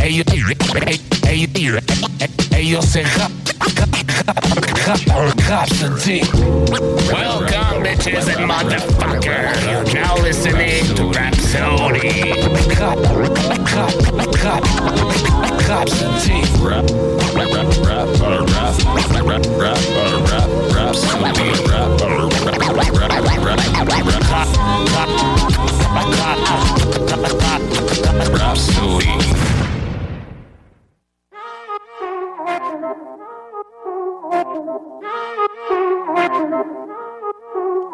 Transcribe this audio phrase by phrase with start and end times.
[0.00, 0.26] Ellos,
[1.26, 1.82] ellos,
[2.50, 2.96] ellos
[5.46, 6.26] Constantine.
[7.12, 9.62] Welcome, bitches and motherfuckers.
[9.70, 12.34] You're now listening to Rapsodie.
[15.66, 16.44] Constantine.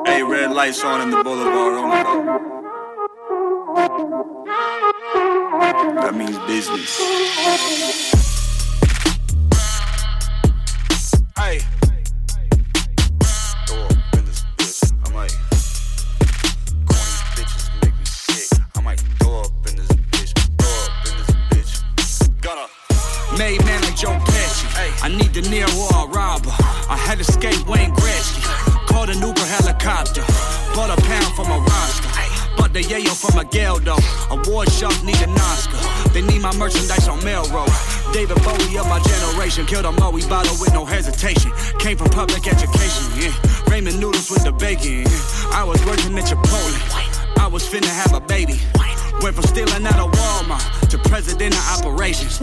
[0.06, 1.90] Hey, red lights on in the boulevard oh on
[5.96, 7.00] That means business.
[18.76, 19.89] I might throw up in this
[23.38, 24.66] Made man like Joe Pesci.
[25.04, 26.50] I need De Niro or a robber.
[26.90, 28.42] I had to skate Wayne Gretzky.
[28.88, 30.22] Called an Uber helicopter.
[30.74, 32.10] Bought a pound from a roster.
[32.56, 33.94] Bought the yayo from a Geldo.
[34.34, 35.78] Award shows need an Oscar.
[36.10, 37.70] They need my merchandise on Melrose.
[38.12, 39.64] David Bowie of my generation.
[39.66, 41.52] Killed a Moe bottle with no hesitation.
[41.78, 43.06] Came from public education.
[43.14, 43.30] Yeah.
[43.70, 45.06] Ramen noodles with the bacon.
[45.06, 45.54] Yeah.
[45.54, 47.38] I was working at Chipotle.
[47.38, 48.58] I was finna have a baby.
[49.22, 52.40] Went from stealing out of Walmart to president of operations.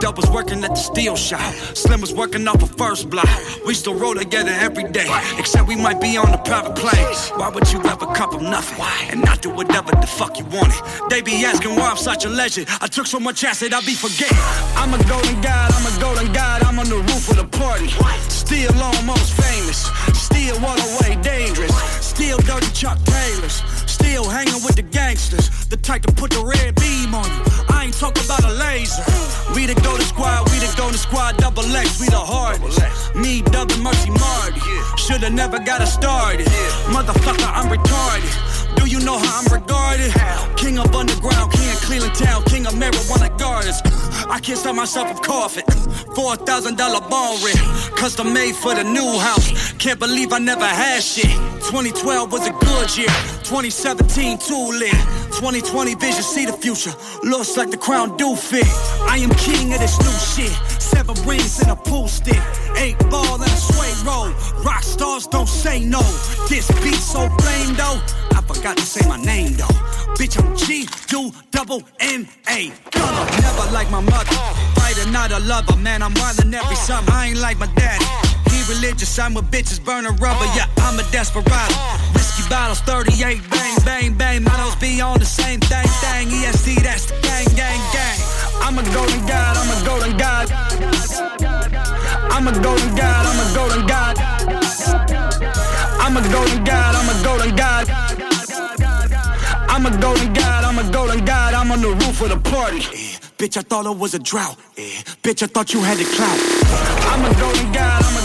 [0.00, 1.52] Dope was working at the steel shop.
[1.74, 3.28] Slim was working off a first block.
[3.66, 5.08] We still roll together every day,
[5.38, 7.04] except we might be on a private plane.
[7.36, 8.80] Why would you ever cup of nothing
[9.10, 10.80] and not do whatever the fuck you wanted?
[11.10, 12.68] They be asking why I'm such a legend.
[12.80, 14.38] I took so much acid, I be forgetting.
[14.76, 17.88] I'm a golden god, I'm a golden god, I'm on the roof of the party.
[18.28, 21.74] Still almost famous, still all the way dangerous.
[22.00, 23.62] Still dirty Chuck Taylors,
[24.00, 25.46] still hanging with the gangsters.
[25.68, 27.42] The type to put the red beam on you.
[27.68, 29.04] I ain't talking about a laser.
[29.54, 32.80] We the go to squad, we the go to squad, double X, we the hardest.
[33.14, 34.60] Me, double mercy Marty.
[34.96, 36.46] Shoulda never got it started.
[36.94, 38.34] Motherfucker, I'm retarded.
[38.78, 40.12] Do you know how I'm regarded?
[40.56, 43.80] King of underground, king of Cleveland town, king of marijuana gardens.
[44.28, 45.68] I can't stop myself from coughing.
[46.14, 47.60] Four thousand dollar bone rent,
[47.96, 49.72] custom made for the new house.
[49.78, 51.30] Can't believe I never had shit.
[51.70, 53.14] 2012 was a good year.
[53.98, 54.92] 2017 too lit.
[55.40, 56.92] 2020 vision, see the future.
[57.24, 58.66] Looks like the crown do fit.
[59.02, 60.52] I am king of this new shit.
[60.80, 62.40] Seven rings and a pool stick.
[62.76, 64.30] Eight ball and a sway roll.
[64.62, 66.02] Rock stars don't say no.
[66.48, 67.98] This beat so flame though.
[68.30, 69.74] I forgot to say my name though.
[70.14, 72.70] Bitch, I'm G, U, double N A.
[72.94, 74.36] Never like my mother.
[74.78, 75.76] Fighter, not a lover.
[75.76, 77.10] Man, I'm wildin' every summer.
[77.10, 78.04] I ain't like my daddy.
[78.50, 80.44] He religious, I'm with bitches burning rubber.
[80.54, 81.74] Yeah, I'm a desperado.
[82.14, 84.42] Whiskey bottles, 38, bang, bang, bang.
[84.42, 86.28] Models be on the same thing, thing.
[86.28, 88.18] EST, that's the gang, gang, gang.
[88.60, 90.50] I'm a golden god, I'm a golden god.
[92.34, 94.18] I'm a golden god, I'm a golden god.
[96.04, 97.86] I'm a golden god, I'm a golden god.
[99.70, 101.54] I'm a golden god, I'm a golden god.
[101.54, 102.80] I'm on the roof of the party.
[103.38, 104.58] Bitch, I thought it was a drought.
[105.22, 106.38] Bitch, I thought you had the clout.
[107.12, 108.19] I'm a golden god, I'm a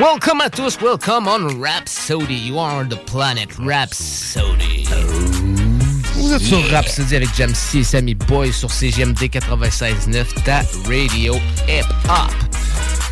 [0.00, 2.34] Welcome à tous, welcome on Rhapsody.
[2.34, 4.88] You are on the planet Rhapsody.
[6.14, 11.36] Vous êtes sur Rhapsody avec Jamsey et Sammy Boy sur CGMD 96.9, ta radio
[11.68, 12.32] hip-hop.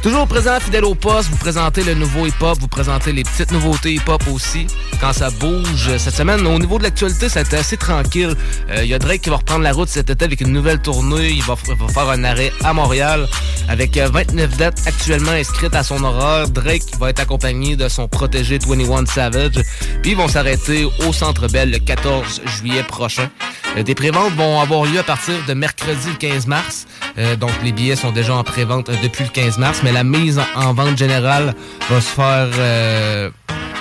[0.03, 3.95] Toujours présent, fidèle au poste, vous présentez le nouveau hip-hop, vous présentez les petites nouveautés
[3.95, 4.67] hip-hop aussi.
[5.01, 8.35] Quand ça bouge, cette semaine, au niveau de l'actualité, ça a été assez tranquille.
[8.77, 11.31] Il y a Drake qui va reprendre la route cet été avec une nouvelle tournée.
[11.31, 13.29] Il va, faire un arrêt à Montréal
[13.69, 16.49] avec euh, 29 dates actuellement inscrites à son horaire.
[16.49, 19.63] Drake va être accompagné de son protégé 21 Savage.
[20.03, 23.29] Puis ils vont s'arrêter au Centre Bell le 14 juillet prochain.
[23.77, 26.87] Euh, Des préventes vont avoir lieu à partir de mercredi le 15 mars.
[27.19, 30.39] Euh, donc les billets sont déjà en prévente euh, depuis le 15 mars, la mise
[30.39, 31.55] en, en vente générale
[31.91, 32.49] va se faire...
[32.59, 33.31] euh,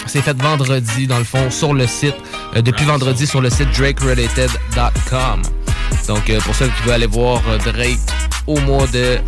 [0.07, 2.15] c'est fait vendredi, dans le fond, sur le site.
[2.55, 5.41] euh, depuis vendredi, sur le site drakerelated.com.
[6.07, 7.99] Donc, euh, pour ceux qui veulent aller voir euh, Drake
[8.47, 9.19] au mois de,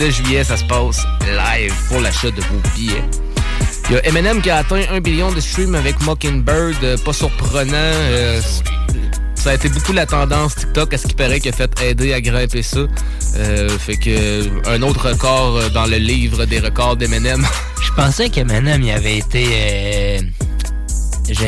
[0.00, 3.04] de juillet, ça se passe live pour l'achat de vos billets.
[3.88, 6.82] Il y a Eminem qui a atteint un billion de streams avec Mockingbird.
[6.82, 7.72] euh, pas surprenant.
[9.42, 12.12] Ça a été beaucoup la tendance TikTok à ce qui paraît qui a fait aider
[12.12, 12.80] à grimper ça.
[13.36, 17.44] Euh, fait que euh, un autre record euh, dans le livre des records d'Eminem.
[17.82, 19.46] Je pensais qu'Eminem, il avait été.
[19.50, 20.18] Euh,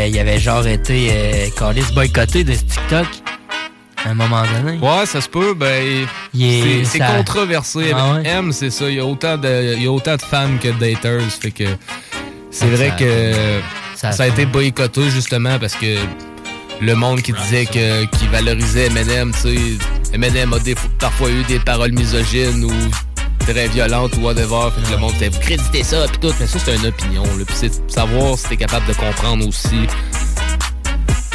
[0.08, 1.08] il avait genre été.
[1.12, 3.06] Euh, câlisse boycotté de ce TikTok.
[4.04, 4.78] À un moment donné.
[4.78, 5.54] Ouais, ça se peut.
[5.54, 7.92] Ben, c'est ça- controversé.
[7.94, 8.26] Ah ouais?
[8.28, 8.88] M, c'est ça.
[8.90, 11.22] Il y a autant de, il y a autant de fans que de haters.
[11.40, 11.64] Fait que
[12.50, 13.32] c'est Ça- vrai ça- que
[13.94, 15.96] ça- ça, a été boycotté justement parce que
[16.80, 19.78] le monde qui disait que qui valorisait Eminem, tu sais,
[20.12, 22.72] Eminem a des, parfois eu des paroles misogynes ou
[23.38, 24.68] très violentes ou whatever.
[24.74, 27.22] Fait que le monde disait vous créditez ça puis tout, mais ça c'est une opinion.
[27.24, 27.44] là.
[27.46, 29.86] Puis c'est savoir si t'es capable de comprendre aussi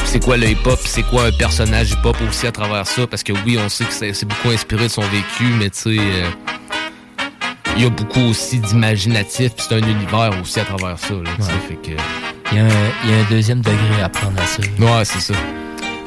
[0.06, 3.32] c'est quoi le hip-hop, c'est quoi un personnage hip-hop aussi à travers ça, parce que
[3.46, 6.30] oui, on sait que c'est beaucoup inspiré de son vécu, mais tu sais, euh,
[7.78, 11.54] il y a beaucoup aussi d'imaginatif, c'est un univers aussi à travers ça, là, Ouais.
[11.68, 11.96] fait que...
[12.52, 14.62] Il y, a un, y a un deuxième degré à prendre à ça.
[14.80, 15.34] Ouais, c'est ça.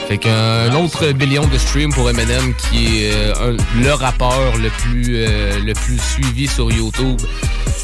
[0.09, 4.69] Fait qu'un autre billion de streams pour Eminem, qui est euh, un- le rappeur le
[4.71, 7.21] plus, euh, le plus suivi sur YouTube,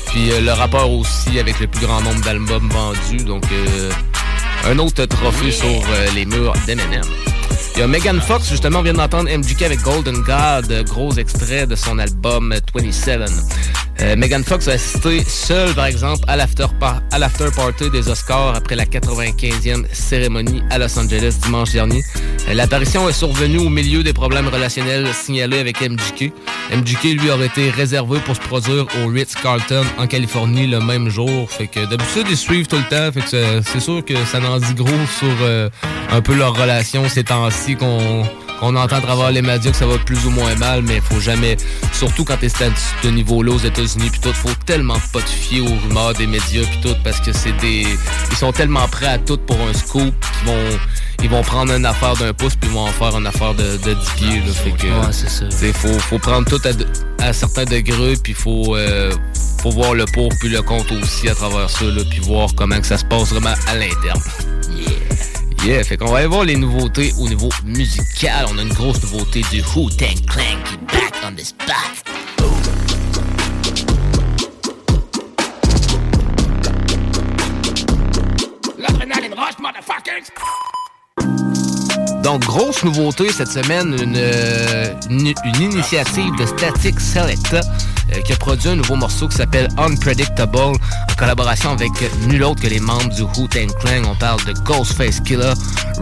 [0.08, 3.90] puis euh, le rappeur aussi avec le plus grand nombre d'albums vendus, donc euh,
[4.68, 5.66] un autre trophée sur
[6.16, 7.02] les murs d'Eminem.
[7.76, 11.64] Il y a Megan Fox, justement, on vient d'entendre MGK avec Golden God, gros extrait
[11.68, 13.20] de son album euh, 27.
[14.00, 18.08] Euh, Megan Fox a assisté seule, par exemple, à l'after par- à l'after party des
[18.08, 22.04] Oscars après la 95e cérémonie à Los Angeles dimanche dernier.
[22.48, 26.32] Euh, L'apparition est survenue au milieu des problèmes relationnels signalés avec MGK.
[26.72, 31.50] MGK, lui, aurait été réservé pour se produire au Ritz-Carlton en Californie le même jour.
[31.50, 33.10] Fait que d'habitude, ils suivent tout le temps.
[33.12, 35.68] Fait que c'est- sûr que ça en dit gros sur euh,
[36.10, 38.22] un peu leur relation ces temps-ci qu'on
[38.60, 41.20] qu'on entend à travers les médias que ça va plus ou moins mal, mais faut
[41.20, 41.56] jamais,
[41.92, 42.70] surtout quand t'es à
[43.02, 46.62] ce niveau-là aux États-Unis puis tout, faut tellement pas te fier aux rumeurs des médias
[46.64, 47.86] puis tout, parce que c'est des,
[48.30, 50.78] ils sont tellement prêts à tout pour un scoop qu'ils vont,
[51.22, 53.76] ils vont prendre une affaire d'un pouce puis ils vont en faire une affaire de,
[53.78, 54.52] de 10 pieds, là.
[54.52, 55.44] Fait que, Ouais, c'est ça.
[55.74, 59.12] faut, faut prendre tout à, à certains degrés, puis faut, euh,
[59.62, 62.80] faut voir le pour puis le contre aussi à travers ça, là, puis voir comment
[62.80, 64.22] que ça se passe vraiment à l'interne.
[64.76, 65.27] Yeah.
[65.64, 68.46] Yeah, fait qu'on va aller voir les nouveautés au niveau musical.
[68.50, 72.08] On a une grosse nouveauté du Who Tang Clan qui back on the spot.
[82.28, 87.60] Donc, grosse nouveauté cette semaine, une, euh, une, une initiative de Static Selecta
[88.12, 90.72] euh, qui a produit un nouveau morceau qui s'appelle Unpredictable en
[91.16, 91.90] collaboration avec
[92.26, 94.02] nul autre que les membres du Wu Tang Clan.
[94.06, 95.54] On parle de Ghostface Killer,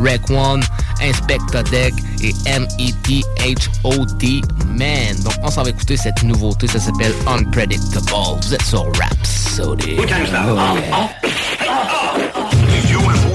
[0.03, 0.65] Rec One,
[1.01, 4.41] Inspector Deck et M.E.T.H.O.D.
[4.67, 5.23] Man.
[5.23, 6.67] Donc, on s'en va écouter cette nouveauté.
[6.67, 8.11] Ça s'appelle Unpredictable.
[8.43, 9.99] Vous êtes sur Rhapsody.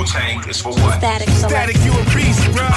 [0.01, 0.98] And Wu-Tang is for what?
[0.98, 2.67] Static Static, you a breezy, bro.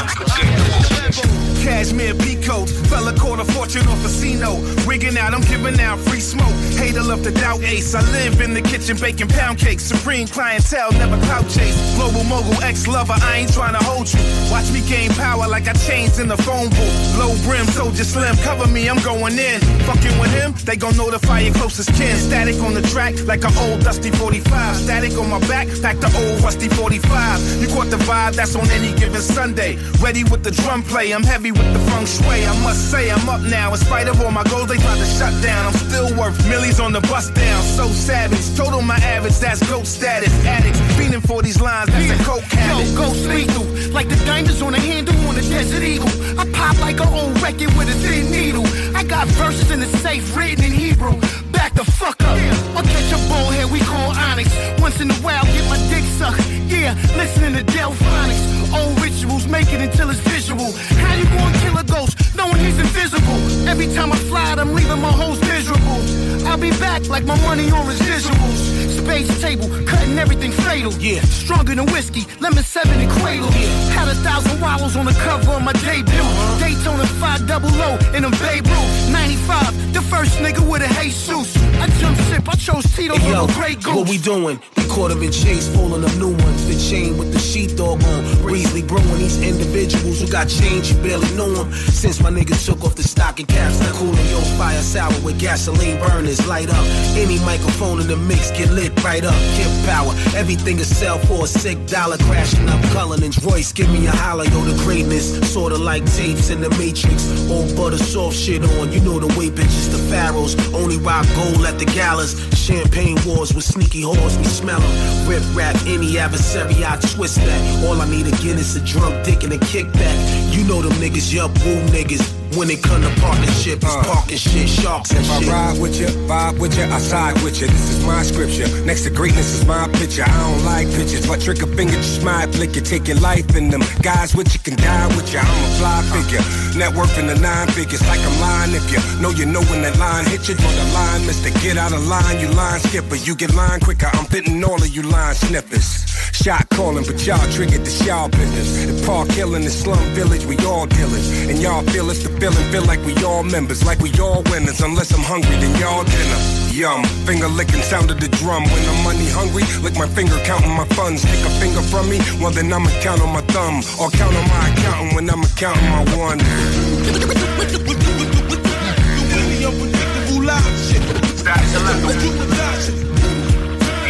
[1.65, 4.61] Cashmere peacoat, fella caught a fortune off a casino.
[4.85, 6.55] Rigging out, I'm giving out free smoke.
[6.77, 7.95] Hater love to doubt ace.
[7.95, 9.85] I live in the kitchen baking pound cakes.
[9.85, 11.75] Supreme clientele, never clout chase.
[11.97, 14.21] Global mogul, ex lover, I ain't trying to hold you.
[14.51, 17.19] Watch me gain power like I changed in the phone booth.
[17.19, 19.61] Low brim, soldier slim, cover me, I'm going in.
[19.89, 22.17] Fucking with him, they gon' notify your closest kin.
[22.17, 24.77] Static on the track like an old dusty 45.
[24.77, 27.14] Static on my back, like the old rusty 45.
[27.61, 29.77] You caught the vibe, that's on any given Sunday.
[30.01, 32.45] Ready with the drum play, I'm heavy with the feng shui.
[32.45, 33.73] I must say, I'm up now.
[33.73, 35.67] In spite of all my goals, they tried to shut down.
[35.67, 37.63] I'm still worth millies on the bus down.
[37.63, 40.33] So savage, total my average, that's goat status.
[40.45, 42.87] Addicts, fiending for these lines, that's a coke habit.
[42.87, 46.11] Yo, ghost lethal, like the diamonds on a handle on a desert eagle.
[46.39, 48.67] I pop like an old record with a thin needle.
[48.97, 51.21] I got verses in the safe written in Hebrew.
[51.53, 52.37] Back the fuck up.
[52.77, 54.51] Or catch a bullhead we call Onyx.
[54.81, 56.64] Once in a while, get my dick sucked.
[56.85, 58.45] Yeah, listening to Delfonics.
[58.77, 60.71] Old rituals, make it until it's visual.
[61.01, 63.39] How you gonna kill a ghost knowing he's invisible?
[63.67, 66.01] Every time I fly, I'm leaving my host miserable.
[66.47, 68.61] I'll be back like my money on residuals.
[69.01, 70.93] Space table, cutting everything fatal.
[71.01, 73.49] Yeah, stronger than whiskey, lemon seven and cradle.
[73.53, 73.97] Yeah.
[73.97, 76.29] Had a thousand wallows on the cover of my debut.
[76.61, 79.11] Daytona 5 double O in a Babe Ruth.
[79.11, 81.57] 95, the first nigga with a Jesus.
[81.81, 83.95] I jump ship, I chose Tito Hey, yo, over Grey Goose.
[83.97, 84.61] what we doing?
[84.77, 86.74] We caught him in chase, pulling up new ones.
[86.75, 88.43] The chain with the sheepdog on.
[88.43, 91.73] Breezely brewing these individuals who got change, you barely know them.
[91.73, 96.01] Since my nigga took off the stocking caps, now cooling yo fire sour with gasoline
[96.01, 96.45] burners.
[96.49, 99.39] Light up any microphone in the mix, get lit right up.
[99.55, 102.17] Kid power, everything is sell for a sick dollar.
[102.27, 105.39] Crashing up Cullinan's Royce, give me a holler, yo, the greatness.
[105.53, 107.23] Sorta like tapes in the Matrix.
[107.49, 110.57] Old butter soft shit on, you know the way bitches, the pharaohs.
[110.75, 112.35] Only rock gold at the galas.
[112.59, 115.29] Champagne wars with sneaky whores, we smell them.
[115.29, 117.85] Rip rap any adversary, I twist that.
[117.85, 120.55] All I need again is a drunk dick and a kickback.
[120.55, 122.44] You know them niggas, yup, woo niggas.
[122.57, 124.05] When it come to partnership, it's uh.
[124.05, 127.61] parking shit, sharks and If I ride with you, vibe with you, I side with
[127.61, 127.67] you.
[127.67, 128.69] This is my scripture.
[128.85, 130.23] Next to greatness is my picture.
[130.23, 132.81] I don't like pictures, but trick a finger, just my flick you.
[132.81, 133.83] Take your life in them.
[134.03, 135.41] Guys with you can die with you.
[135.41, 136.43] I'm a fly figure.
[136.79, 138.73] Net worth in the nine figures, like I'm lying.
[138.75, 141.51] If you know you know when that line hit you, draw the line, mister.
[141.59, 143.17] Get out of line, you line skipper.
[143.17, 144.11] You get line quicker.
[144.13, 146.07] I'm fitting all of you line snippers.
[146.35, 148.87] Shot calling, but y'all triggered the y'all business.
[148.87, 151.27] The park hill in the slum village, we all dealers.
[151.49, 154.81] And y'all feel it's the feeling, feel like we all members, like we all winners.
[154.81, 156.37] Unless I'm hungry, then y'all dinner.
[156.37, 158.65] Uh, yum, finger licking sound of the drum.
[158.65, 161.23] When I'm money hungry, lick my finger counting my funds.
[161.23, 163.81] Take a finger from me, well then I'ma count on my thumb.
[164.01, 166.39] Or count on my accountant when I'ma counting my one.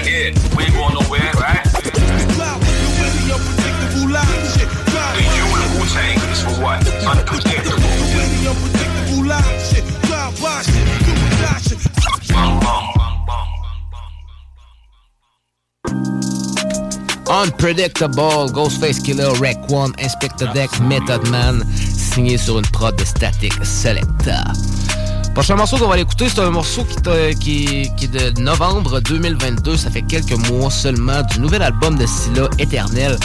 [0.04, 1.62] Yeah, we ain't going nowhere, right?
[5.14, 6.78] The you and Wu-Tang is for what?
[7.06, 7.73] Unpredictable.
[17.30, 21.64] Unpredictable, Ghostface Killer, Rec One, Inspector Deck, Method Man,
[21.96, 24.44] signé sur une prod de Static Selecta.
[25.34, 28.40] Prochain morceau qu'on va aller écouter, c'est un morceau qui, t'a- qui- qui est de
[28.40, 29.76] novembre 2022.
[29.76, 33.16] Ça fait quelques mois seulement du nouvel album de Scylla, Éternel.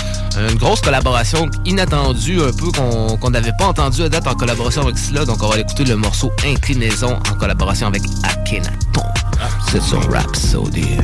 [0.49, 4.97] Une grosse collaboration inattendue, un peu qu'on n'avait pas entendu à date en collaboration avec
[4.97, 5.23] Scylla.
[5.25, 9.03] Donc on va aller écouter le morceau Inclinaison en collaboration avec Akhenaton.
[9.71, 10.97] C'est sur Rhapsody.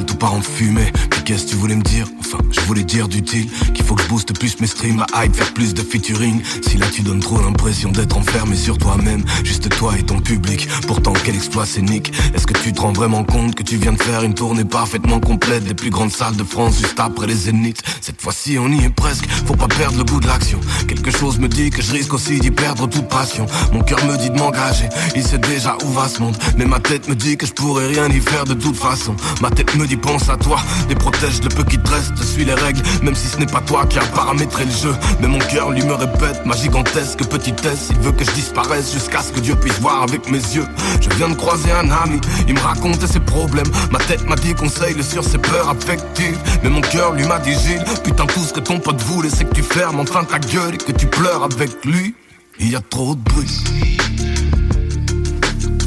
[0.00, 0.90] Tout part en fumée
[1.24, 4.08] qu'est-ce que tu voulais me dire Enfin, je voulais dire d'utile qu'il faut que je
[4.08, 6.40] booste plus mes streams, la hype, faire plus de featuring.
[6.66, 10.68] Si là tu donnes trop l'impression d'être enfermé sur toi-même, juste toi et ton public.
[10.86, 14.02] Pourtant, quel exploit scénique Est-ce que tu te rends vraiment compte que tu viens de
[14.02, 17.82] faire une tournée parfaitement complète des plus grandes salles de France juste après les zéniths?
[18.00, 20.60] Cette fois-ci, on y est presque, faut pas perdre le goût de l'action.
[20.88, 23.46] Quelque chose me dit que je risque aussi d'y perdre toute passion.
[23.72, 26.36] Mon cœur me dit de m'engager, il sait déjà où va ce monde.
[26.56, 29.14] Mais ma tête me dit que je pourrais rien y faire de toute façon.
[29.40, 32.54] Ma tête me dit pense à toi, les le peu qui te reste, suis les
[32.54, 34.94] règles, même si ce n'est pas toi qui as paramétré le jeu.
[35.20, 37.90] Mais mon cœur lui me répète ma gigantesque petitesse.
[37.90, 40.66] Il veut que je disparaisse jusqu'à ce que Dieu puisse voir avec mes yeux.
[41.00, 43.70] Je viens de croiser un ami, il me racontait ses problèmes.
[43.92, 46.38] Ma tête m'a dit conseil sur ses peurs affectives.
[46.62, 49.44] Mais mon cœur lui m'a dit Gilles, putain tout ce que ton pote voulait c'est
[49.44, 52.14] que tu fermes enfin ta gueule et que tu pleures avec lui.
[52.58, 53.62] Il y a trop de bruit,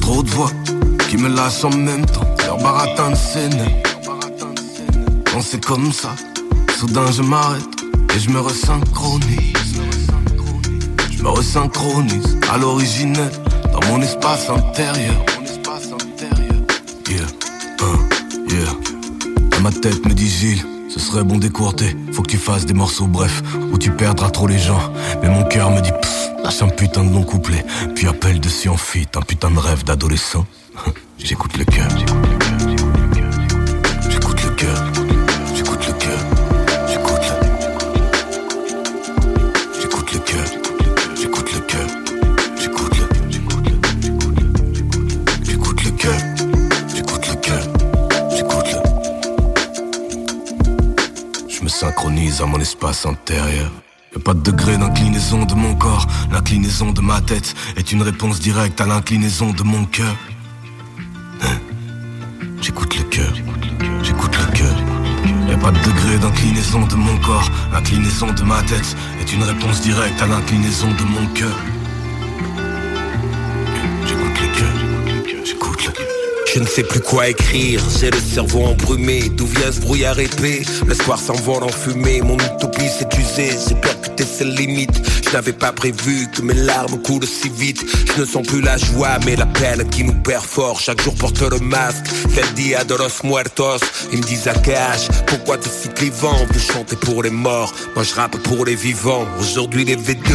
[0.01, 0.51] trop de voix
[1.09, 2.27] qui me lâchent en même temps.
[2.45, 3.94] Leur baratin de scène.
[5.41, 6.15] C'est comme ça,
[6.79, 7.63] soudain je m'arrête
[8.15, 9.81] et je me resynchronise.
[11.11, 13.29] Je me resynchronise à l'originel
[13.71, 15.25] dans mon espace intérieur.
[17.09, 17.21] Yeah,
[17.81, 17.99] hein,
[18.49, 19.49] yeah.
[19.51, 21.95] Dans ma tête me dit Gilles, ce serait bon d'écourter.
[22.11, 24.91] Faut que tu fasses des morceaux brefs où tu perdras trop les gens.
[25.21, 27.63] Mais mon cœur me dit pfff, lâche un putain de long couplet.
[27.95, 30.45] Puis appelle dessus en fit un putain de rêve d'adolescent.
[31.17, 33.31] J'écoute le cœur, j'écoute le cœur,
[34.09, 35.04] j'écoute le cœur.
[52.25, 53.71] Le le Je me synchronise espace intérieur.
[54.23, 58.79] Pas de degré d'inclinaison de mon corps, l'inclinaison de ma tête est une réponse directe
[58.81, 60.15] à l'inclinaison de mon cœur.
[61.43, 61.57] Hein?
[62.61, 63.33] J'écoute le cœur,
[64.01, 64.75] j'écoute le cœur.
[65.47, 69.81] Y'a pas de degré d'inclinaison de mon corps, l'inclinaison de ma tête est une réponse
[69.81, 71.74] directe à l'inclinaison de mon cœur.
[76.55, 79.27] Je ne sais plus quoi écrire, j'ai le cerveau embrumé.
[79.27, 80.61] D'où vient ce brouillard épais?
[80.87, 82.21] L'espoir s'envole en fumée.
[82.21, 84.84] Mon utopie s'est usée, j'ai percuté ses limites
[85.35, 87.85] n'avais pas prévu que mes larmes coulent si vite.
[88.15, 90.79] Je ne sens plus la joie mais la peine qui nous perd fort.
[90.79, 93.81] Chaque jour porte le masque, quel dia de los muertos.
[94.13, 98.05] Ils me disent à cage, pourquoi te si clivant De chanter pour les morts, moi
[98.05, 99.27] je rappe pour les vivants.
[99.37, 100.31] Aujourd'hui les V2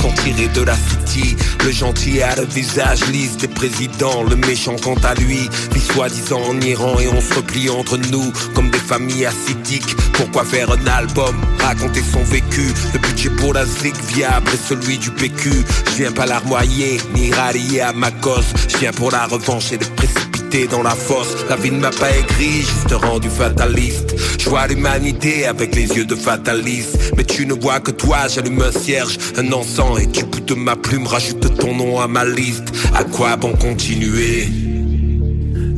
[0.00, 1.34] sont tirés de la city.
[1.64, 4.22] Le gentil a le visage lisse des présidents.
[4.22, 8.32] Le méchant quant à lui vit soi-disant en Iran et on se replie entre nous
[8.54, 9.96] comme des familles ascétiques.
[10.12, 12.72] Pourquoi faire un album, raconter son vécu.
[12.92, 15.50] Le budget pour la zig viable est celui du PQ.
[15.86, 18.46] Je viens pas larmoyer ni rallier à ma cause.
[18.68, 21.34] Je viens pour la revanche et les précipiter dans la fosse.
[21.48, 24.14] La vie ne m'a pas écrit, juste rendu fataliste.
[24.38, 26.98] Je vois l'humanité avec les yeux de fataliste.
[27.16, 30.54] Mais tu ne vois que toi, j'allume un cierge, un encens et du bout de
[30.54, 32.72] ma plume rajoute ton nom à ma liste.
[32.94, 34.48] À quoi bon continuer?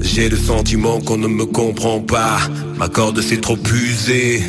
[0.00, 2.38] J'ai le sentiment qu'on ne me comprend pas.
[2.76, 4.42] Ma corde s'est trop usée.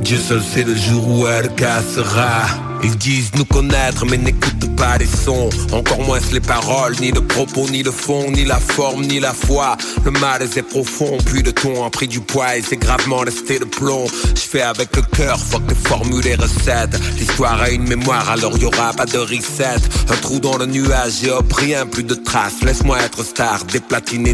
[0.00, 2.46] Dieu seul sait le jour où elle cassera.
[2.82, 5.50] Ils disent nous connaître mais n'écoutent pas les sons.
[5.72, 9.34] Encore moins les paroles, ni le propos, ni le fond, ni la forme, ni la
[9.34, 13.18] foi Le mal est profond, puis le ton a pris du poids et c'est gravement
[13.18, 14.06] resté le plomb.
[14.34, 18.56] Je fais avec le cœur, fuck les formules et recettes L'histoire a une mémoire alors
[18.58, 22.62] y aura pas de reset Un trou dans le nuage hop rien plus de traces.
[22.62, 23.80] Laisse-moi être star, des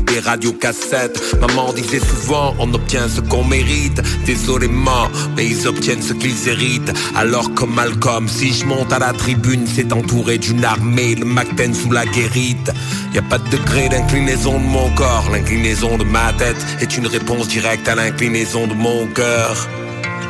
[0.01, 4.01] des radiocassettes Maman disait souvent on obtient ce qu'on mérite.
[4.27, 6.93] Désolément, mais ils obtiennent ce qu'ils héritent.
[7.15, 11.75] Alors comme Malcolm si je monte à la tribune, c'est entouré d'une armée, le Macten
[11.75, 12.71] sous la guérite.
[13.13, 17.07] Y a pas de degré d'inclinaison de mon corps, l'inclinaison de ma tête est une
[17.07, 19.69] réponse directe à l'inclinaison de mon cœur.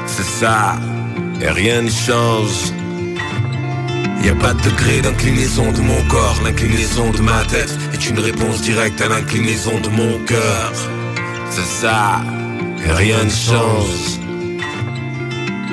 [0.07, 0.77] C'est ça,
[1.41, 2.73] et rien ne change.
[4.23, 8.19] Y a pas de degré d'inclinaison de mon corps, l'inclinaison de ma tête est une
[8.19, 10.73] réponse directe à l'inclinaison de mon cœur.
[11.51, 12.23] C'est ça,
[12.87, 14.19] et rien ne change.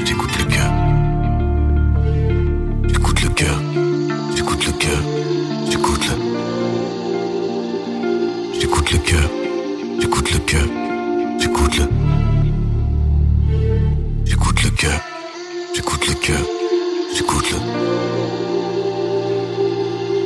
[0.06, 0.72] J'écoute le cœur.
[2.90, 3.71] J'écoute le cœur.
[4.82, 5.02] Cœur.
[5.70, 6.16] J'écoute le.
[8.60, 9.30] J'écoute le cœur.
[10.00, 10.68] J'écoute le cœur.
[11.40, 11.88] J'écoute le.
[14.26, 15.00] J'écoute le cœur.
[15.76, 16.42] J'écoute le cœur.
[17.16, 17.58] J'écoute le.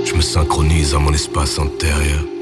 [0.05, 2.34] Je me synchronise à mon espace intérieur.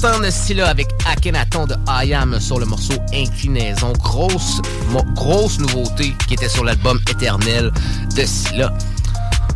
[0.00, 3.92] D'entendre Scylla avec Akhenaton de I Am sur le morceau Inclinaison.
[4.02, 4.62] Grosse,
[5.14, 7.70] grosse nouveauté qui était sur l'album Éternel
[8.16, 8.72] de Scylla.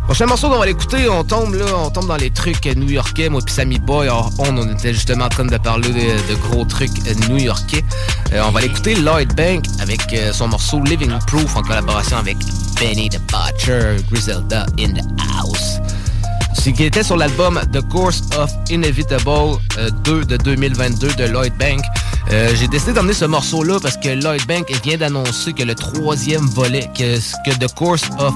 [0.05, 3.31] Prochain morceau qu'on va l'écouter, on tombe là, on tombe dans les trucs new-yorkais.
[3.31, 6.67] Moi puis Sammy Boy, on, on était justement en train de parler de, de gros
[6.67, 6.93] trucs
[7.31, 7.83] new-yorkais.
[8.35, 12.37] Euh, on va l'écouter Lloyd Bank avec euh, son morceau Living Proof en collaboration avec
[12.79, 15.05] Benny the Butcher, Griselda in the
[15.39, 15.81] House.
[16.55, 21.53] Ce qui était sur l'album The Course of Inevitable euh, 2 de 2022 de Lloyd
[21.59, 21.83] Bank.
[22.31, 26.47] Euh, J'ai décidé d'emmener ce morceau-là parce que Lloyd Bank vient d'annoncer que le troisième
[26.47, 27.19] volet, que,
[27.59, 28.35] The Course of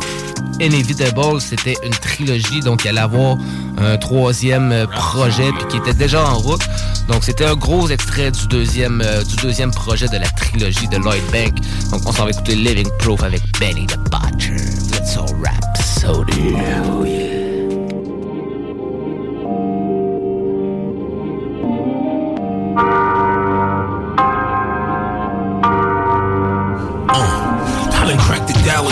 [0.60, 3.38] Inevitable, c'était une trilogie, donc il allait avoir
[3.78, 6.62] un troisième euh, projet puis qui était déjà en route.
[7.08, 10.98] Donc c'était un gros extrait du deuxième, euh, du deuxième projet de la trilogie de
[10.98, 11.54] Lloyd Bank.
[11.90, 14.56] Donc on s'en va écouter Living Proof avec Benny the Butcher.
[14.92, 16.24] Let's all rap so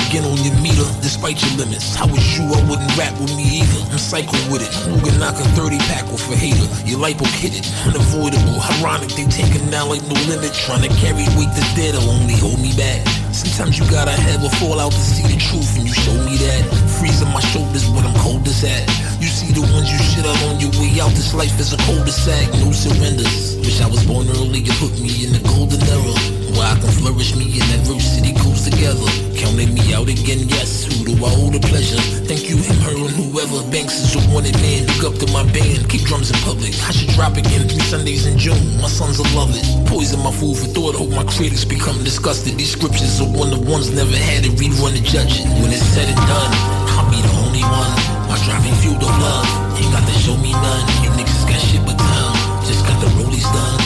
[0.09, 1.95] again on your meter, despite your limits.
[1.95, 2.45] How was you?
[2.45, 3.81] I wouldn't rap with me either.
[3.91, 4.71] I'm psycho with it.
[5.05, 6.67] Can knock a 30 pack off a hater?
[6.87, 7.67] Your lipo it.
[7.87, 8.61] unavoidable.
[8.79, 10.53] Ironic, they taking now like no limit.
[10.55, 13.26] Trying to carry weight that's dead will only hold me back.
[13.37, 16.65] Sometimes you gotta have a fallout to see the truth, and you show me that.
[16.97, 18.89] Freezing my shoulders, but I'm coldest at.
[19.21, 21.77] You see the ones you shit out on your way out this life is a
[21.85, 23.57] cul-de-sac, no surrenders.
[23.61, 26.17] Wish I was born early and put me in the golden era.
[26.57, 29.05] Where I can flourish me and adversity goes together.
[29.37, 30.89] Counting me out again, yes.
[30.89, 32.01] Who do I owe the pleasure?
[32.25, 33.61] Thank you, him, her, and whoever.
[33.69, 34.89] Banks is a wanted man.
[34.97, 35.85] Look up to my band.
[35.93, 36.73] Keep drums in public.
[36.89, 38.57] I should drop again three Sundays in June.
[38.81, 39.69] My sons will love it.
[39.85, 40.97] Poison my food for thought.
[40.97, 42.57] Hope my critics become disgusted.
[42.57, 45.47] These scriptures are one of ones never had to rerun and judge it.
[45.59, 46.53] When it's said and done,
[46.95, 47.93] I'll be the only one.
[48.31, 49.47] My driving of love.
[49.79, 50.85] Ain't got to show me none.
[51.03, 52.35] You niggas got shit but time.
[52.67, 53.79] Just got the rollies done.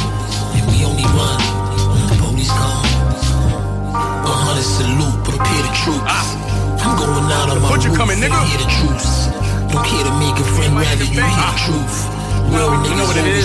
[0.57, 1.41] And we only run
[1.93, 2.85] when the police come.
[3.97, 6.27] A hundred salute, prepare the troops.
[6.85, 8.37] I'm going out on my roof, coming, nigga.
[8.47, 9.29] hear the truths.
[9.73, 12.20] Don't care to make a friend, rather you hear the truth.
[12.49, 13.41] You know what it.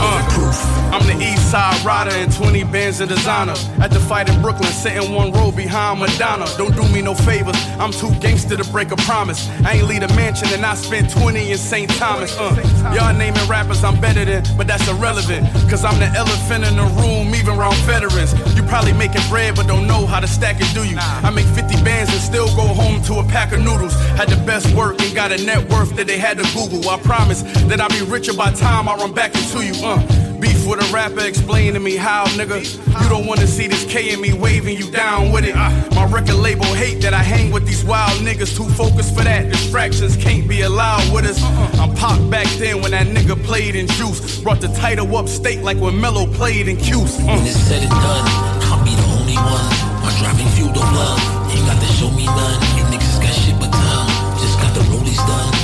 [0.00, 0.78] I'm proof.
[0.92, 3.54] I'm the east side rider and 20 bands of designer.
[3.80, 6.46] At the fight in Brooklyn, sitting one row behind Madonna.
[6.56, 9.48] Don't do me no favors, I'm too gangster to break a promise.
[9.64, 11.90] I ain't lead a mansion and I spent 20 in St.
[11.90, 12.36] Thomas.
[12.38, 12.54] Uh,
[12.94, 15.46] y'all naming rappers I'm better than, but that's irrelevant.
[15.68, 18.32] Cause I'm the elephant in the room, even around veterans.
[18.56, 20.96] You probably making bread, but don't know how to stack it, do you?
[20.98, 23.94] I make 50 bands and still go home to a pack of noodles.
[24.16, 26.88] Had the best work and got a net worth that they had to Google.
[26.88, 29.74] I promise that I'll be richer by time I run back into you.
[29.84, 29.98] Uh,
[30.40, 32.58] beef with a rapper, explain to me how, nigga.
[33.02, 35.54] You don't wanna see this K in me waving you down with it.
[35.94, 38.56] My record label hate that I hang with these wild niggas.
[38.56, 39.50] Too focused for that.
[39.50, 41.42] Distractions can't be allowed with us.
[41.78, 44.40] I'm popped back then when that nigga played in juice.
[44.40, 47.18] Brought the title up state like when Mello played in Cuse.
[47.18, 48.24] When it's said and done,
[48.70, 49.66] I'll be the only one.
[50.02, 51.20] My driving fuel of love.
[51.52, 52.60] Ain't got to show me none.
[52.76, 54.08] You niggas got shit but time.
[54.40, 55.54] Just got the rollies done.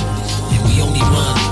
[0.53, 1.44] And we only run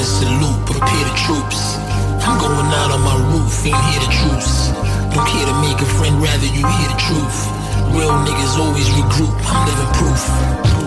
[0.00, 1.76] A hundred salute, prepare the troops.
[2.24, 4.72] I'm going out on my roof, ain't hear the truths.
[5.12, 7.36] Don't care to make a friend, rather you hear the truth.
[7.92, 10.24] Real niggas always regroup, I'm living proof.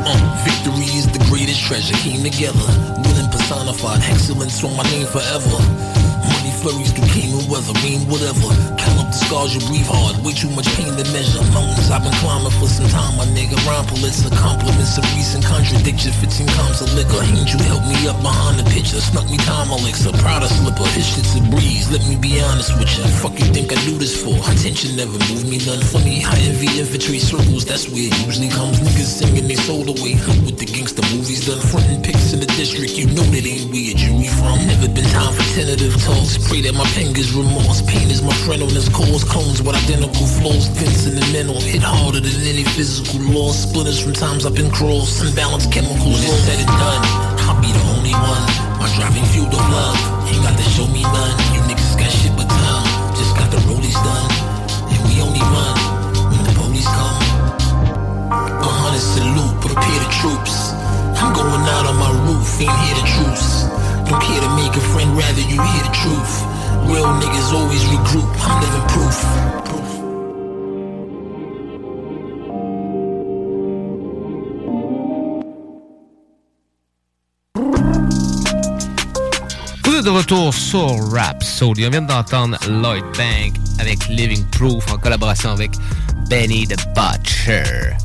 [0.10, 2.66] Uh, victory is the greatest treasure, came together.
[3.06, 6.03] Willing personified, excellence on my name forever.
[6.52, 8.52] Flurries through cane and weather, rain, whatever.
[8.76, 11.40] Count up the scars you breathe hard, way too much pain to measure.
[11.56, 13.56] Mountains I've been climbing for some time, my nigga.
[13.64, 17.24] Rhyme Pulitzer, compliments of recent contradiction, fits in comes of liquor.
[17.24, 19.00] You help me up behind the picture?
[19.00, 20.88] Snuck me time elixir, of slipper.
[20.92, 23.08] His shit's a breeze, let me be honest with you.
[23.24, 24.36] Fuck you think I do this for?
[24.52, 26.24] Attention never moved me none funny.
[26.28, 28.80] I envy infantry circles, that's where it usually comes.
[28.84, 30.20] Niggas singing they soul away.
[30.44, 31.60] What the gangster movies done.
[31.60, 34.00] Frontin' pics in the district, you know that ain't weird.
[34.00, 34.60] You we from?
[34.68, 36.33] Never been time for tentative talks.
[36.38, 37.82] Pray that my fingers, remorse.
[37.82, 39.24] Pain is my friend on this cause.
[39.24, 40.70] Clones with identical flaws.
[40.78, 41.60] Fence in the mental.
[41.62, 43.64] Hit harder than any physical loss.
[43.70, 45.24] Splitters from times I've been crossed.
[45.24, 46.22] Imbalanced chemicals.
[46.22, 47.02] When it's said and done,
[47.46, 48.44] I'll be the only one.
[48.78, 49.98] My driving fuel of love.
[50.30, 51.36] Ain't got to show me none.
[51.54, 52.86] You niggas got shit but time.
[53.18, 54.30] Just got the rollies done.
[54.94, 55.74] And we only run
[56.30, 57.18] when the police come.
[58.30, 60.73] A hundred salute, prepare the troops.
[61.24, 63.64] I'm going out on my roof, ain't hear the truths.
[64.08, 66.34] Don't care to make a friend, rather you hear the truth.
[66.92, 69.54] Real niggas always regroup, I'm living proof.
[80.04, 81.86] Êtes de retour sur Rapsodie.
[81.88, 85.72] On vient d'entendre Lloyd Bank avec Living Proof en collaboration avec
[86.30, 87.96] Benny the Butcher.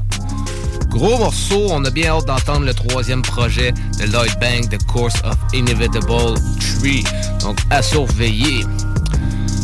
[0.89, 5.17] Gros morceau, on a bien hâte d'entendre le troisième projet de Lloyd Bank, The Course
[5.25, 7.05] of Inevitable Tree.
[7.41, 8.65] Donc à surveiller.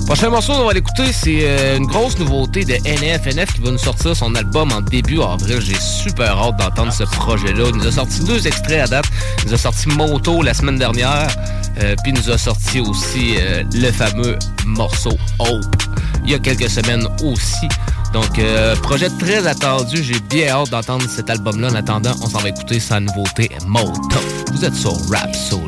[0.06, 3.26] Prochain morceau qu'on va l'écouter, c'est euh, une grosse nouveauté de NF.
[3.26, 5.60] NF qui va nous sortir son album en début avril.
[5.60, 7.64] J'ai super hâte d'entendre ce projet-là.
[7.70, 9.06] Il nous a sorti deux extraits à date.
[9.42, 11.28] Il nous a sorti Moto la semaine dernière.
[11.82, 15.84] euh, puis il nous a sorti aussi euh, le fameux morceau Hope
[16.24, 17.68] il y a quelques semaines aussi.
[18.14, 20.00] Donc, euh, projet très attendu.
[20.00, 21.68] J'ai bien hâte d'entendre cet album-là.
[21.72, 24.20] En attendant, on s'en va écouter sa nouveauté Moto.
[24.52, 25.66] Vous êtes sur Rap Soul.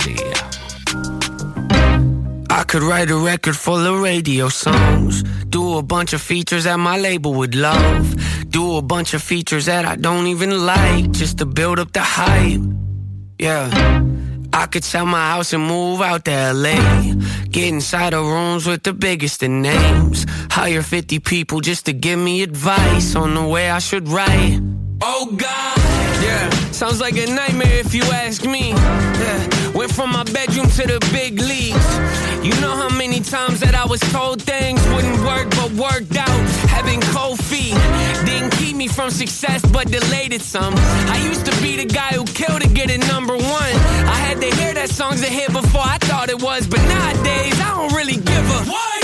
[2.48, 5.24] I could write a record full of radio songs.
[5.48, 8.14] Do a bunch of features that my label would love.
[8.48, 12.00] Do a bunch of features that I don't even like just to build up the
[12.00, 12.60] hype.
[13.40, 14.05] Yeah.
[14.56, 17.12] I could sell my house and move out to LA.
[17.50, 20.24] Get inside of rooms with the biggest of names.
[20.50, 24.58] Hire 50 people just to give me advice on the way I should write.
[25.02, 25.78] Oh God,
[26.24, 28.70] yeah, sounds like a nightmare if you ask me.
[28.70, 31.88] Yeah, went from my bedroom to the big leagues.
[32.42, 36.40] You know how many times that I was told things wouldn't work but worked out.
[36.70, 37.74] Having cold feet
[38.24, 40.74] didn't keep me from success but delayed it some.
[40.76, 43.72] I used to be the guy who killed to get it number one.
[44.08, 47.60] I had to hear that song's a hit before I thought it was, but nowadays
[47.60, 48.95] I don't really give a what.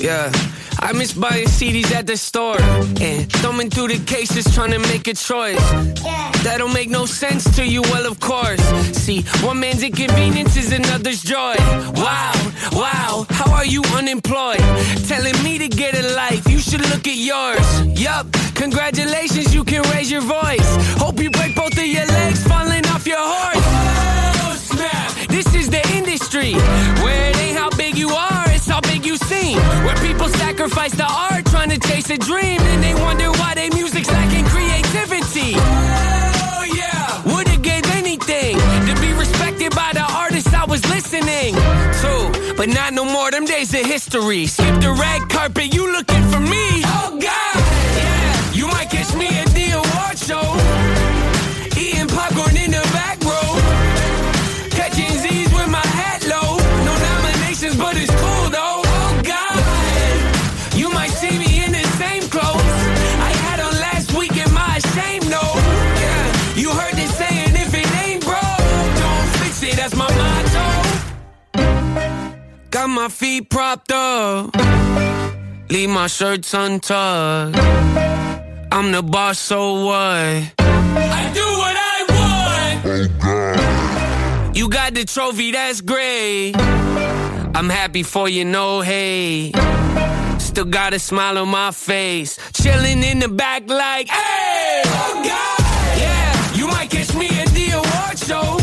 [0.00, 0.30] Yeah.
[0.80, 5.08] I miss buying CDs at the store and thumbing through the cases trying to make
[5.08, 5.58] a choice.
[6.44, 8.62] That don't make no sense to you, well, of course.
[8.96, 11.56] See, one man's inconvenience is another's joy.
[11.96, 12.32] Wow,
[12.72, 14.60] wow, how are you unemployed?
[15.08, 18.00] Telling me to get a life, you should look at yours.
[18.00, 20.68] Yup, congratulations, you can raise your voice.
[20.96, 23.66] Hope you break both of your legs falling off your horse.
[24.46, 26.54] Oh, snap, this is the industry
[27.02, 27.77] where they ain't
[30.28, 34.08] people sacrifice the art trying to chase a dream, and they wonder why their music's
[34.08, 35.54] lacking creativity.
[35.56, 42.54] Oh yeah, would've gave anything to be respected by the artists I was listening to,
[42.56, 43.30] but not no more.
[43.30, 44.46] Them days of history.
[44.46, 46.87] Skip the red carpet, you looking for me?
[72.78, 74.54] Got my feet propped up,
[75.68, 77.58] leave my shirts untucked.
[78.70, 80.52] I'm the boss, so what?
[80.60, 82.86] I do what I want.
[82.86, 84.56] Oh God.
[84.56, 86.52] You got the trophy, that's great.
[86.56, 89.56] I'm happy for you, no hate.
[90.38, 92.38] Still got a smile on my face.
[92.52, 94.82] Chilling in the back like, hey!
[94.84, 95.98] Oh God!
[95.98, 98.57] Yeah, you might catch me at the award show.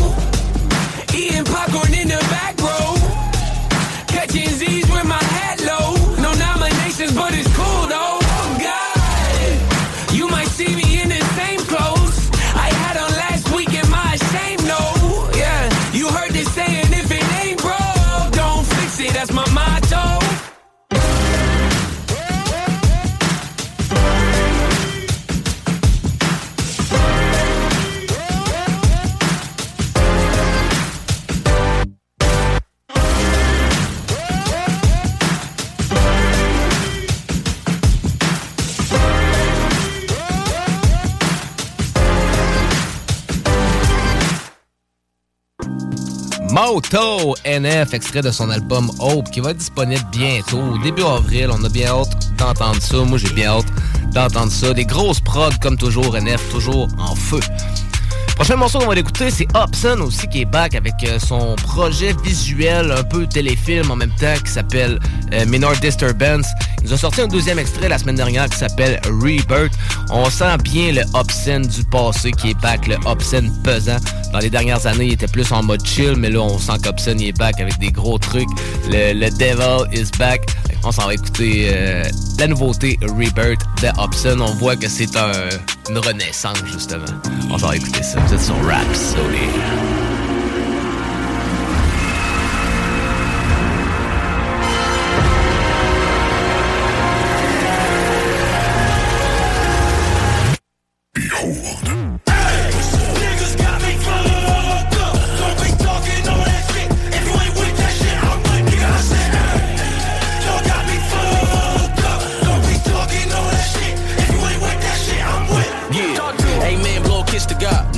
[46.56, 51.50] Moto NF, extrait de son album Hope, qui va être disponible bientôt, début avril.
[51.52, 52.96] On a bien hâte d'entendre ça.
[53.04, 53.66] Moi, j'ai bien hâte
[54.14, 54.74] d'entendre ça.
[54.74, 57.42] Des grosses prods, comme toujours, NF, toujours en feu.
[58.36, 62.14] Prochain morceau qu'on va écouter, c'est Hobson aussi qui est back avec euh, son projet
[62.24, 65.00] visuel un peu téléfilm en même temps qui s'appelle
[65.34, 66.46] euh, Minor Disturbance.
[66.82, 69.72] Il nous a sorti un deuxième extrait la semaine dernière qui s'appelle Rebirth.
[70.12, 73.98] On sent bien le Hobson du passé qui est back, le Hobson pesant.
[74.34, 77.18] Dans les dernières années, il était plus en mode chill, mais là, on sent qu'Hobson
[77.18, 78.50] est back avec des gros trucs.
[78.92, 80.46] Le, le Devil is back.
[80.84, 82.04] On s'en va écouter euh,
[82.38, 84.38] la nouveauté Rebirth de Hobson.
[84.40, 85.32] On voit que c'est un,
[85.90, 87.06] une renaissance, justement.
[87.50, 88.20] On s'en va écouter ça.
[88.28, 90.05] Vous êtes sur Rapsodie.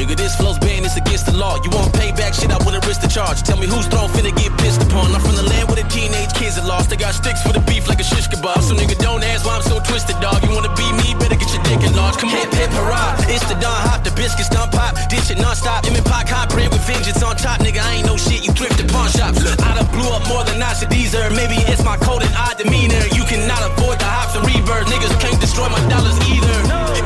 [0.08, 1.60] Nigga, this flow's banned, it's against the law.
[1.60, 3.43] You want payback shit, I wouldn't risk the charge.
[3.43, 5.12] Tell me who's throne finna get pissed upon.
[5.12, 6.88] I'm from the land where the teenage kids are lost.
[6.88, 8.63] They got sticks for the beef like a shish kebab.
[8.63, 10.39] So nigga, don't ask why I'm so twisted, dog.
[10.48, 12.24] You wanna be me, better get your dick enlarged.
[12.24, 13.20] Come on, hip hip hurrah.
[13.28, 14.96] It's the Don Hop, the biscuits done pop.
[15.12, 15.84] Dish it non-stop.
[15.84, 17.60] Him and Pac hot bread with vengeance on top.
[17.60, 19.43] Nigga, I ain't no shit, you thrift at pawn shops.
[19.43, 21.36] I done blew up more than I should deserve.
[21.36, 23.04] Maybe it's my cold and odd demeanor.
[23.12, 24.88] You cannot avoid the hops and rebirth.
[24.88, 26.56] Niggas can't destroy my dollars either.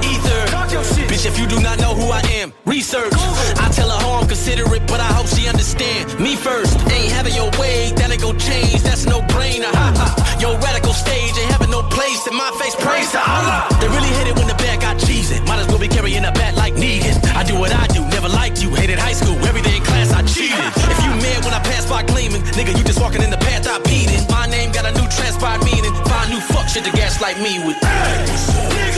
[0.05, 0.30] Ether.
[0.71, 3.11] Bitch, if you do not know who I am, research.
[3.59, 6.07] I tell her how I'm considerate, but I hope she understand.
[6.17, 8.79] Me first, ain't having your way, that ain't gon' change.
[8.81, 9.67] That's no brainer.
[9.67, 10.07] Ha ha.
[10.39, 12.75] Your radical stage ain't having no place in my face.
[12.79, 13.67] Praise to Allah.
[13.83, 15.27] They really hate it when the bag got cheese.
[15.43, 17.19] Might as well be carrying a bat like Negan.
[17.35, 18.71] I do what I do, never liked you.
[18.71, 20.55] Hated high school, every day in class I cheated.
[20.87, 23.67] If you mad when I pass by gleaming, nigga, you just walking in the path
[23.67, 24.23] I beat in.
[24.31, 25.91] My name got a new transpired meaning.
[26.07, 27.75] Find new fuck shit to gaslight me with.
[27.83, 28.90] Niggas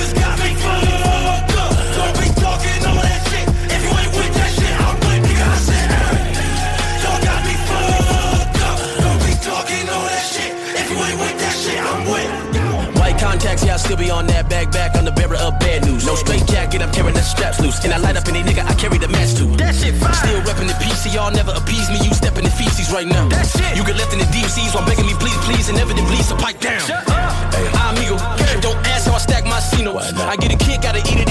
[13.53, 14.95] facts, yeah, I still be on that back back.
[14.95, 16.05] I'm the bearer of bad news.
[16.05, 17.83] No straight jacket, I'm tearing the straps loose.
[17.85, 19.55] And I light up any nigga, I carry the match too.
[19.57, 20.13] That shit fire.
[20.13, 21.97] Still reppin' the PC, y'all never appease me.
[22.01, 23.29] You stepping in feces right now.
[23.29, 23.77] That shit.
[23.77, 26.35] You get left in the deep seas while begging me, please, please, and evidently, so
[26.35, 26.81] pipe down.
[26.81, 27.53] Shut up.
[27.53, 27.67] Hey.
[27.77, 28.17] I'm amigo.
[28.61, 30.13] Don't ask how I stack my Cinos.
[30.17, 31.22] I get a kick out of eating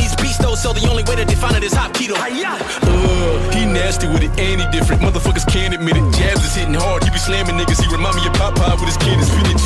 [0.83, 2.17] the only way to define it is hot keto.
[2.17, 5.03] Uh, he nasty with it, and he different.
[5.03, 6.05] Motherfuckers can't admit it.
[6.15, 7.05] Jabs is hitting hard.
[7.05, 7.83] He be slamming niggas.
[7.83, 9.63] He remind me of Popeye with his kid of spinach.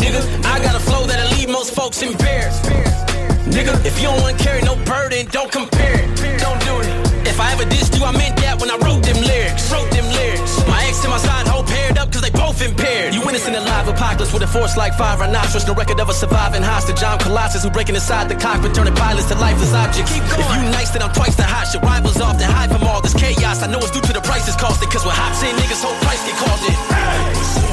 [0.00, 2.64] Nigga, I got a flow that'll leave most folks embarrassed.
[3.50, 6.08] Nigga, if you don't wanna carry no burden, don't compare it.
[6.38, 6.88] Don't do it.
[7.26, 9.70] If I ever dissed you, I meant that when I wrote them lyrics.
[9.72, 10.62] Wrote them lyrics.
[10.68, 11.49] My ex and my side
[11.90, 13.14] paired up cause they both impaired.
[13.14, 15.66] You innocent in a live apocalypse with a force like five rhinoceros.
[15.66, 17.02] No record of a surviving hostage.
[17.02, 20.12] I'm Colossus who breaking inside the cockpit, turning pilots to lifeless objects.
[20.12, 20.40] Keep going.
[20.40, 21.72] If you nice, then I'm twice the hot.
[21.74, 23.62] Your rivals off, then hide from all this chaos.
[23.62, 25.34] I know it's due to the prices costed cause we're hot.
[25.36, 26.78] Seeing niggas whole price get called it.
[26.90, 27.69] Niggas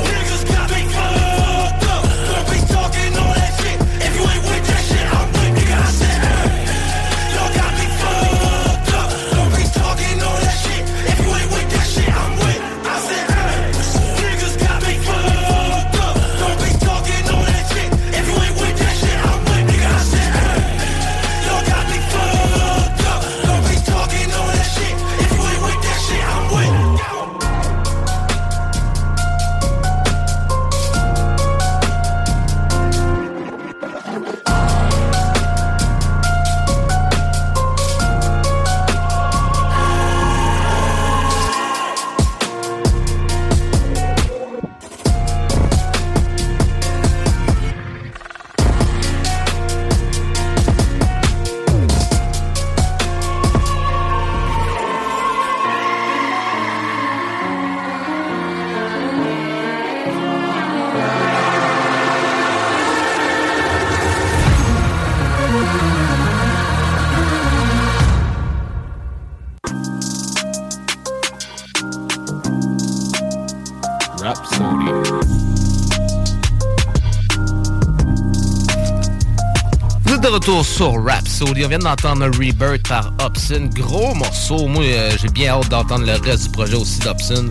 [80.47, 81.65] retour sur Rhapsody.
[81.65, 83.69] On vient d'entendre Rebirth par Hobson.
[83.73, 84.67] Gros morceau.
[84.67, 87.49] Moi, euh, j'ai bien hâte d'entendre le reste du projet aussi d'Hobson.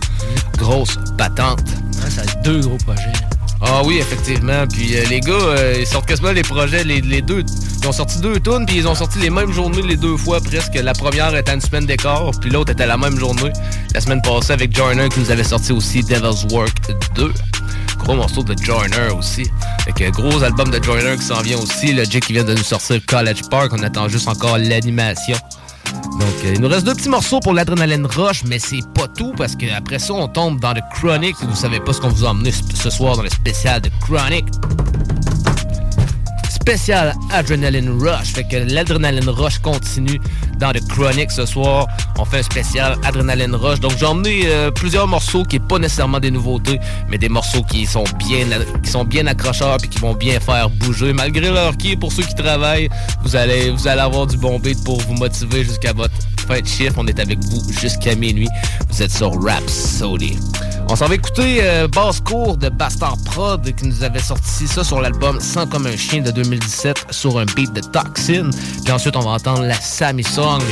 [0.56, 1.60] Grosse patente.
[2.08, 3.12] ça a deux gros projets.
[3.60, 4.66] Ah oui, effectivement.
[4.66, 7.44] Puis euh, les gars, euh, ils sortent quasiment les projets, les, les deux.
[7.82, 10.40] Ils ont sorti deux tunes, puis ils ont sorti les mêmes journées les deux fois
[10.40, 10.74] presque.
[10.74, 13.52] La première était une semaine d'écart, puis l'autre était la même journée.
[13.94, 16.78] La semaine passée avec Joyner qui nous avait sorti aussi Devil's Work
[17.14, 17.32] 2.
[17.98, 19.50] Gros morceau de Joyner aussi.
[19.86, 21.92] Fait que gros album de Joyner qui s'en vient aussi.
[21.92, 23.70] Le Jay qui vient de nous sortir College Park.
[23.72, 25.36] On attend juste encore l'animation.
[26.18, 29.32] Donc, euh, il nous reste deux petits morceaux pour l'adrénaline rush, mais c'est pas tout
[29.36, 31.36] parce qu'après ça, on tombe dans le Chronic.
[31.40, 34.46] Vous savez pas ce qu'on vous a emmené ce soir dans le spécial de Chronic.
[36.66, 38.32] Spécial Adrenaline Rush.
[38.32, 40.20] Fait que l'Adrenaline Rush continue
[40.58, 41.86] dans le Chronic ce soir.
[42.18, 43.78] On fait un spécial Adrenaline Rush.
[43.78, 47.62] Donc, j'ai emmené euh, plusieurs morceaux qui est pas nécessairement des nouveautés, mais des morceaux
[47.62, 48.48] qui sont bien,
[48.82, 51.12] qui sont bien accrocheurs puis qui vont bien faire bouger.
[51.12, 52.88] Malgré leur qui, pour ceux qui travaillent,
[53.22, 56.16] vous allez, vous allez avoir du bon beat pour vous motiver jusqu'à votre
[56.46, 56.94] fin de chiffre.
[56.96, 58.48] On est avec vous jusqu'à minuit.
[58.88, 60.38] Vous êtes sur Rhapsody.
[60.88, 64.84] On s'en va écouter euh, Basse Cour de Bastard Prod qui nous avait sorti ça
[64.84, 68.50] sur l'album Sans comme un chien de 2017 sur un beat de Toxin.
[68.84, 70.62] Puis ensuite, on va entendre la Sammy Song.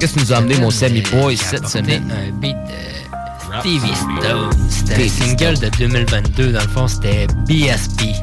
[0.00, 2.10] Qu'est-ce que nous a amené mon Sammy Boy cette semaine?
[2.10, 4.50] Un beat de Stevie Stone.
[4.70, 6.52] C'était un single de 2022.
[6.52, 8.14] Dans le fond, c'était BSP.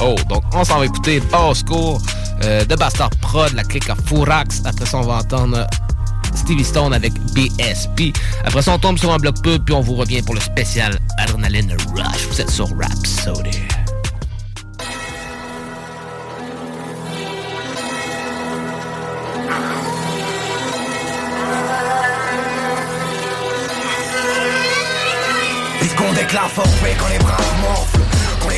[0.00, 2.00] Oh, donc on s'en va écouter Basse Cour
[2.42, 4.62] euh, de Bastard Prod, la clique à Fourax.
[4.64, 5.66] Après ça, on va entendre
[6.34, 8.16] Stevie Stone avec BSP.
[8.44, 10.98] Après ça, on tombe sur un bloc pub, puis on vous revient pour le spécial
[11.18, 12.26] Adrenaline Rush.
[12.30, 13.50] Vous êtes sur Rhapsody.
[25.78, 27.18] Puisqu'on déclare forfait quand les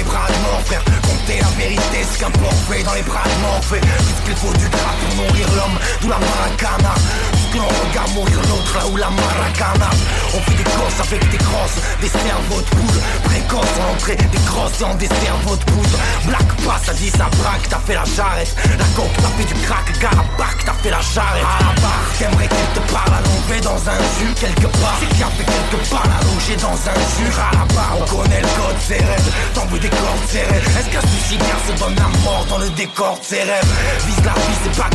[0.02, 0.82] les bras morts frère.
[1.02, 4.94] Compter la vérité c'est qu'un forfait dans les bras de morphée Puisqu'il faut du gras
[5.00, 6.94] pour nourrir l'homme D'où la maracana.
[7.32, 9.90] Puisque l'on regarde mourir l'autre là où la maracana
[10.34, 14.42] On fait des courses avec des crosses Des cerveaux de poule Précoce en entrée Des
[14.46, 18.04] crosses en des cerveaux de poudre Black pass ça dit ça braque T'as fait la
[18.04, 22.08] jarrette La coke t'as fait du crack Garabac t'as fait la jarrette À la barre
[22.18, 25.44] T'aimerais qu'elle te parle allongée dans un jus quelque part C'est qu'il y a fait
[25.44, 29.28] quelque part allongé dans un jus À la barre on connaît le code c'est raide
[29.54, 32.70] T'en veux des cordes c'est raide Est-ce qu'un suicidaire se donne la mort dans le
[32.70, 33.72] décor de ses rêves
[34.06, 34.88] Vise la vie c'est pas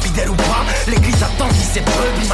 [0.00, 2.26] fidèle ou pas L'église attend qui c'est brebis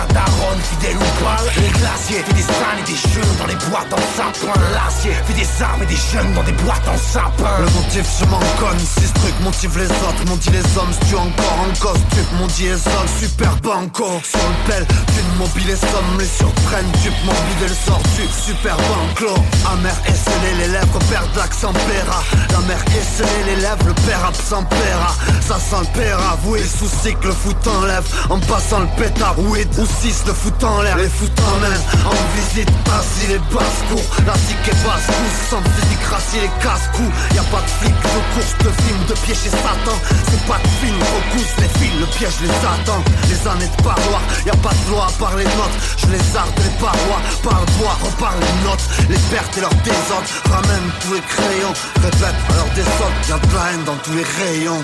[0.63, 4.05] fidèle ou pas Les glaciers étaient des salles et des jeux dans les boîtes en
[4.17, 4.59] sapin.
[4.73, 7.59] L'acier fait des armes et des jeunes dans des boîtes en sapin.
[7.59, 10.23] Le motif je m'en conne, si ce truc motive les autres.
[10.29, 12.29] M'ont dit les hommes, tu encore en costume.
[12.39, 16.93] M'ont dit les hommes, super banco Sur le pelle, d'une mobile les sommes Les surprennent,
[17.03, 19.35] tu vide le sort du super banco
[19.73, 22.23] Amer esselé les lèvres, père d'accent paiera.
[22.53, 25.15] La mère esselé les lèvres, le père absent paiera.
[25.41, 29.52] Ça sent le père avoué, souci que le foot enlève En passant le pétard, oui
[29.53, 34.09] ou 6 le foot en l'air Les foot en même, en visite, assis les basses-cours.
[34.25, 38.73] La est basse-cousse, sans physique, rassis les casse-coups Y'a pas de flic, de course, de
[38.83, 39.97] film, de pied chez Satan.
[40.31, 43.03] C'est pas de film, repousse les fils, le piège les attend.
[43.29, 45.77] Les années de parloir, y'a pas de loi à part les notes.
[46.01, 48.87] Je les arde les parois, parle bois, reparle les notes.
[49.11, 51.75] Les pertes et leurs désordres, ramène tous les crayons.
[52.01, 54.83] Répète alors des sols, y'a de la haine dans tous les rayons.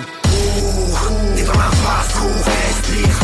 [1.37, 3.17] T'es dans la basse-cour, respire,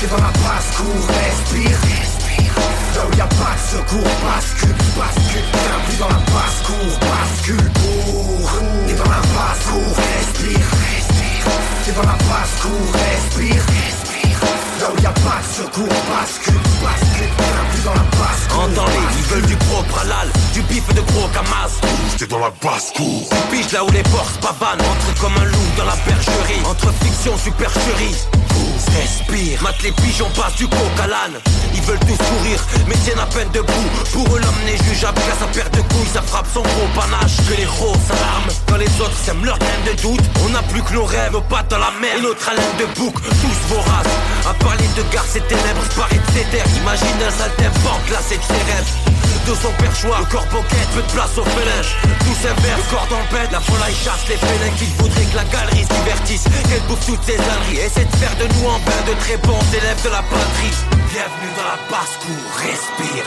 [0.00, 2.52] T'es dans la basse-cour, respire, respire
[2.94, 7.70] Là où y'a pas de secours, bascule, bascule T'es plus dans la basse-cour, bascule
[8.86, 11.44] T'es dans la basse-cour, respire, respire
[11.84, 14.38] T'es dans la basse-cour, respire, respire
[14.80, 19.24] Là où y'a pas de secours, bascule, bascule T'es plus dans la basse-cour Entends-les, ils
[19.24, 21.70] veulent du gros pralal, du bif de gros camas.
[22.18, 23.28] T'es dans la basse-cour.
[23.28, 26.62] Tu piges là où les porcs pavanent, entre comme un loup dans la bergerie.
[26.64, 28.16] Entre fiction, supercherie.
[28.74, 31.38] Respire, mate les pigeons, passe du coq à l'âne.
[31.74, 33.88] Ils veulent tous courir, mais tiennent à peine debout.
[34.12, 37.36] Pour eux, l'homme n'est jugeable qu'à sa perte de couilles, ça frappe son gros panache.
[37.48, 40.24] Que les roses s'alarment, quand les autres sèment leur graine de doute.
[40.44, 43.14] On n'a plus que nos rêves, pattes dans la mer, et notre haleine de bouc,
[43.14, 44.14] tous voraces.
[44.48, 46.66] À parler de gare, ces ténèbres, paraît de ses terres.
[46.82, 49.14] Imagine un saltimbanque, là c'est de ses rêves.
[49.46, 51.82] De son perchoir, le corps boquette, peu de place au félin
[52.24, 55.84] Tous inverse, le corps d'empête, la volaille chasse les félins Qu'il voudrait que la galerie
[55.84, 59.14] se divertisse Qu'elle bouffe toutes ses âneries Essaie de faire de nous en vain de
[59.20, 60.74] très bons élèves de la patrie.
[61.12, 63.24] Bienvenue dans la basse-cour, respire,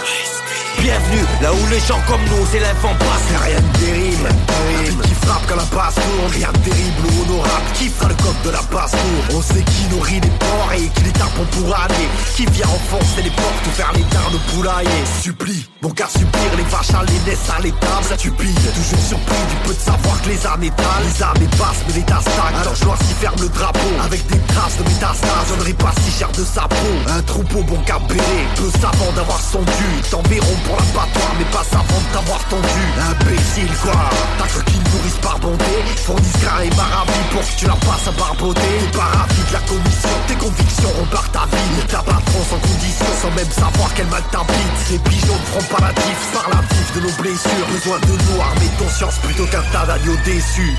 [0.80, 3.28] Bienvenue là où les gens comme nous s'élèvent en basse.
[3.46, 5.04] Rien de terrible, terrible.
[5.04, 8.36] Qui frappe quand la basse tourne Rien de terrible ou honorable Qui fera le coq
[8.46, 11.76] de la basse tour On sait qui nourrit les porcs et qui les tapons pour
[11.76, 12.08] aller.
[12.36, 15.04] Qui vient enfoncer les portes ou faire les dards de poulailler.
[15.22, 18.18] Supplie, mon gars suppire Les vaches à les naissent à l'étable.
[18.18, 21.04] Stupide, toujours surpris du peu de savoir que les armes étalent.
[21.04, 22.58] Les armes passent mais l'état stagne.
[22.62, 23.94] Alors je s'y ferme le drapeau.
[24.04, 26.94] Avec des traces de métastase On pas si cher de sa peau.
[27.08, 29.90] Un troupeau bon bêler Peu savant d'avoir son dû.
[30.10, 32.84] T'enverront pour l'abattoir mais pas savant de t'avoir tendu.
[33.12, 34.10] Imbécile quoi.
[34.40, 35.76] T'as cru qu'ils nourrissent par bonté.
[36.06, 38.62] Fournissent grain et maravis pour que tu la passes à barboter.
[38.62, 40.10] T'es pas la commission.
[40.28, 45.00] Tes convictions repartent ta vie t'abattront sans condition Sans même savoir quel mal t'habite Ces
[45.00, 49.46] pigeons ne pas la vif de nos blessures Besoin de nous armer de conscience plutôt
[49.46, 50.76] qu'un tas d'agneaux déçus.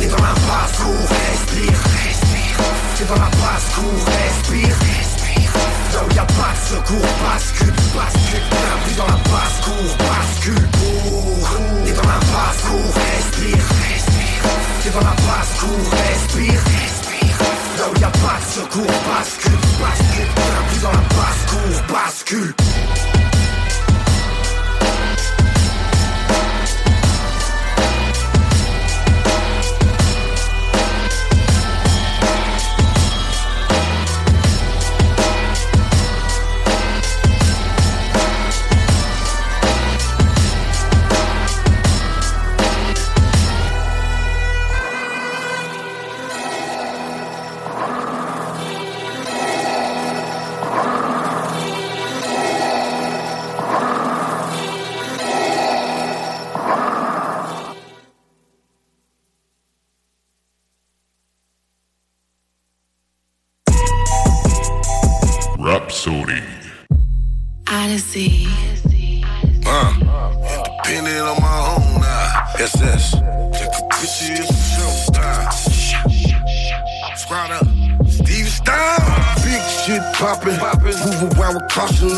[0.00, 2.56] T'es dans la basse-cour, respire, respire.
[2.96, 5.52] T'es dans la basse-cour, respire, respire.
[5.94, 8.42] Là où y'a pas de secours, bascule, bascule.
[8.86, 10.68] T'es dans la basse-cour, bascule.
[11.84, 14.42] T'es dans la basse-cour, respire, respire.
[14.82, 17.36] T'es dans la basse-cour, respire, respire.
[17.78, 20.30] Là où y'a pas de secours, bascule, bascule.
[20.72, 22.54] T'es dans la basse-cour, bascule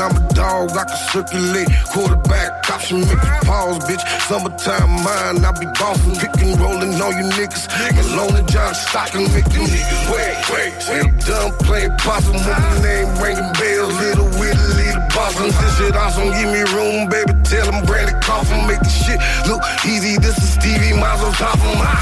[0.02, 0.74] I'm a dog.
[0.74, 1.70] I can circulate.
[1.94, 3.06] Quarterback option.
[3.06, 4.02] Make you pause, bitch.
[4.26, 5.44] Summertime mine.
[5.46, 6.18] I be bossing.
[6.18, 7.70] Pick and rolling on you niggas.
[7.94, 9.30] Malone and John Stockton.
[9.30, 10.34] Make them niggas wait.
[10.50, 10.74] Wait.
[10.90, 12.34] I'm done playing possum.
[12.34, 13.94] When my name ringing bells.
[14.02, 15.54] Little a little bossum.
[15.54, 16.34] This shit awesome.
[16.34, 17.38] Give me room, baby.
[17.46, 18.66] Tell them Brandon Coffin.
[18.66, 20.18] Make the shit look easy.
[20.18, 21.94] This is Stevie on top of my.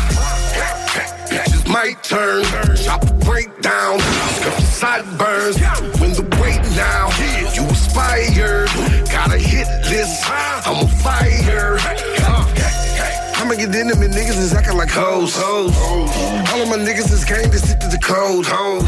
[1.32, 2.48] It's my turn.
[2.80, 4.00] Chop break down.
[4.72, 5.60] Sideburns.
[6.00, 7.29] When the weight now.
[8.00, 8.64] You.
[9.12, 10.24] Got a hit list.
[10.26, 12.59] I'm a fire.
[13.50, 15.34] In them and niggas is acting like hoes.
[15.34, 15.76] hoes.
[15.76, 18.46] All of my niggas is gang to sit to the cold.
[18.46, 18.86] Hoes.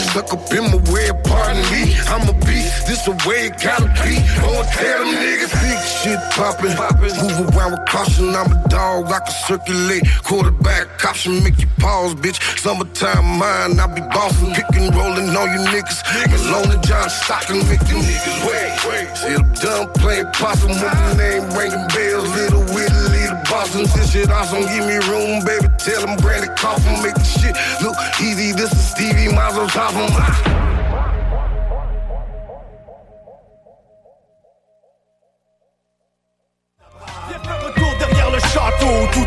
[0.00, 1.94] Stuck up in my way, pardon me.
[2.08, 4.16] I'm a beast, this the way it gotta be.
[4.40, 5.52] Oh, tell them niggas.
[5.60, 6.74] Big shit poppin'.
[6.76, 7.12] poppin'.
[7.20, 9.12] Move around with caution, I'm a dog.
[9.12, 10.02] I can circulate.
[10.24, 12.40] Quarterback Cops option, make you pause, bitch.
[12.58, 14.54] Summertime mine, I be bossing.
[14.54, 16.00] Pick and rolling on you niggas.
[16.32, 19.16] Malone and John Stockton, make them niggas wait.
[19.16, 22.28] See them done playing possum with name ringing bells.
[22.34, 23.19] Little Willie,
[23.50, 23.82] Boston.
[23.94, 25.66] This shit awesome, give me room, baby.
[25.78, 28.52] Tell them Brandon Coffin, make the shit look easy.
[28.52, 29.92] This is Stevie Mazel top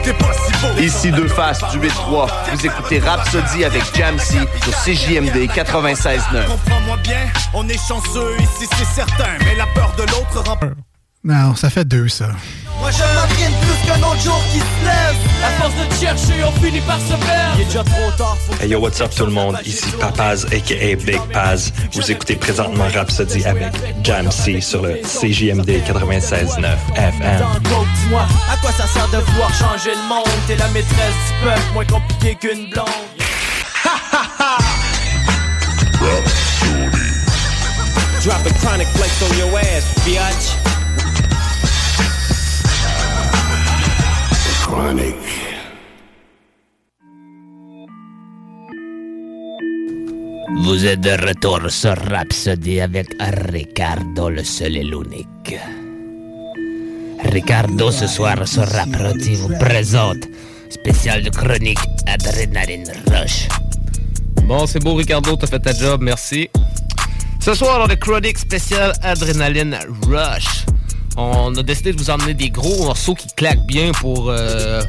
[0.08, 0.80] est possible.
[0.80, 2.28] Ici deux faces du 8-3.
[2.52, 6.48] Vous écoutez Rhapsody avec Jamsey sur CJMD 96.9.
[6.48, 9.38] Comprends-moi bien, on est chanceux ici, c'est certain.
[9.46, 10.60] Mais la peur de l'autre rend.
[11.26, 12.28] Non, ça fait deux, ça.
[12.80, 15.16] Moi je m'entraîne plus qu'un autre jour qui se lève.
[15.42, 17.56] À force de te chercher, on finit par se perdre.
[17.56, 19.58] Il est déjà trop tard, Hey yo, what's up tout le monde?
[19.66, 21.72] Ici Papaz, aka Big Paz.
[21.94, 23.72] Vous écoutez présentement Rhapsody avec
[24.04, 26.66] Jam C sur le CJMD 96.9
[26.96, 27.46] FM.
[27.62, 30.28] Dis-moi, à quoi ça sert de vouloir changer le monde?
[30.48, 32.86] T'es la maîtresse du peuple, moins compliqué qu'une blonde.
[38.26, 40.73] Drop a chronic flex on your ass, biatch.
[44.74, 45.16] Chronic.
[50.64, 55.60] Vous êtes de retour sur Rhapsody avec Ricardo, le seul et l'unique.
[57.24, 60.28] Ricardo, ce soir sur Rhapsody, vous présente
[60.70, 63.48] spécial de chronique Adrenaline Rush.
[64.48, 66.50] Bon, c'est beau, Ricardo, t'as fait ta job, merci.
[67.40, 70.66] Ce soir, dans le chronique spécial Adrenaline Rush,
[71.18, 74.30] on a décidé de vous emmener des gros morceaux qui claquent bien pour...
[74.30, 74.82] euh,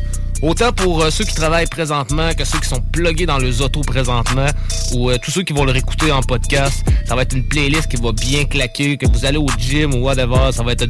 [0.42, 3.80] Autant pour euh, ceux qui travaillent présentement que ceux qui sont plugués dans les autos
[3.80, 4.44] présentement
[4.92, 6.84] ou euh, tous ceux qui vont le réécouter en podcast.
[7.06, 10.04] Ça va être une playlist qui va bien claquer, que vous allez au gym ou
[10.04, 10.52] whatever.
[10.52, 10.82] Ça va être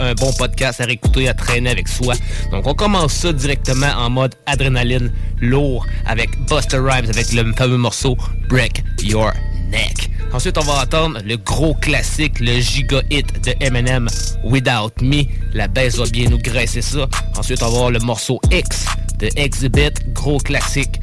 [0.00, 2.14] un bon podcast à réécouter, à traîner avec soi.
[2.50, 5.12] Donc on commence ça directement en mode adrénaline
[5.42, 8.16] lourd avec Buster Rhymes avec le fameux morceau
[8.48, 9.32] Break Your
[10.32, 14.08] Ensuite, on va entendre le gros classique, le giga hit de Eminem,
[14.44, 15.24] Without Me.
[15.54, 17.06] La baisse va bien nous graisser ça.
[17.38, 18.84] Ensuite, on va avoir le morceau X
[19.18, 21.00] de Exhibit, gros classique.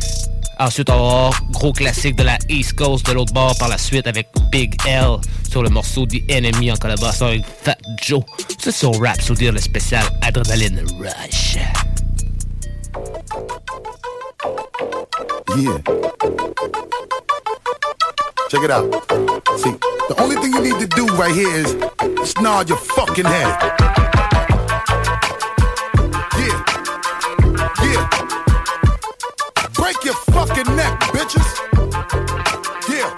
[0.60, 3.80] Ensuite, on va avoir gros classique de la East Coast de l'autre bord par la
[3.80, 5.18] suite avec Big L
[5.50, 8.22] sur le morceau The Enemy en collaboration avec Fat Joe.
[8.60, 11.58] C'est sur Rap, sur dire le spécial Adrenaline Rush.
[18.54, 18.86] Check it out.
[19.58, 19.72] See,
[20.10, 21.74] the only thing you need to do right here is
[22.38, 23.50] nod your fucking head.
[26.38, 26.62] Yeah.
[27.82, 28.06] Yeah.
[29.74, 31.50] Break your fucking neck, bitches.
[32.86, 33.10] Yeah.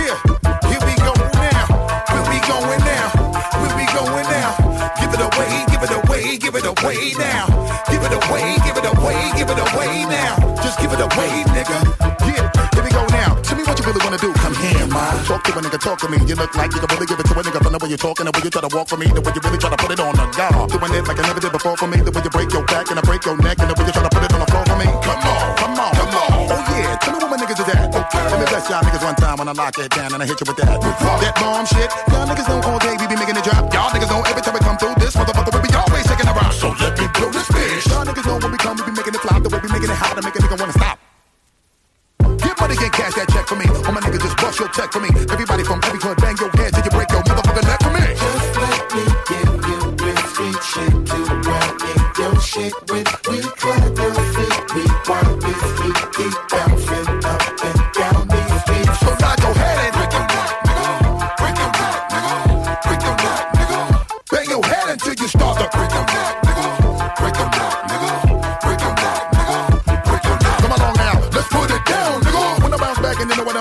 [0.00, 0.16] Yeah.
[0.64, 1.68] Here we go now.
[2.08, 3.12] Where we going now?
[3.60, 4.56] Where we going now?
[4.96, 7.52] Give it away, give it away, give it away now.
[7.92, 10.40] Give it away, give it away, give it away now.
[10.64, 11.84] Just give it away, nigga.
[12.24, 12.55] Yeah.
[13.86, 14.34] Really wanna do.
[14.34, 15.14] Come here, man.
[15.24, 16.18] Talk to a nigga, talk to me.
[16.26, 18.02] You look like you can really give it to a nigga from the way you're
[18.02, 19.78] talking, the way you try to walk for me, the way you really try to
[19.78, 20.66] put it on the guard.
[20.74, 22.90] Doing it like I never did before for me, the way you break your back
[22.90, 24.48] and I break your neck, and the way you try to put it on the
[24.50, 24.88] floor for me.
[24.90, 26.30] Come on, come on, come on.
[26.50, 27.86] Oh yeah, tell me where my niggas is at.
[27.94, 28.24] Okay.
[28.26, 30.42] Let me bless y'all niggas one time when I lock it down and I hit
[30.42, 30.82] you with that.
[30.82, 31.22] Uh-huh.
[31.22, 31.90] That bomb shit.
[32.10, 33.70] Y'all niggas know all day we be making it drop.
[33.70, 36.34] Y'all niggas know every time we come through this motherfucker we be always taking a
[36.34, 36.50] rock.
[36.50, 37.86] So let me blow this bitch.
[37.86, 39.38] Y'all niggas know when we come we be making it flop.
[39.46, 41.05] The way we making it hot to make a nigga wanna stop.
[42.78, 43.66] And cash that check for me.
[43.86, 45.08] All my niggas just bust your check for me.
[45.32, 48.04] Everybody from every club bang your head till you break your neck for me.
[48.14, 48.52] Just
[48.94, 53.08] me give you real street shit to run in your shit with.
[53.28, 56.65] We clap your feet, we want this heat, keep bouncing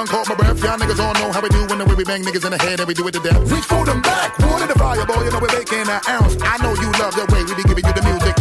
[0.06, 2.22] caught my breath, y'all niggas all know how we do when the way we bang
[2.22, 3.39] niggas in the head and we do it to death.
[3.49, 6.38] Reach for them back, water the fire, boy, you know we're making an ounce.
[6.41, 8.35] I know you love the way we be giving you the music,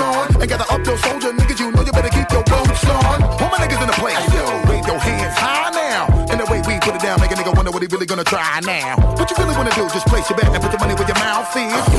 [0.00, 0.40] on.
[0.40, 3.22] And gather up your soldier niggas, you know you better keep your boots on.
[3.22, 6.06] All my niggas in the place, yo, wave your hands high now.
[6.30, 8.24] And the way we put it down, make a nigga wonder what nobody really gonna
[8.24, 8.96] try now.
[9.16, 9.88] What you really wanna do?
[9.88, 11.89] Just place your bet and put your money where your mouth is.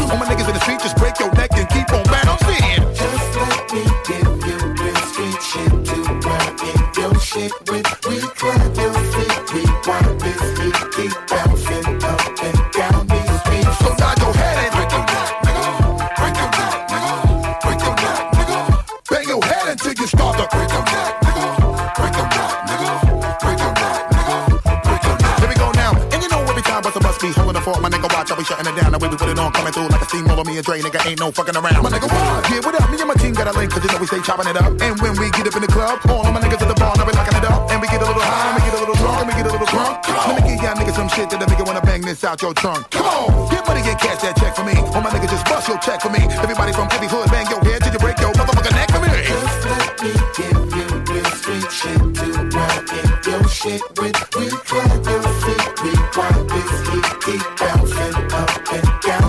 [34.11, 34.75] Stay chopping it up.
[34.83, 36.91] And when we get up in the club, all of my niggas at the bar,
[36.99, 37.71] now we locking it up.
[37.71, 39.47] And we get a little high, and we get a little drunk, and we get
[39.47, 40.03] a little drunk.
[40.27, 42.53] Let me give y'all niggas some shit that a nigga wanna bang this out your
[42.53, 42.91] trunk.
[42.91, 44.75] Come on, get money and cash that check for me.
[44.91, 46.27] All my niggas just bust your check for me.
[46.43, 49.11] Everybody from every hood, bang your head till you break your motherfucking neck for me.
[49.31, 52.27] Just let me give you real street shit to
[52.99, 54.19] in your shit with.
[54.35, 59.20] We drive your feet, we want this heat keep bouncing up and down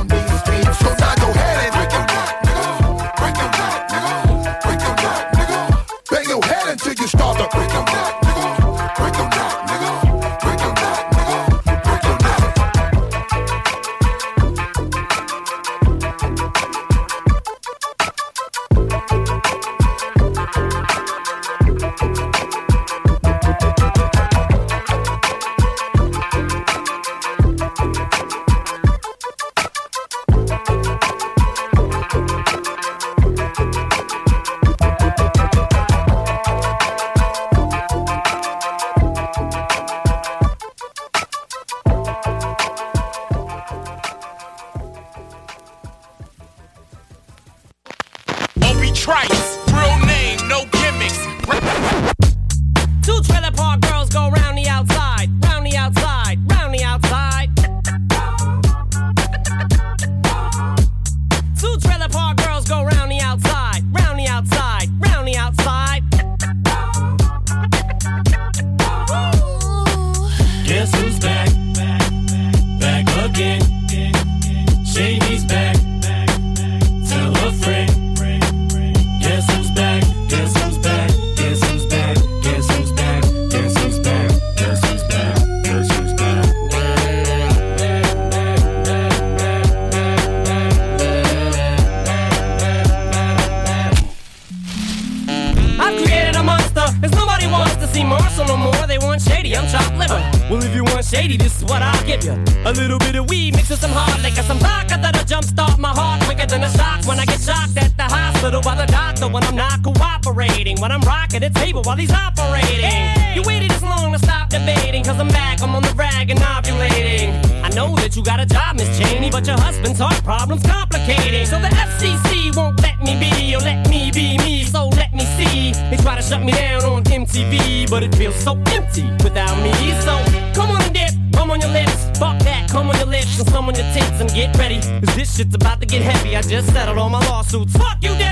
[127.93, 129.71] but it feels so empty without me.
[130.01, 130.17] So
[130.55, 133.47] come on and dip, come on your lips, fuck that, come on your lips, and
[133.51, 134.81] some on your tits, and get ready.
[135.05, 136.35] Cause this shit's about to get heavy.
[136.35, 137.77] I just settled all my lawsuits.
[137.77, 138.32] Fuck you, Debbie!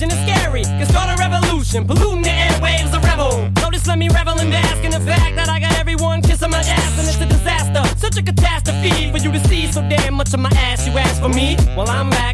[0.00, 3.50] Vision is scary, can start a revolution, polluting the airwaves, a rebel.
[3.70, 6.58] Just let me revel and bask in the fact that I got everyone kissing my
[6.58, 10.34] ass, and it's a disaster, such a catastrophe for you to see so damn much
[10.34, 10.86] of my ass.
[10.86, 12.30] You ask for me, well I'm back.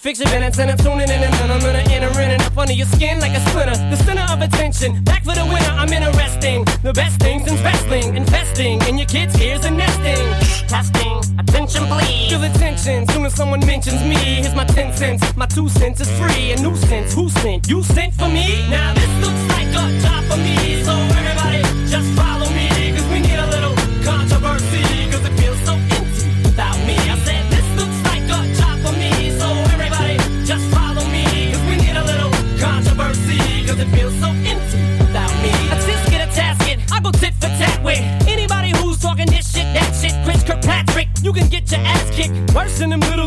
[0.00, 2.72] Fix your minutes and I'm tuning in and I'm gonna enter in and up under
[2.72, 3.76] your skin like a splinter.
[3.90, 5.74] The center of attention, back for the winner.
[5.76, 6.64] I'm interesting.
[6.82, 10.26] The best things in wrestling, investing in your kids' ears and nesting.
[10.66, 12.30] Testing, attention please.
[12.30, 13.09] Feel the tension soon as
[13.40, 14.42] someone mentions me.
[14.42, 16.52] Here's my ten cents, my two cents is free.
[16.52, 17.70] A nuisance, who sent?
[17.70, 18.68] You sent for me?
[18.68, 23.18] Now this looks like a job for me, so everybody just follow me, cause we
[23.26, 23.74] need a little
[24.04, 26.96] controversy, cause it feels so empty without me.
[27.14, 31.64] I said this looks like a job for me, so everybody just follow me, cause
[31.70, 35.52] we need a little controversy, cause it feels so empty without me.
[35.72, 39.48] I just get a tasket, I go tit for tat with anybody who's talking this
[39.50, 41.08] shit, that shit, Chris Kirkpatrick.
[41.22, 43.19] You can get your ass kicked worse than them little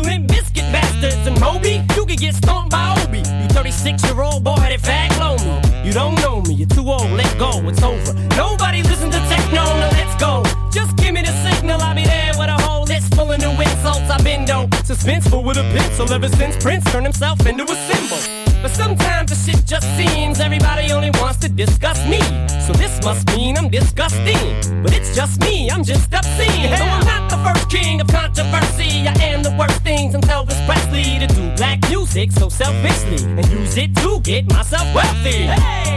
[3.84, 5.86] 36 year old boy that fag low me.
[5.86, 8.14] You don't know me, you're too old, let go, it's over.
[8.34, 10.42] Nobody listen to techno, now let's go.
[10.70, 13.50] Just give me the signal, I'll be there with a whole list full of new
[13.50, 14.08] insults.
[14.08, 18.44] I've been dope, suspenseful with a pencil ever since Prince turned himself into a symbol.
[18.62, 22.20] But sometimes the shit just seems everybody only wants to discuss me.
[22.64, 24.82] So this must mean I'm disgusting.
[24.82, 26.10] But it's just me, I'm just
[34.34, 35.46] get myself wealthy.
[35.46, 35.93] Hey,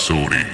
[0.00, 0.46] Rapsodie.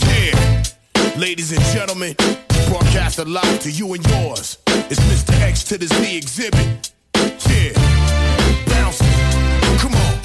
[0.00, 2.14] Yeah, ladies and gentlemen,
[2.68, 4.58] broadcast live to you and yours.
[4.68, 5.40] It's Mr.
[5.40, 6.92] X to the Z Xzibit.
[7.48, 7.72] Yeah,
[8.66, 9.78] bouncing.
[9.78, 10.15] Come on.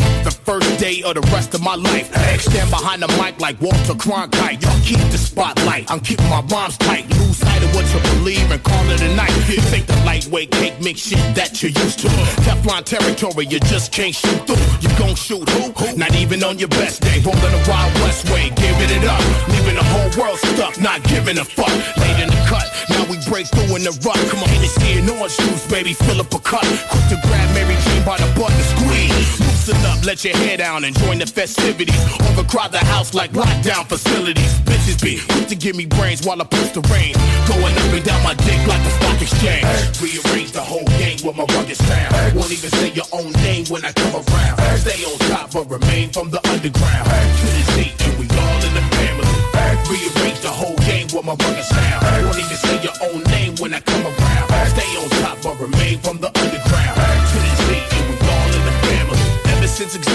[0.52, 2.12] First day of the rest of my life.
[2.42, 4.62] Stand behind the mic like Walter Cronkite.
[4.62, 5.90] Y'all keep the spotlight.
[5.90, 7.08] I'm keeping my rhymes tight.
[7.08, 9.32] Lose sight of what you believe and call it a night.
[9.48, 12.10] You think the lightweight cake mix shit that you're used to.
[12.44, 14.60] Teflon territory, you just can't shoot through.
[14.84, 15.96] You gon' shoot who?
[15.96, 17.24] Not even on your best day.
[17.24, 19.24] Rolling the Wild West way, giving it up.
[19.56, 21.72] Leaving the whole world stuck, not giving a fuck.
[21.96, 24.20] Late in the cut, now we break through in the rut.
[24.28, 26.68] Come on, Hennessy and orange juice, baby, fill up a cup.
[26.92, 29.51] Quick to grab Mary Jane by the butt and squeeze.
[29.62, 31.96] Loosen up, let your hair down and join the festivities.
[32.32, 34.54] Overcrowd the house like lockdown facilities.
[34.62, 37.14] Bitches be quick to give me brains while I push the rain.
[37.46, 40.02] Going up and down my dick like the stock exchange.
[40.02, 42.36] Rearrange the whole game with my rugged sound.
[42.36, 44.58] Won't even say your own name when I come around.
[44.80, 47.06] Stay on top but remain from the underground.
[47.06, 47.51] To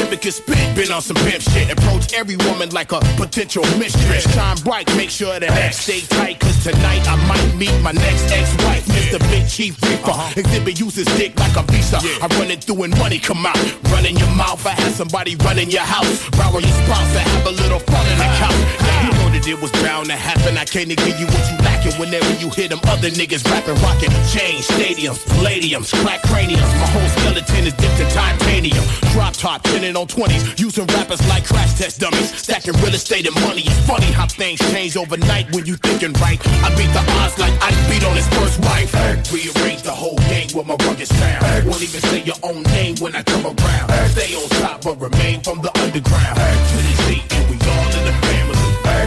[0.07, 1.71] Xzibit could spit, been on some pimp shit.
[1.71, 4.23] Approach every woman like a potential mistress.
[4.35, 6.39] Shine bright, make sure that X stay tight.
[6.39, 9.19] Cause tonight I might meet my next ex-wife, Mr.
[9.31, 10.11] Big Chief Reaper.
[10.11, 10.41] Uh-huh.
[10.41, 11.99] Xzibit uses dick like a visa.
[12.23, 13.59] I run it through and money come out.
[13.91, 16.23] Run in your mouth, I have somebody run in your house.
[16.31, 18.87] Borrow your spouse to have a little fun in the couch.
[19.03, 20.57] You know that it was bound to happen.
[20.57, 24.15] I can't give you what you lacking whenever you hear them other niggas rapping, rocking.
[24.31, 26.71] Chains, stadiums, palladiums, crack craniums.
[26.79, 28.85] My whole skeleton is dipped in titanium.
[29.13, 30.61] Drop top, pinning on 20s.
[30.61, 32.31] Using rappers like crash test dummies.
[32.37, 33.63] Stacking real estate and money.
[33.65, 36.39] It's funny how things change overnight when you thinking right.
[36.63, 38.93] I beat the odds like I beat on his first wife.
[39.33, 41.67] Rearrange the whole game with my rugged sound.
[41.67, 43.89] Won't even say your own name when I come around.
[44.13, 46.37] Stay on top but remain from the underground.
[46.37, 48.61] To the seat and we all in the family.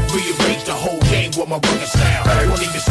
[0.09, 2.49] Rearrange the whole game with my rugged sound.
[2.49, 2.81] Won't even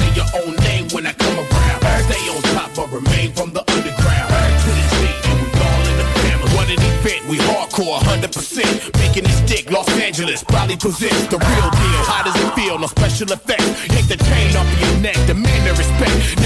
[7.78, 8.98] hardcore 100%.
[8.98, 12.02] Making this dick, Los Angeles probably presents the real deal.
[12.06, 12.78] How does it feel?
[12.78, 13.64] No special effects.
[13.88, 16.37] Take the chain off of your neck, demand the respect.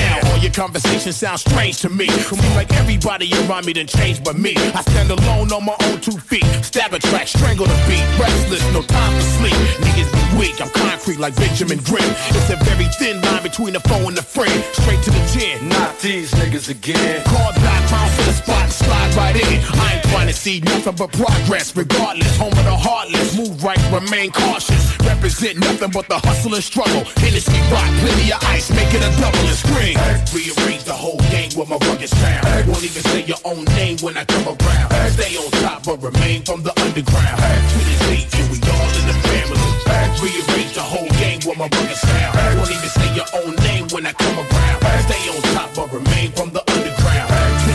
[0.42, 2.08] Your conversation sounds strange to me.
[2.08, 4.54] Seems like everybody around me done changed but me.
[4.56, 6.44] I stand alone on my own two feet.
[6.62, 8.02] Stab a track, strangle the beat.
[8.18, 9.54] Restless, no time for sleep.
[9.86, 12.10] Niggas be weak, I'm concrete like Benjamin Grimm.
[12.34, 14.52] It's a very thin line between the foe and the friend.
[14.74, 15.68] Straight to the chin.
[15.68, 17.22] Not these niggas again.
[17.24, 19.62] Call back, bounce to the spot, slide right in.
[19.78, 22.36] I ain't trying to see nothing but progress, regardless.
[22.36, 24.98] Home of the heartless, move right, remain cautious.
[25.06, 27.04] Represent nothing but the hustle and struggle.
[27.22, 29.96] Hennessy rock, plenty of ice, make it a double and scream.
[30.32, 32.46] Rearrange the whole game with my rugged sound.
[32.46, 32.64] Hey.
[32.64, 34.88] Won't even say your own name when I come around.
[34.90, 35.10] Hey.
[35.10, 37.36] Stay on top but remain from the underground.
[37.36, 37.60] Hey.
[37.60, 39.60] To the Z, and we all in the family.
[39.84, 40.08] Hey.
[40.24, 41.12] Rearrange the whole
[41.44, 42.32] with my rugged sound.
[42.32, 42.56] Hey.
[42.56, 44.82] Won't even say your own name when I come around.
[44.82, 45.02] Hey.
[45.04, 47.28] Stay on top but remain from the underground.
[47.28, 47.52] Hey.
[47.60, 47.72] To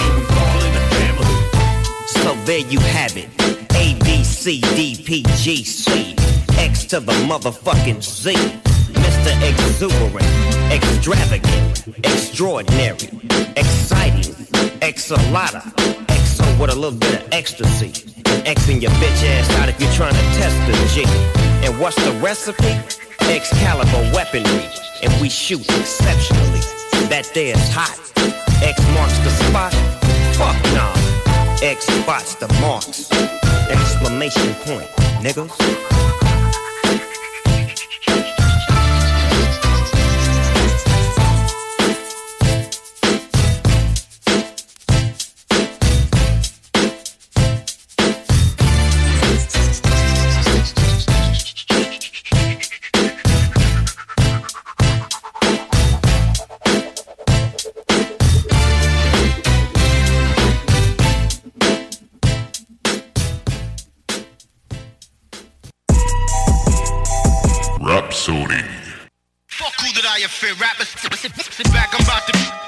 [0.00, 1.28] and we all in the family.
[2.24, 3.28] So there you have it.
[3.76, 6.17] A B C D P G C.
[6.86, 8.32] To the motherfucking Z.
[8.32, 9.32] Mr.
[9.46, 10.24] Exuberant,
[10.72, 13.10] extravagant, extraordinary,
[13.56, 14.32] exciting,
[14.80, 15.60] exalata,
[16.06, 17.90] exo with a little bit of ecstasy.
[18.46, 21.04] Xing your bitch ass out if you're trying to test the G.
[21.66, 22.72] And what's the recipe?
[23.28, 24.70] Excalibur weaponry,
[25.02, 26.60] and we shoot exceptionally.
[27.10, 28.00] That there's hot.
[28.62, 29.74] X marks the spot.
[30.36, 30.94] Fuck nah.
[31.60, 33.10] X spots the marks.
[33.68, 34.88] Exclamation point,
[35.20, 36.17] niggas.
[70.28, 70.60] Offend?
[70.60, 72.67] Rappers, sit back, I'm about to.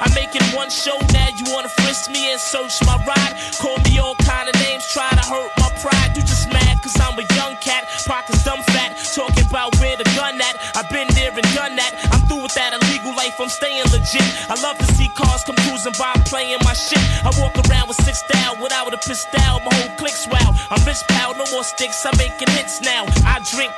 [0.00, 3.34] I'm making one show, now you wanna frisk me and search my ride.
[3.58, 6.16] Call me all kind of names, try to hurt my pride.
[6.16, 8.96] You just mad cause I'm a young cat, pockets dumb fat.
[9.14, 10.56] Talking about where the gun at.
[10.76, 11.92] I've been there and done that.
[12.12, 14.24] I'm through with that illegal life, I'm staying legit.
[14.48, 17.02] I love to see cars come cruising by, playing my shit.
[17.24, 20.54] I walk around with six style without a pistol, my whole clique's wow.
[20.70, 23.06] I'm rich pal, no more sticks, I'm making hits now.
[23.24, 23.72] I drink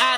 [0.00, 0.17] out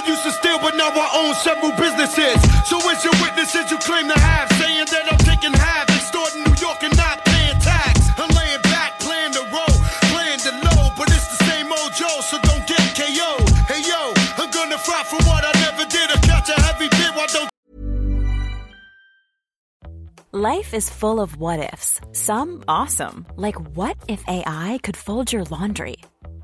[0.00, 2.40] I used to steal, but now I own several businesses.
[2.64, 6.56] So it's your witnesses you claim to have, saying that I'm taking half, extorting New
[6.56, 8.08] York and not paying tax.
[8.16, 9.76] I'm laying back, playing the role,
[10.08, 13.44] playing the low, but it's the same old Joe, so don't get KO.
[13.68, 16.08] Hey yo, I'm gonna fight for what I never did.
[16.08, 17.50] I catch a heavy bit, why don't
[20.32, 22.00] Life is full of what ifs.
[22.12, 26.00] Some awesome, like what if AI could fold your laundry?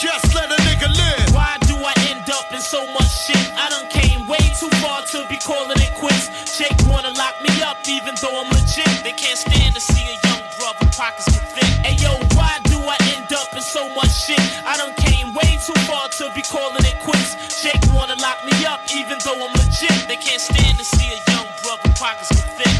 [0.00, 1.34] They just let a nigga live?
[1.34, 3.36] Why do I end up in so much shit?
[3.56, 6.56] I done came way too far to be calling it quits.
[6.56, 8.88] Jake wanna lock me up even though I'm legit.
[9.04, 11.70] They can't stand to see a young brother pockets get thick.
[11.84, 14.40] Hey yo, why do I end up in so much shit?
[14.64, 17.62] I done came way too far to be calling it quits.
[17.62, 20.08] Jake wanna lock me up even though I'm legit.
[20.08, 22.76] They can't stand to see a young brother pockets get thick.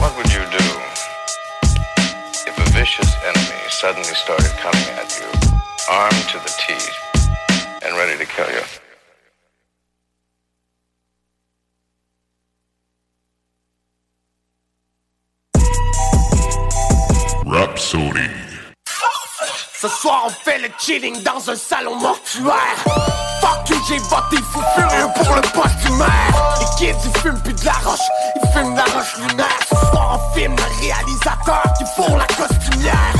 [0.00, 0.66] What would you do
[2.48, 5.45] if a vicious enemy suddenly started coming at you,
[5.88, 6.90] armed to the teeth
[7.84, 8.62] and ready to kill you.
[17.46, 18.28] Rhapsody.
[19.78, 22.54] Ce soir on fait le chilling dans un salon mortuaire.
[23.40, 26.06] Fuck you, j'ai voté furieux pour le poste humain
[26.58, 28.00] Les kids ils fument plus de la roche,
[28.34, 29.60] ils fument la roche lunaire.
[29.68, 33.15] Ce soir on filme le réalisateur qui fourre la costumière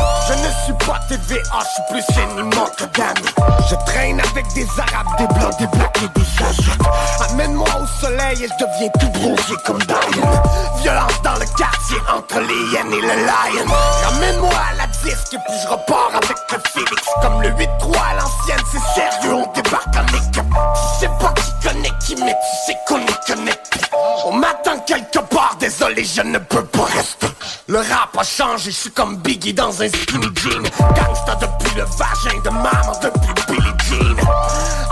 [0.65, 3.35] suis pas TVA, je suis plus ennemi que d'amis
[3.71, 8.45] Je traîne avec des arabes, des blancs, des blacks et des asiates Amène-moi au soleil
[8.45, 10.43] et je deviens tout bronzé comme Diane.
[10.83, 13.75] Violence dans le quartier entre les hyènes et le lion.
[14.05, 17.67] Ramène-moi à la disque et puis je repars avec le Phoenix Comme le 8-3
[18.11, 20.43] à l'ancienne, c'est sérieux, on débarque en équipe.
[20.43, 23.81] Tu sais pas qui connaît qui, mais tu sais qu'on est connecté
[24.25, 27.27] On m'attend quelque part, désolé, je ne peux pas rester.
[27.69, 30.63] Le rap a changé, je suis comme Biggie dans un skinny jean
[30.95, 34.17] Gangsta depuis le vagin de maman, depuis Billie Jean.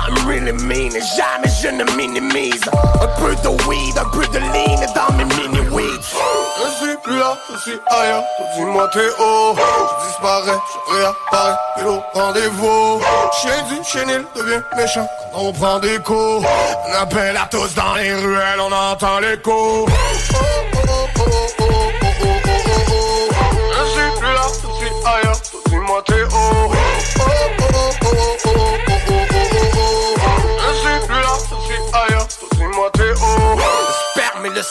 [0.07, 2.61] I'm really mean et jamais je ne minimise.
[3.01, 6.15] Un peu de weed, un peu de lean dans mes mini-weeds
[6.59, 8.23] Je suis plus là, je suis ailleurs,
[8.55, 9.57] dis-moi t'es haut.
[9.57, 13.01] Je disparais, je réapparais, et au rendez-vous.
[13.41, 15.09] Chien du chenil devient méchant.
[15.33, 16.47] Quand on prend des coups
[16.89, 19.87] On appelle à tous dans les ruelles, on entend l'écho.
[19.89, 21.54] Je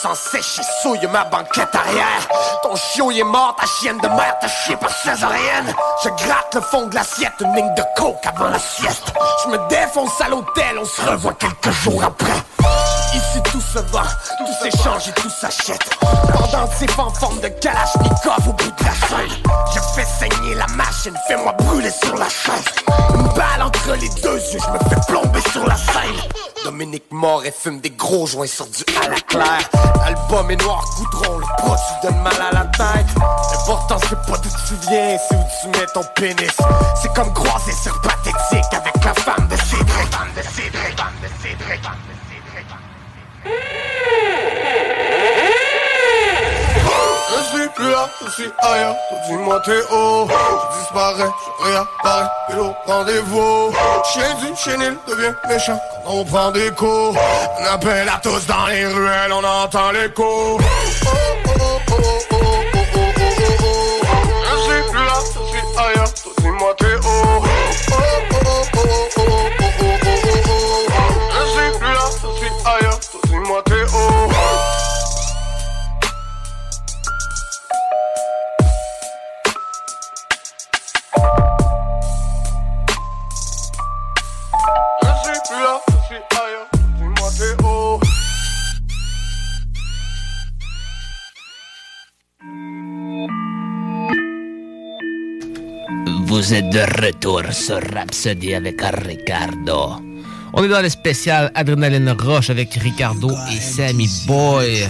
[0.03, 2.27] sang sèche et souille ma banquette arrière.
[2.61, 5.73] Ton chiot il est mort, ta chienne de mer t'a chié par césarienne.
[6.03, 9.69] Je gratte le fond de l'assiette, une ligne de coke avant la sieste Je me
[9.69, 12.33] défonce à l'hôtel, on se revoit quelques jours après
[13.15, 14.01] Ici tout se vend,
[14.37, 15.87] tout s'échange et tout s'achète.
[15.99, 19.29] Pendant c'est en forme de kalachnikov au bout de la chaîne
[19.73, 22.65] Je fais saigner la machine, fais-moi brûler sur la chaise.
[23.15, 25.93] Une balle entre les deux yeux, je me fais plomber sur la scène
[26.63, 29.69] Dominique Moret fume des gros joints sur du à la claire.
[29.97, 33.07] L'album est noir goudron, le produit donne mal à la tête.
[33.51, 36.57] L'important c'est pas d'où tu viens, c'est où tu mets ton pénis.
[37.01, 42.12] C'est comme croiser sur pathétique avec la femme de Cédric Femme de Cédric, femme de
[47.29, 48.95] Je suis plus là, je suis ailleurs,
[49.27, 51.29] dis-moi t'es haut Je disparais,
[51.59, 53.73] je réapparais, et au rendez-vous
[54.11, 55.79] Chien du chenil devient méchant.
[56.05, 57.17] Quand on prend des coups
[57.59, 60.59] On appelle à tous dans les ruelles, on entend l'écho.
[60.59, 62.22] Je
[96.73, 100.01] de retour sur Rhapsody avec Ricardo.
[100.53, 104.87] On est dans le spécial Adrenaline Rush avec Ricardo et Sammy Boy.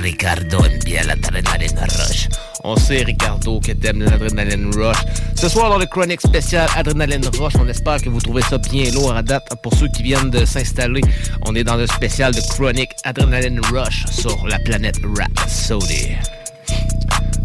[0.00, 2.28] Ricardo aime bien l'Adrenaline Rush.
[2.62, 4.98] On sait, Ricardo, que t'aimes l'Adrenaline Rush.
[5.34, 8.88] Ce soir, dans le chronique spécial Adrenaline Rush, on espère que vous trouvez ça bien
[8.92, 9.48] lourd à date.
[9.60, 11.00] Pour ceux qui viennent de s'installer,
[11.46, 16.10] on est dans le spécial de chronique Adrenaline Rush sur la planète Rhapsody.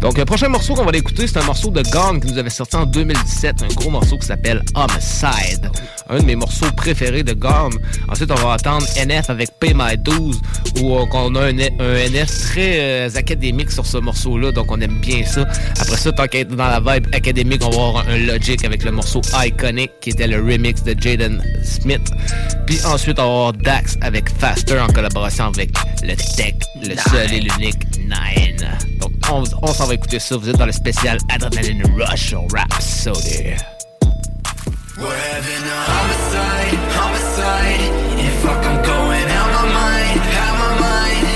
[0.00, 2.50] Donc, le prochain morceau qu'on va écouter, c'est un morceau de Gone qui nous avait
[2.50, 5.70] sorti en 2017, un gros morceau qui s'appelle Homicide,
[6.08, 7.72] un de mes morceaux préférés de Gone.
[8.08, 10.40] Ensuite, on va entendre NF avec Pay My 12,
[10.80, 14.80] où on on a un, un NF très euh, académique sur ce morceau-là, donc on
[14.80, 15.46] aime bien ça.
[15.80, 18.84] Après ça, tant qu'à être dans la vibe académique, on va avoir un Logic avec
[18.84, 22.08] le morceau Iconic, qui était le remix de Jaden Smith.
[22.66, 25.70] Puis ensuite, on va avoir Dax avec Faster en collaboration avec
[26.02, 28.68] le Tech, le seul et l'unique Nine.
[29.30, 30.36] On, on s'en va écouter ça.
[30.36, 33.54] Vous êtes dans le spécial Adrenaline Rush au Rapsodie.
[34.96, 37.82] We're having a homicide, homicide.
[38.18, 41.26] And fuck, I'm going out my mind, out my mind.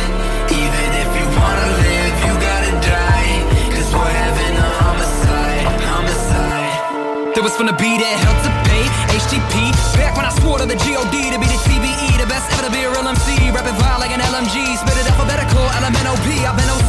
[0.51, 3.39] Even if you wanna live, you gotta die.
[3.71, 7.35] Cause we're having a homicide, homicide.
[7.35, 8.83] There was from the B that hell to pay
[9.15, 9.71] HTP.
[9.95, 12.73] Back when I swore to the GOD to be the TBE, the best ever to
[12.73, 13.53] be a real MC.
[13.55, 16.27] Rapping vile like an LMG, spit it alphabetical, LMNOP.
[16.43, 16.82] I've been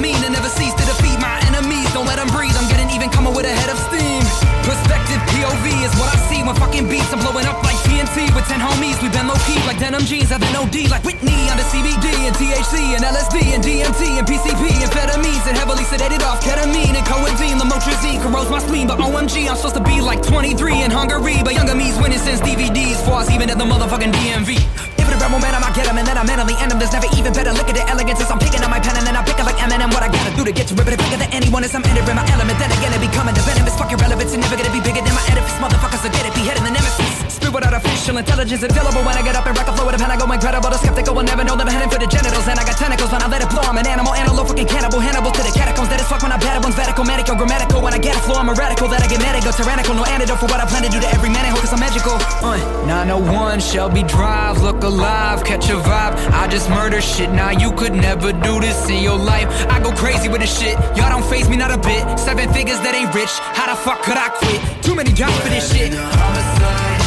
[0.00, 1.84] mean and never cease to defeat my enemies.
[1.92, 4.24] Don't let them breathe, I'm getting even coming with a head of steam.
[4.64, 7.12] Perspective POV is what I see when fucking beats.
[7.12, 8.96] I'm blowing up like TNT with 10 homies.
[9.04, 12.96] We've been low key like denim jeans, having OD like Whitney under CBD and THC
[12.96, 17.60] and LSD and DMT and PCP, amphetamines and heavily sedated off ketamine and codeine.
[17.60, 21.52] Lamotrigine corrodes my spleen, but OMG, I'm supposed to be like 23 in Hungary, but
[21.52, 23.04] younger me's winning since DVDs.
[23.04, 24.99] Far as even at the motherfucking DMV.
[25.10, 26.78] It rebel momentum, I get 'em and then I mentally end 'em.
[26.78, 27.52] There's never even better.
[27.52, 29.44] Look at the elegance as I'm picking up my pen and then I pick it
[29.44, 29.90] like Eminem.
[29.90, 32.24] What I gotta do to get to it, bigger than anyone as I'm entering my
[32.30, 32.58] element.
[32.60, 33.66] Then again, it becoming the venom.
[33.66, 34.30] It's fucking relevant.
[34.30, 35.56] It's never gonna be bigger than my edifice.
[35.58, 37.29] Motherfuckers will get it, beheading the nemesis.
[37.40, 39.98] Spit without artificial intelligence, indelible when I get up and rock a flow with a
[39.98, 40.12] pen.
[40.12, 40.68] I go incredible.
[40.68, 42.44] The skeptical will never know that I'm heading for the genitals.
[42.44, 43.64] And I got tentacles when I let it blow.
[43.64, 45.88] I'm an animal, antelope, fucking cannibal, Hannibal to the catacombs.
[45.88, 47.80] That is fuck when I battle one's medical, medical, grammatical.
[47.80, 48.92] When I get a flow, I'm a radical.
[48.92, 49.96] That I get medical, tyrannical.
[49.96, 51.48] No antidote for what I plan to do to every man.
[51.48, 52.20] Hope cause I'm magical.
[52.44, 56.12] Uh, 901 Shelby Drive, look alive, catch a vibe.
[56.36, 57.32] I just murder shit.
[57.32, 59.48] Now you could never do this in your life.
[59.72, 60.76] I go crazy with this shit.
[60.92, 62.04] Y'all don't phase me not a bit.
[62.20, 63.32] Seven figures that ain't rich.
[63.56, 64.60] How the fuck could I quit?
[64.84, 65.96] Too many jobs for this shit.
[65.96, 66.99] Rest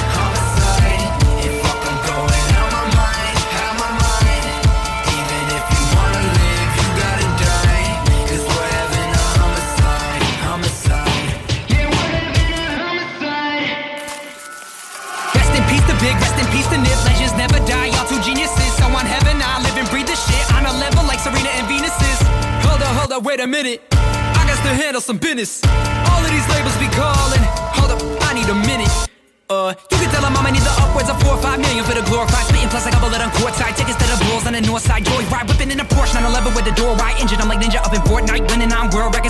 [23.14, 23.78] Hold up, wait a minute.
[23.94, 25.62] I got to handle some business.
[26.10, 27.46] All of these labels be calling.
[27.78, 28.90] Hold up, I need a minute.
[29.46, 32.02] Uh, you can tell I'ma need the upwards of four or five million for the
[32.10, 34.82] glorified spitting, plus a couple of them courtside tickets to the Bulls on the north
[34.82, 35.06] side.
[35.06, 37.38] Joy ride, whipping in a Porsche 911 with the door wide engine.
[37.38, 39.23] I'm like Ninja up in Fortnite, winning on world they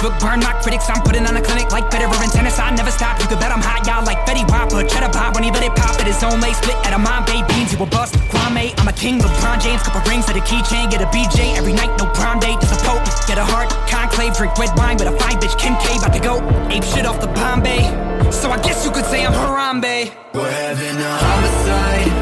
[0.00, 0.40] put me in the Guinness Book.
[0.40, 2.58] Burn my critics, I'm putting on a clinic like Federer in tennis.
[2.58, 3.20] I never stop.
[3.20, 4.82] You can bet I'm hot, y'all like Betty Whopper.
[4.88, 7.46] Cheddar pop when he let it pop at his own split at a mom babe
[7.48, 7.72] beans.
[7.72, 8.72] You a bust, Kwame.
[8.78, 9.82] I'm a king, LeBron James.
[9.82, 11.92] Couple rings to the keychain, get a BJ every night.
[11.98, 13.04] No prom date, just a pope.
[13.26, 15.56] Get a heart, conclave, drink red wine with a fine bitch.
[15.58, 16.40] Kim K about to go
[16.70, 17.84] ape shit off the Bombay.
[18.30, 20.12] So I guess you could say I'm Harambe.
[20.34, 22.19] We're having a homicide.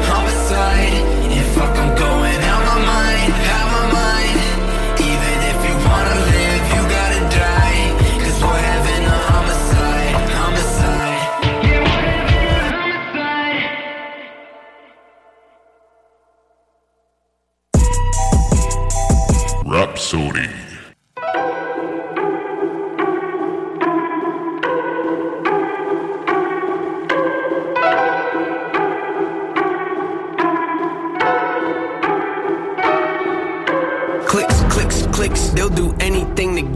[20.11, 20.68] Rapsodie.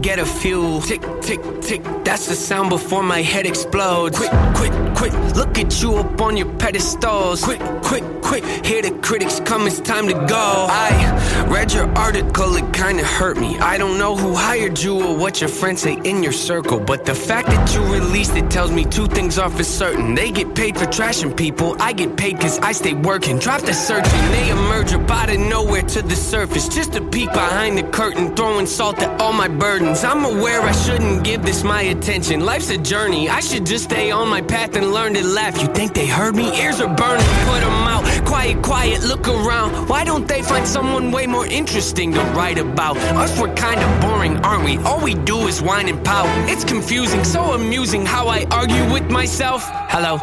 [0.04, 0.82] Get a few.
[0.82, 4.18] Tick, tick, tick, that's the sound before my head explodes.
[4.18, 7.42] Quick, quick, quick, look at you up on your pedestals.
[7.42, 10.66] Quick, quick, quick, hear the critics come, it's time to go.
[10.68, 13.58] I read your article, it kinda hurt me.
[13.60, 17.06] I don't know who hired you or what your friends say in your circle, but
[17.06, 20.14] the fact that you released it tells me two things are for certain.
[20.14, 23.38] They get paid for trashing people, I get paid cause I stay working.
[23.38, 26.68] Drop the searching, they emerge up out of nowhere to the surface.
[26.68, 29.93] Just a peek behind the curtain, throwing salt at all my burdens.
[30.02, 32.40] I'm aware I shouldn't give this my attention.
[32.40, 35.60] Life's a journey, I should just stay on my path and learn to laugh.
[35.60, 36.58] You think they heard me?
[36.58, 38.04] Ears are burning, put them out.
[38.26, 39.88] Quiet, quiet, look around.
[39.88, 42.96] Why don't they find someone way more interesting to write about?
[42.96, 44.78] Us, we're kinda boring, aren't we?
[44.78, 46.28] All we do is whine and pout.
[46.48, 49.62] It's confusing, so amusing how I argue with myself.
[49.90, 50.18] Hello.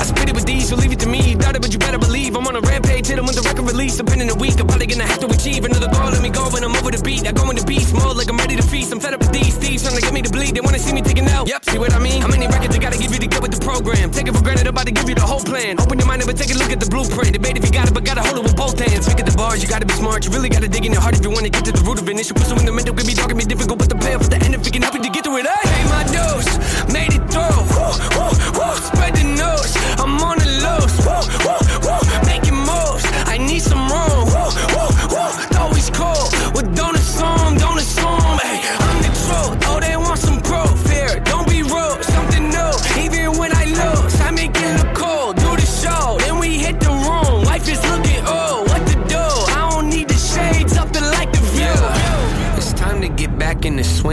[0.00, 1.34] I spit it with these, so leave it to me.
[1.34, 3.06] Doubt it, but you better believe I'm on a rampage.
[3.06, 3.98] Hit 'em with the record release.
[4.00, 6.10] I've been in a week, I'm probably gonna have to achieve another goal.
[6.10, 7.26] Let me go when I'm over the beat.
[7.26, 8.92] I go in the beast mode like I'm ready to feast.
[8.92, 10.54] I'm fed up with these thieves trying to get me to bleed.
[10.54, 11.48] They wanna see me taking out.
[11.48, 12.20] Yep, see what I mean?
[12.22, 14.10] How many records I gotta give you to get with the program?
[14.10, 15.78] Take it for granted, I'm about to give you the whole plan.
[15.80, 17.32] Open your mind and take a look at the blueprint.
[17.32, 19.06] Debate if you got it, but gotta hold it with both hands.
[19.08, 20.24] Pick at the bars, you gotta be smart.
[20.24, 22.08] You really gotta dig in your heart if you wanna get to the root of
[22.08, 22.18] it.
[22.18, 24.30] Issue pursue in the mental could be dark and be difficult, but the payoff at
[24.30, 25.46] the end if it can help you to get through it.
[25.46, 26.50] I hate my dose,
[26.92, 27.58] made it through.
[27.74, 28.93] Woo, woo, woo,
[29.40, 31.83] I'm on the lows, woo, woo,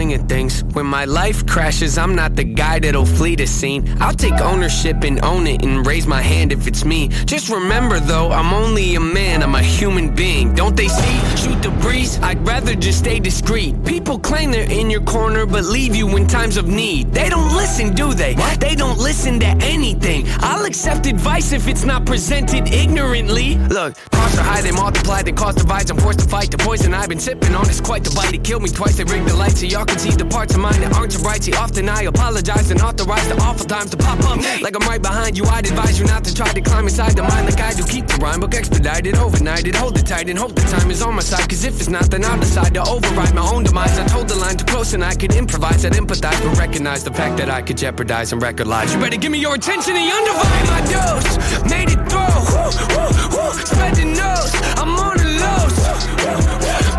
[0.02, 0.64] swing of things.
[0.74, 3.82] When my life crashes, I'm not the guy that'll flee the scene.
[4.00, 7.08] I'll take ownership and own it and raise my hand if it's me.
[7.26, 10.54] Just remember though, I'm only a man, I'm a human being.
[10.54, 11.18] Don't they see?
[11.36, 13.84] Shoot the breeze, I'd rather just stay discreet.
[13.84, 17.12] People claim they're in your corner, but leave you in times of need.
[17.12, 18.34] They don't listen, do they?
[18.58, 20.24] They don't listen to anything.
[20.40, 23.56] I'll accept advice if it's not presented ignorantly.
[23.68, 25.90] Look, costs are high, they multiply, they cause divides.
[25.90, 27.68] I'm forced to fight the poison I've been sipping on.
[27.68, 28.34] It's quite the bite.
[28.34, 28.96] It killed me twice.
[28.96, 31.42] They rigged the lights so y'all see the parts of mine that aren't right.
[31.42, 34.38] See, often I apologize and authorize the awful times to pop up.
[34.62, 37.22] Like I'm right behind you, I'd advise you not to try to climb inside the
[37.22, 37.84] mind like I do.
[37.84, 41.14] Keep the rhyme book expedited, overnighted, hold it tight and hope the time is on
[41.14, 41.48] my side.
[41.48, 43.98] Cause if it's not, then I'll decide to override my own demise.
[43.98, 47.12] I told the line too close and I could improvise, I'd empathize, but recognize the
[47.12, 48.62] fact that I could jeopardize and record.
[48.62, 50.68] You better give me your attention and undivided.
[50.70, 52.40] My dose, made it through.
[52.52, 55.76] Woo, woo, woo, spread the nose, I'm on the lows.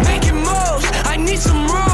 [0.08, 1.93] Making moves, I need some room.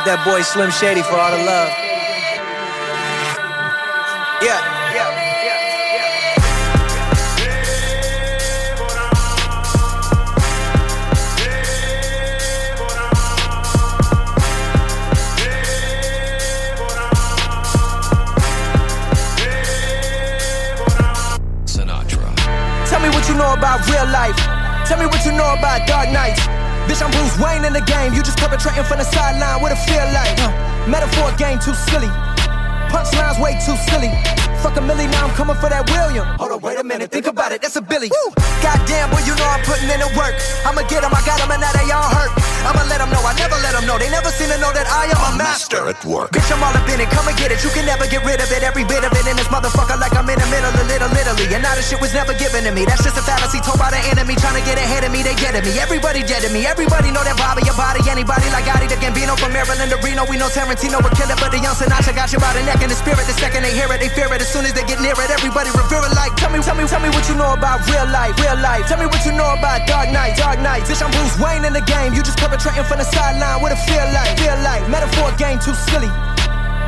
[0.00, 1.68] Out that boy Slim Shady for all the love.
[4.40, 4.60] Yeah,
[4.96, 5.10] yeah,
[21.64, 22.32] Sinatra.
[22.88, 24.36] Tell me what you know about real life.
[24.86, 26.59] Tell me what you know about dark nights.
[26.90, 28.14] Bitch, I'm Bruce Wayne in the game.
[28.14, 29.62] You just perpetrating from the sideline.
[29.62, 30.34] What it feel like?
[30.42, 30.50] Huh.
[30.90, 32.10] Metaphor game too silly.
[32.90, 34.10] Punchlines way too silly.
[34.62, 36.26] Fuck a milli, now I'm coming for that William.
[36.38, 38.08] Hold on, wait a minute, think about it, that's a Billy.
[38.12, 38.28] Woo.
[38.60, 40.36] Goddamn, boy, you know I'm putting in the work.
[40.68, 42.30] I'ma get 'em, I got 'em, and now they all hurt.
[42.68, 43.96] I'ma let 'em know, I never let 'em know.
[43.96, 45.88] They never seem to know that I am a master.
[45.88, 46.32] at work.
[46.32, 47.62] Bitch, I'm all up in it, come and get it.
[47.64, 50.14] You can never get rid of it, every bit of it in this motherfucker like
[50.18, 51.46] I'm in the middle of little Italy.
[51.54, 52.84] And now the shit was never given to me.
[52.84, 55.22] That's just a fallacy told by the enemy trying to get ahead of me.
[55.22, 55.78] They get at me.
[55.78, 56.66] Everybody dead to me.
[56.66, 58.02] Everybody know that Bobby, your body.
[58.10, 60.24] Anybody like Gotti, the Gambino from Maryland to Reno.
[60.26, 62.82] We know Tarantino would kill it, but the young Sinatra got you by the neck
[62.82, 63.24] and the spirit.
[63.26, 64.42] The second they hear it, they fear it.
[64.42, 66.14] As soon as they get near it, everybody revere it.
[66.18, 68.82] Like, tell me, tell me, tell me what you know about real life, real life.
[68.90, 70.90] Tell me what you know about dark nights, dark nights.
[70.90, 72.12] Bitch, I'm Bruce Wayne in the game.
[72.12, 73.62] You just perpetrating from the sideline.
[73.62, 74.82] What it feel like, feel like.
[74.90, 76.10] Metaphor game too silly.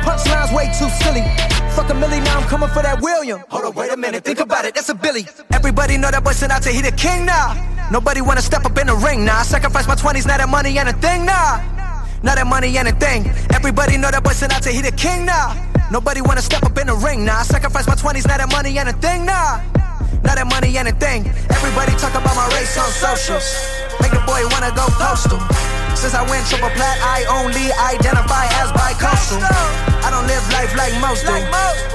[0.03, 1.23] Punchlines way too silly.
[1.71, 3.41] Fuck a milli, now I'm coming for that William.
[3.47, 5.25] Hold on, wait a minute, think about it, that's a Billy.
[5.51, 7.55] Everybody know that boy Sinatra, he the king now.
[7.89, 9.39] Nobody wanna step up in the ring now.
[9.39, 11.63] I sacrifice my 20s, now that money ain't a thing now.
[12.21, 13.25] Now that money ain't a thing.
[13.55, 15.72] Everybody know that boy Sinatra, he the king now.
[15.93, 17.41] Nobody wanna step up in the ring nah.
[17.41, 19.61] I sacrifice my 20s, now that money ain't a thing nah.
[20.25, 21.27] Now that money ain't a thing.
[21.53, 23.45] Everybody talk about my race on socials.
[24.01, 25.82] Make the boy wanna go postal.
[25.93, 29.39] Since I went triple plat, I only identify as bi-coastal.
[30.03, 31.31] I don't live life like most do.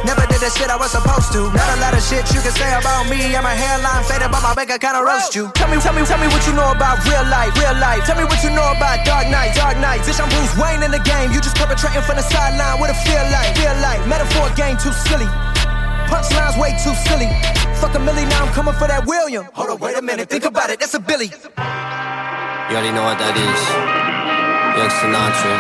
[0.07, 1.53] Never did the shit I was supposed to.
[1.53, 3.21] Not a lot of shit you can say about me.
[3.37, 5.53] I'm a hairline faded, but my bank account roast you.
[5.53, 8.09] Tell me, tell me, tell me what you know about real life, real life.
[8.09, 10.09] Tell me what you know about dark nights, dark nights.
[10.09, 11.35] Bitch, I'm Bruce Wayne in the game.
[11.35, 12.81] You just perpetrating from the sideline.
[12.81, 14.01] What it feel like, feel like.
[14.09, 15.29] Metaphor game too silly.
[16.09, 17.29] Punchlines way too silly.
[17.77, 19.45] Fuck a milli, now I'm coming for that William.
[19.53, 21.31] Hold on, wait a minute, think about it, that's a Billy.
[22.69, 23.63] You already know what that is.
[24.77, 25.57] Young Sinatra.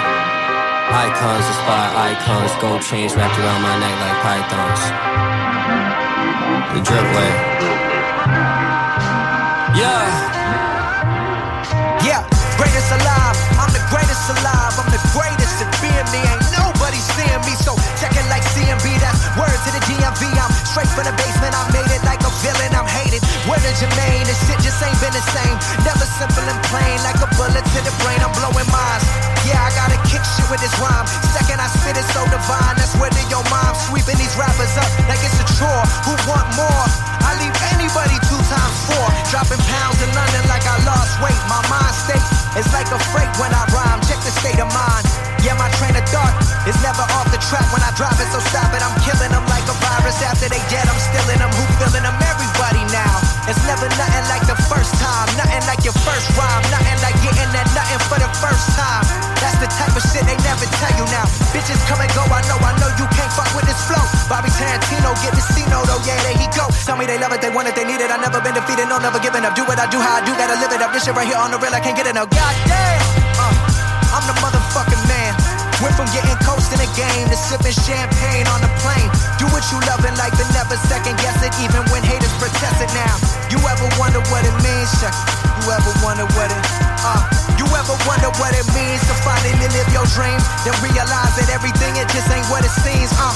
[0.93, 2.53] Icons inspire icons.
[2.61, 4.83] Gold chains wrapped around my neck like pythons.
[6.77, 7.33] The drip way.
[9.73, 10.05] Yeah.
[12.05, 12.21] Yeah,
[12.61, 13.37] greatest alive.
[13.57, 14.77] I'm the greatest alive.
[14.77, 16.21] I'm the greatest at being me.
[16.29, 17.57] Ain't nobody seeing me.
[17.57, 18.98] So check it like CMB.
[69.03, 69.55] Never giving up.
[69.55, 70.91] Do what I do, how I do, gotta live it up.
[70.93, 72.27] This shit right here on the real, I can't get it now.
[72.27, 73.01] Goddamn,
[73.39, 75.33] uh, I'm the motherfucking man.
[75.79, 79.07] Went from getting coast in the game to sipping champagne on the plane.
[79.39, 82.83] Do what you love in life and never second guess it, even when haters protest
[82.83, 83.15] it now.
[83.47, 84.91] You ever wonder what it means?
[84.99, 85.27] Check it.
[85.63, 86.63] You ever wonder what it,
[87.07, 87.23] uh,
[87.55, 90.43] you ever wonder what it means to finally live your dreams?
[90.67, 93.35] Then realize that everything, it just ain't what it seems, uh.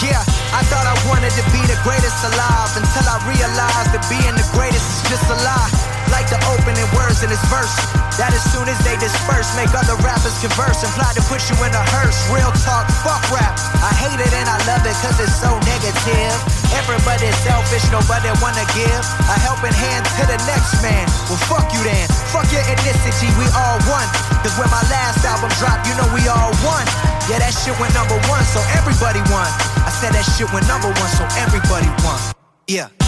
[0.00, 4.36] Yeah, I thought I wanted to be the greatest alive until I realized that being
[4.36, 5.72] the greatest is just a lie.
[6.12, 7.72] Like the opening words in this verse.
[8.20, 11.56] That as soon as they disperse, make other rappers converse, and imply to put you
[11.64, 12.20] in a hearse.
[12.28, 13.56] Real talk, fuck rap.
[13.80, 16.36] I hate it and I love it cause it's so negative.
[16.76, 19.02] Everybody's selfish, nobody wanna give
[19.32, 21.08] a helping hand to the next man.
[21.32, 22.04] Well, fuck you then.
[22.28, 24.08] Fuck your ethnicity, we all one.
[24.44, 26.84] Cause when my last album dropped, you know we all won.
[27.30, 29.46] Yeah, that shit went number one, so everybody won.
[29.86, 32.18] I said that shit went number one, so everybody won.
[32.66, 33.01] Yeah.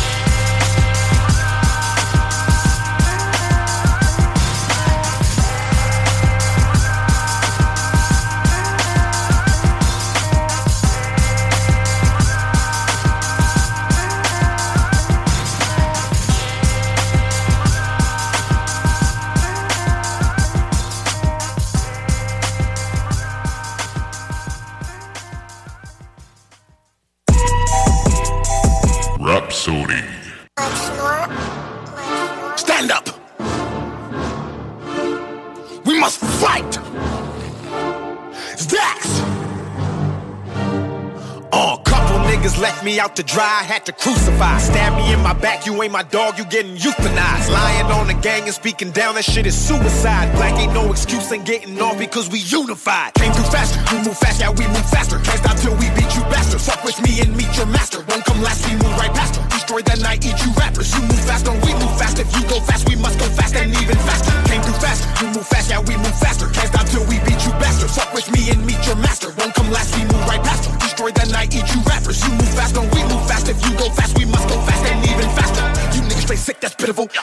[43.16, 44.58] To dry, had to crucify.
[44.58, 47.50] Stab me in my back, you ain't my dog, you getting euthanized.
[47.50, 50.34] Lying on the gang and speaking down, that shit is suicide.
[50.34, 53.14] Black ain't no excuse, ain't getting off because we unified.
[53.14, 55.18] Came through faster, you move fast, yeah, we move faster.
[55.18, 56.66] Can't stop till we beat you bastards.
[56.66, 57.98] Fuck with me and meet your master.
[58.08, 59.48] Won't come last, we move right past her.
[59.48, 60.92] Destroy that night, eat you rappers.
[60.94, 62.18] You move fast, we move fast.
[62.18, 62.93] If you go fast, we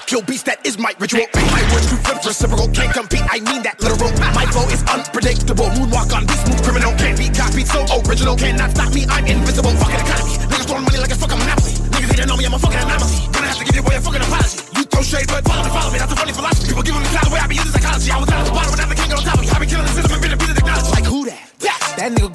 [0.08, 1.28] Kill beast, that is my ritual.
[1.36, 2.68] My words too flip reciprocal.
[2.72, 4.12] Can't compete, I mean that literal.
[4.32, 5.68] My flow is unpredictable.
[5.76, 6.96] Moonwalk on beat, move criminal.
[6.96, 8.36] Can't be copied, so original.
[8.36, 9.72] Cannot stop me, I'm invisible.
[9.76, 10.36] Fucking economy.
[10.48, 11.76] Niggas throwing money like it's fucking monopoly.
[11.92, 13.16] Niggas hate to know me, I'm a fucking anomaly.
[13.36, 14.58] Gonna have to give your boy a fucking apology.
[14.76, 16.00] You throw shade, but follow me, follow me.
[16.00, 16.68] That's a funny philosophy.
[16.72, 18.12] People giving me clout the way I be using psychology.
[18.12, 18.81] I was down at the bottom,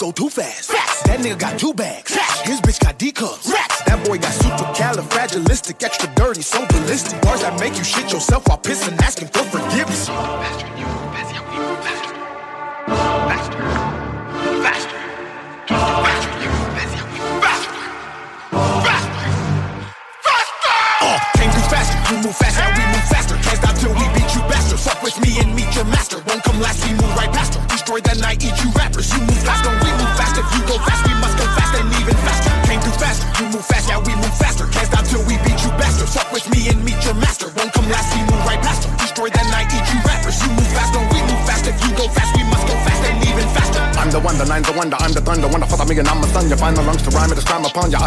[0.07, 0.70] go too fast.
[1.07, 2.15] That nigga got two bags.
[2.45, 3.51] His bitch got D cups.
[3.87, 7.20] That boy got super califragilistic, extra dirty, so ballistic.
[7.23, 10.09] Bars that make you shit yourself while pissing, asking for forgiveness.
[10.09, 11.15] Uh,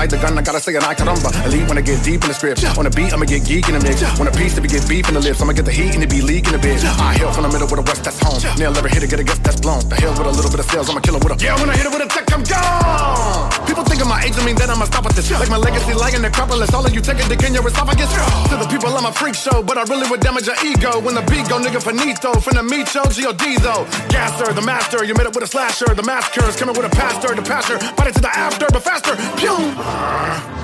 [0.10, 1.30] I the gun, I gotta say I caramba.
[1.46, 2.66] Elite when I get deep in the script.
[2.80, 4.02] On the beat, I'ma get geek in the mix.
[4.18, 6.02] When a piece to be get beef in the lips, I'ma get the heat and
[6.02, 6.84] it be leaking a bit.
[6.84, 8.42] I hail from the middle with a west, that's home.
[8.58, 9.88] Nail every hit, get a guess, that's blown.
[9.88, 11.46] The hill with a little bit of sales, I'ma kill it with a.
[11.46, 13.50] Yeah, when I hit it with a tech, I'm gone.
[13.66, 15.30] People think of my age, I mean that I'ma stop with this.
[15.32, 16.74] Like my legacy, like an necropolis.
[16.74, 18.12] All of you take a dick in your esophagus.
[18.50, 21.00] To the people, I'm a freak show, but I really would damage your ego.
[21.00, 22.34] When the beat go, nigga, finito.
[22.44, 23.86] Finna meet yo, G-O-D though.
[24.10, 25.94] Gasser, the master, you made it with a slasher.
[25.94, 27.78] The massacre is coming with a pastor, the pastor.
[27.78, 29.16] It to the after, but faster.
[29.38, 29.54] Pew!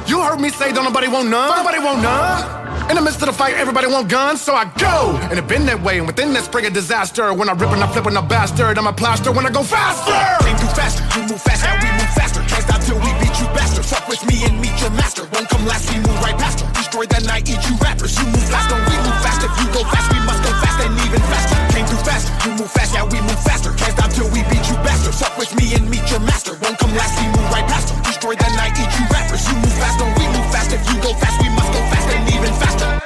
[0.09, 1.55] You heard me say, don't nobody want none.
[1.55, 2.74] Nobody want none.
[2.90, 5.18] In the midst of the fight, everybody want guns, so I go.
[5.30, 7.34] And it been that way, and within that spring of disaster.
[7.34, 9.64] When I rip and I flip and I bastard, I'm a plaster when I go
[9.64, 10.45] faster.
[10.45, 12.35] Came through faster, you move faster, we move faster.
[13.86, 13.91] Bastards.
[13.91, 15.24] Fuck with me and meet your master.
[15.34, 16.72] Won't come last, we move right past her.
[16.74, 18.18] Destroy that night, eat you rappers.
[18.18, 19.44] You move fast, don't we move fast.
[19.44, 21.56] If you go fast, we must go fast and even faster.
[21.74, 23.72] Came through faster, you move fast, yeah, we move faster.
[23.78, 25.20] Can't stop till we beat you bastards.
[25.20, 26.57] Fuck with me and meet your master.
[26.62, 27.98] Won't come last, we move right past her.
[28.03, 29.44] Destroy that night, eat you rappers.
[29.48, 30.72] You move fast, don't we move fast.
[30.74, 33.05] If you go fast, we must go fast and even faster.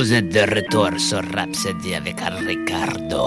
[0.00, 2.16] Vous êtes de retour sur Rhapsody avec
[2.46, 3.26] Ricardo.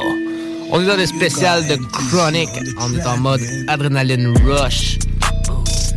[0.72, 2.50] On est dans le spécial de Chronic.
[2.80, 4.98] On est en mode Adrenaline Rush.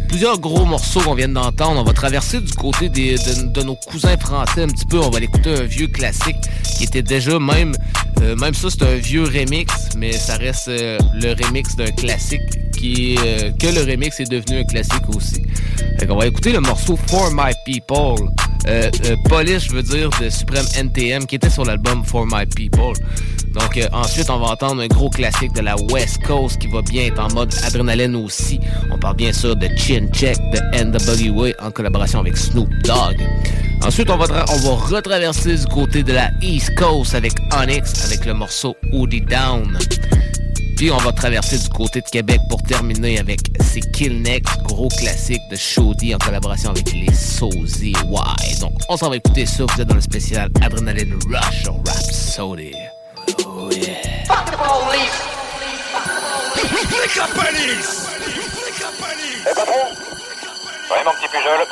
[0.07, 1.81] Plusieurs gros morceaux qu'on vient d'entendre.
[1.81, 4.99] On va traverser du côté des- de, de nos cousins français un petit peu.
[4.99, 6.37] On va aller écouter un vieux classique
[6.77, 7.73] qui était déjà même...
[8.21, 12.43] euh, même ça, c'est un vieux remix, mais ça reste euh, le remix d'un classique
[12.77, 15.43] qui, euh, que le remix est devenu un classique aussi.
[15.99, 18.29] Fait qu'on va écouter le morceau For My People.
[18.69, 22.95] Euh, euh, Polish veut dire de Supreme NTM qui était sur l'album For My People.
[23.55, 26.83] Donc euh, ensuite on va entendre un gros classique de la West Coast qui va
[26.83, 28.59] bien être en mode adrénaline aussi.
[28.91, 33.17] On parle bien sûr de Chin Check de NWA en collaboration avec Snoop Dogg.
[33.85, 38.77] Ensuite on va, retraverser du côté de la East Coast avec Onyx avec le morceau
[38.93, 39.79] Hoodie Down.
[40.77, 45.41] Puis on va traverser du côté de Québec pour terminer avec ces Killneck, gros classique
[45.51, 48.61] de Shoddy en collaboration avec les Sozy Y.
[48.61, 52.75] Donc on s'en va écouter ça, vous êtes dans le spécial Adrenaline Rush sur Rhapsody.
[53.47, 54.25] Oh yeah.
[54.27, 55.17] Fuck the police!
[56.55, 58.07] Flic la police!
[59.51, 59.73] Eh patron
[60.91, 61.67] Ouais mon petit Pujol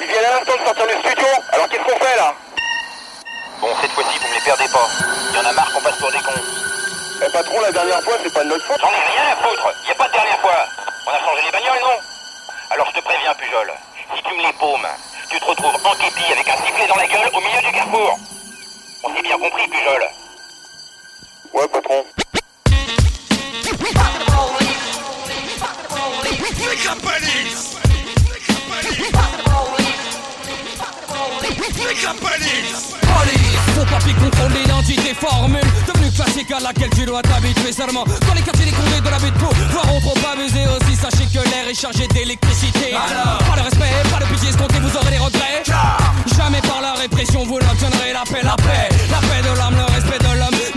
[0.00, 2.34] Ils viennent à l'instant de sortir du studio, alors qu'est-ce qu'on fait là?
[3.62, 4.88] Bon, cette fois-ci, vous me les perdez pas.
[5.30, 6.64] Il y en a marre qu'on passe pour des cons.
[7.26, 8.76] Eh patron, la dernière fois, c'est pas de notre faute.
[8.80, 10.66] J'en ai rien à foutre Y a pas de dernière fois
[11.06, 11.98] On a changé les bagnoles, non
[12.70, 13.72] Alors je te préviens, Pujol,
[14.14, 14.86] si tu me les paumes,
[15.30, 18.18] tu te retrouves en képi avec un sifflet dans la gueule au milieu du carrefour.
[19.04, 20.08] On s'est bien compris, Pujol
[21.54, 22.04] Ouais, patron.
[27.04, 27.78] Police!
[31.74, 32.94] Flic la police!
[33.00, 34.23] Police, faut pas piquer
[36.54, 38.04] à laquelle tu dois t'habituer seulement.
[38.04, 40.94] Dans les quartiers des condés de la butte pour Voiront trop abuser aussi.
[40.96, 42.94] Sachez que l'air est chargé d'électricité.
[42.94, 45.62] Alors Pas de respect, pas de pitié escompté, vous aurez des regrets.
[46.36, 49.86] Jamais par la répression vous n'obtiendrez la paix La paix, la paix de l'âme,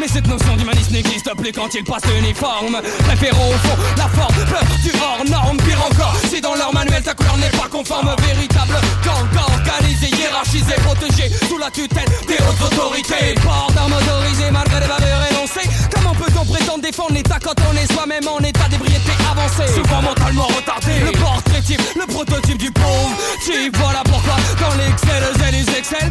[0.07, 2.79] Cette notion d'humanisme n'existe plus quand il passe l'uniforme.
[3.05, 5.57] Préférons au fond la forme, peur du hors norme.
[5.57, 8.15] Pire encore, si dans leur manuel ta couleur n'est pas conforme.
[8.25, 13.35] Véritable gang organisé, hiérarchisé, protégé Sous la tutelle des hautes autorités.
[13.43, 15.69] Port d'armes autorisées malgré des bavures énoncées.
[15.93, 20.47] Comment peut-on prétendre défendre l'état quand on est soi-même en état d'ébriété avancée Souvent mentalement
[20.47, 20.99] retardé.
[21.03, 21.57] Le portrait
[21.95, 23.11] le prototype du pauvre
[23.43, 23.75] type.
[23.77, 26.09] Voilà pourquoi dans l'excel, les excel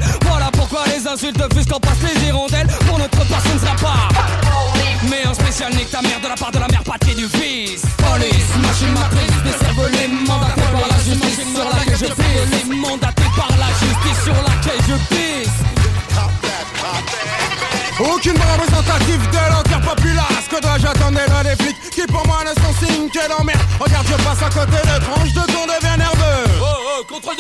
[0.85, 4.09] Les insultes fusent quand passent les hirondelles Pour notre part ce ne sera pas
[5.09, 7.83] Mais un spécial nique ta mère de la part de la mère patrie du fils.
[7.97, 11.41] Police, machine matrice, des cervelés mandatés par la justice.
[11.55, 14.25] Sur laquelle je pisse Les mandatés par la justice.
[14.25, 15.27] Sur laquelle je pisse.
[17.99, 22.75] Aucune représentative de l'empire populace Que dois-je attendre des flics Qui pour moi ne sont
[22.85, 23.59] signes que d'emmerde?
[23.81, 25.56] Regarde je passe à côté de tranches de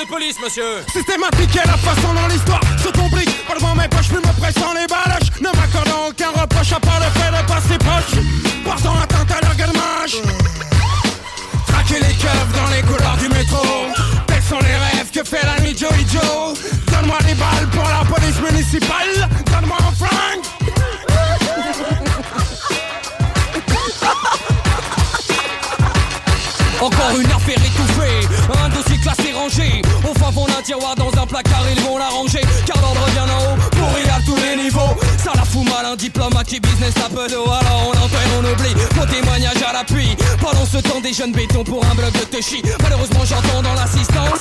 [0.06, 0.82] police monsieur.
[0.92, 3.30] Systématique et la façon dont l'histoire se complique.
[3.46, 5.30] Pas devant mes poches, plus me pressant les baloches.
[5.40, 8.22] Ne m'accordant aucun reproche à part le fait de passer proche.
[8.64, 10.22] Portant atteinte à leur galemage
[11.66, 13.64] Traquer les keufs dans les couloirs du métro.
[14.26, 16.75] Tels les rêves que fait la nuit Joey Joe
[30.66, 34.36] tiroir dans un placard ils vont l'arranger Car l'ordre vient d'en haut, pourri à tous
[34.36, 34.96] les niveaux.
[35.16, 38.44] Ça la fout mal, un diplomate qui business un peu d'eau Alors on enterre, on
[38.44, 40.16] oublie, mon témoignage à l'appui.
[40.40, 44.40] Pendant ce temps des jeunes bétons pour un bloc de touchy Malheureusement j'entends dans l'assistance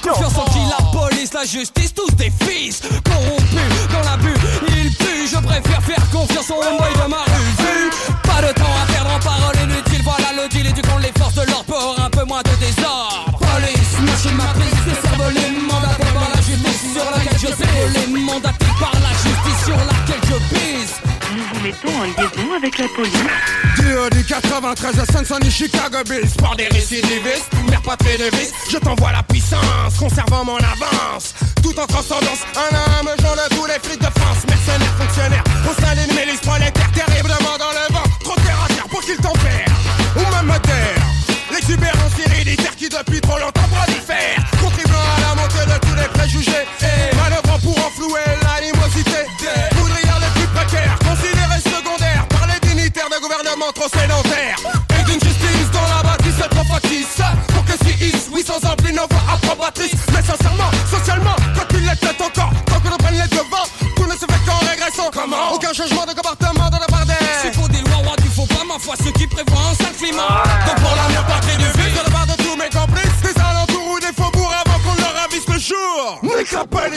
[0.00, 4.38] Confiance en qui la police, la justice, tous des fils Corrompus dans la bulle,
[4.68, 7.90] ils puent Je préfère faire confiance au homeboy de ma rue
[8.22, 11.34] Pas de temps à perdre en paroles inutiles Voilà le deal et du les forces
[11.34, 13.38] de l'ordre pour un peu moins de désordre.
[13.38, 14.33] Police, machine
[15.24, 20.54] cervelés mandatés par la justice sur laquelle je mandatés par la justice sur laquelle je
[20.54, 20.94] pisse
[21.34, 23.12] Nous vous mettons en liaison avec la police.
[23.76, 28.52] Du du 93 à Saint-Denis, Chicago Bills Sport des récidivistes, mère patrie de vice.
[28.70, 31.34] Je t'envoie la puissance, conservant mon avance.
[31.62, 34.44] Tout en transcendance, un à un me joint de tous les flics de France.
[34.48, 38.88] Mercenaires, fonctionnaires, au sein d'une milice prolétaire Terriblement dans le vent, trop terre à terre
[38.88, 39.74] pour qu'ils tempèrent
[40.16, 41.06] Ou même me taire.
[41.52, 44.53] L'exubérance héréditaire qui depuis trop longtemps prolifère
[46.24, 52.60] préjugés Et manœuvrant pour enflouer l'animosité Des poudrières les plus précaires Considérés secondaires par les
[52.66, 54.56] dignitaires de gouvernement trop sédentaires
[54.98, 58.92] Et d'une justice dans la bâtisse trop factice Pour que si is, oui sans ampli,
[58.92, 60.00] nos voix approbatrices.
[60.12, 64.12] Mais sincèrement, socialement, quand il l'était encore Tant que l'on prenne les devants, tout ne
[64.12, 65.10] se fait qu'en régressant.
[65.12, 65.52] Comment?
[65.52, 68.64] Aucun changement de comportement dans la d'air S'il faut des lois, roi du faux pas,
[68.66, 70.42] ma foi, ceux qui prévoient un sale climat
[76.44, 76.94] jour Nique la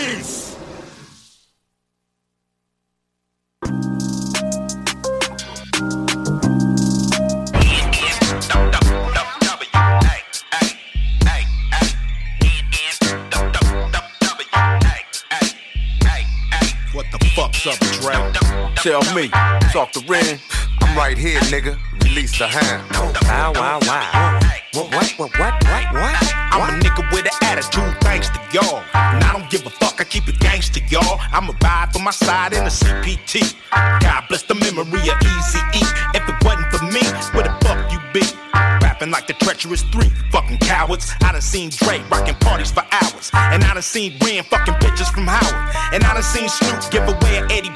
[16.94, 18.16] What the fuck's up, Dre?
[18.76, 19.30] Tell me,
[19.72, 20.40] talk to Ren.
[20.82, 21.78] I'm right here, nigga.
[22.04, 22.84] release the hand.
[23.24, 24.40] Wow, wow, wow.
[24.74, 26.34] What, what, what, what, what, what?
[26.52, 28.97] I'm a nigga with an attitude, thanks to y'all.
[29.58, 31.18] Give a fuck, I keep it gangster, y'all.
[31.34, 33.56] I'ma ride for my side in a CPT.
[33.72, 35.82] God bless the memory of Easy E.
[36.14, 37.02] If it wasn't for me,
[37.34, 38.22] where the fuck you be?
[38.54, 41.12] Rapping like the treacherous three, fucking cowards.
[41.24, 43.32] I done seen Dre rocking parties for hours.
[43.34, 45.76] And I done seen Ren fucking bitches from Howard.
[45.92, 47.74] And I done seen Snoop give away an Eddie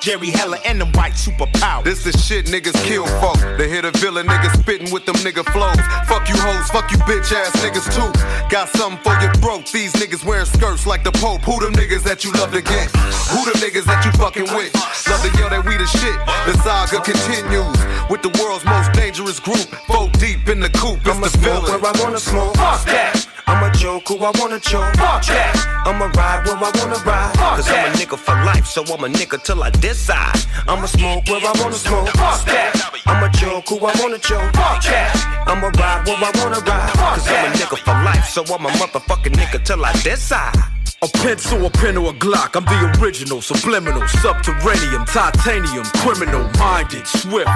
[0.00, 1.84] Jerry Heller and them white superpowers.
[1.84, 3.36] This is shit niggas kill folk.
[3.58, 5.76] They hit a villain niggas spitting with them nigga flows.
[6.08, 8.08] Fuck you hoes, fuck you bitch ass niggas too.
[8.48, 9.66] Got something for your throat.
[9.70, 11.42] These niggas wearing skirts like the Pope.
[11.42, 12.88] Who them niggas that you love to get?
[13.28, 14.72] Who them niggas that you fucking with?
[14.74, 16.16] Love to yell that we the shit.
[16.48, 17.76] The saga continues
[18.08, 19.68] with the world's most dangerous group.
[19.86, 20.98] Four deep in the coop.
[21.04, 21.82] It's I'ma the smoke villain.
[21.82, 22.56] where I wanna smoke.
[22.56, 23.39] Fuck that.
[23.50, 24.94] I'ma joke who I wanna joke.
[24.94, 25.82] Fuck that.
[25.84, 27.34] I'ma ride where I wanna ride.
[27.34, 30.38] Fuck Cause I'm a nigga for life, so I'm a nigga till I decide.
[30.68, 32.08] I'ma smoke where I wanna smoke.
[32.10, 32.70] Fuck that.
[33.06, 34.54] I'ma joke who I wanna joke.
[34.54, 35.10] Fuck that.
[35.48, 36.90] I'ma ride where I wanna ride.
[36.94, 40.79] Fuck Cause I'm a nigga for life, so I'm a motherfucking nigga till I decide.
[41.02, 42.56] A pencil, a pen, or a Glock.
[42.56, 47.48] I'm the original, subliminal, subterranean, titanium, criminal, minded, swift.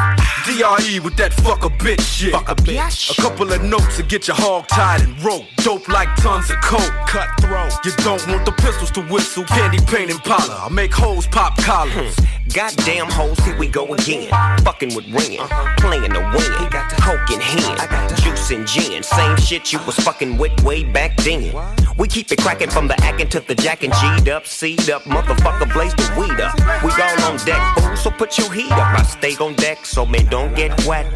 [0.47, 2.33] DRE with that fuck a bitch shit.
[2.33, 3.19] Fuck a bitch.
[3.19, 5.45] A couple of notes to get your hog tied and rope.
[5.57, 6.81] Dope like tons of coke.
[7.07, 7.73] Cutthroat.
[7.85, 9.45] You don't want the pistols to whistle.
[9.45, 10.65] Candy paint and Impala.
[10.65, 12.17] I make hoes pop collars.
[12.17, 12.25] Hmm.
[12.53, 14.31] Goddamn hoes, here we go again.
[14.65, 15.75] Fucking with Ren, uh-huh.
[15.79, 16.71] playing the win.
[17.01, 19.03] Coke in hand, juice and gin.
[19.03, 21.55] Same shit you was fucking with way back then.
[21.97, 25.03] We keep it cracking from the acting to the jack and G'd up, C'd up,
[25.03, 26.55] motherfucker blaze the weed up.
[26.83, 28.99] We all on deck, fool, so put your heat up.
[28.99, 31.07] I stay on deck, so man don't get wet.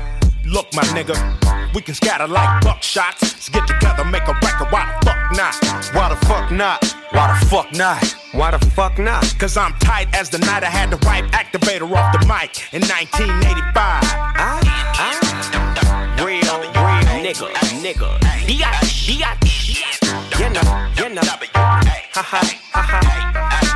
[0.44, 1.16] Look, my nigga,
[1.74, 3.22] we can scatter like buckshots.
[3.22, 4.68] Let's get together, make a record.
[4.70, 5.94] Why the fuck not?
[5.94, 6.84] Why the fuck not?
[7.10, 8.16] Why the fuck not?
[8.32, 9.34] Why the fuck not?
[9.38, 12.82] Cause I'm tight as the night I had the right activator off the mic in
[12.82, 13.74] 1985.
[13.74, 14.60] I,
[14.94, 17.48] I, Real, real nigga,
[17.82, 18.18] nigga.
[18.46, 19.48] Biatch, biatch.
[20.38, 21.87] You know, you know.
[22.18, 22.40] Ha ha,
[22.72, 23.67] ha ha.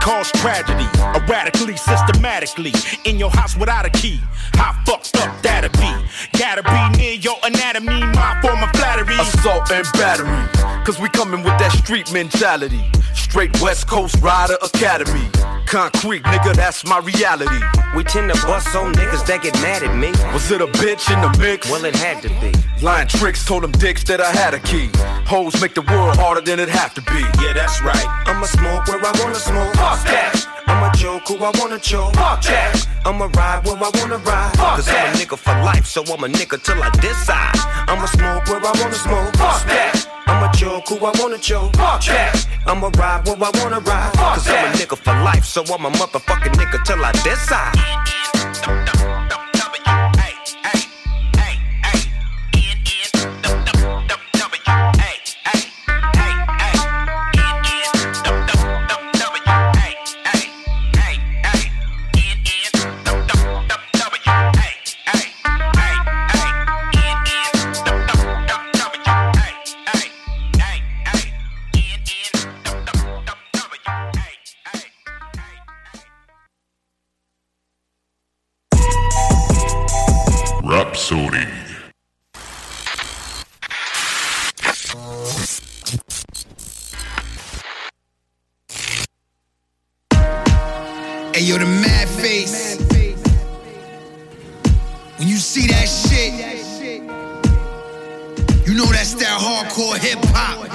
[0.00, 2.72] We cause tragedy, erratically, systematically.
[3.04, 4.20] In your house without a key.
[4.54, 5.92] How fucked up that'd be?
[6.38, 9.16] Gotta be near your anatomy, my form of flattery.
[9.18, 10.84] Assault and battery.
[10.84, 12.80] Cause we coming with that street mentality.
[13.14, 15.28] Straight West Coast Rider Academy.
[15.66, 17.62] Concrete, nigga, that's my reality.
[17.94, 20.10] We tend to bust on niggas that get mad at me.
[20.32, 21.70] Was it a bitch in the mix?
[21.70, 22.52] Well, it had to be.
[22.82, 24.90] Lying tricks told them dicks that I had a key.
[25.26, 27.20] Hoes make the world harder than it have to be.
[27.42, 28.04] Yeah, that's right.
[28.26, 29.76] I'ma smoke where I wanna smoke.
[29.90, 30.46] Fuck that.
[30.68, 32.14] I'ma joke who I wanna joke.
[32.14, 32.86] Fuck that.
[33.04, 34.54] I'ma ride where I wanna ride.
[34.54, 37.58] Cause I'm a nigga for life, so I'm a nigga till I decide.
[37.90, 39.34] I'ma smoke where I wanna smoke.
[39.34, 40.06] Fuck that.
[40.28, 41.74] I'ma joke who I wanna joke.
[41.74, 42.46] Fuck that.
[42.68, 44.12] I'ma ride where I wanna ride.
[44.14, 47.74] Cause I'm a nigga for life, so I'm a motherfucking nigga till I decide.
[95.40, 97.02] See that shit,
[98.66, 100.68] you know that's that hardcore hip hop.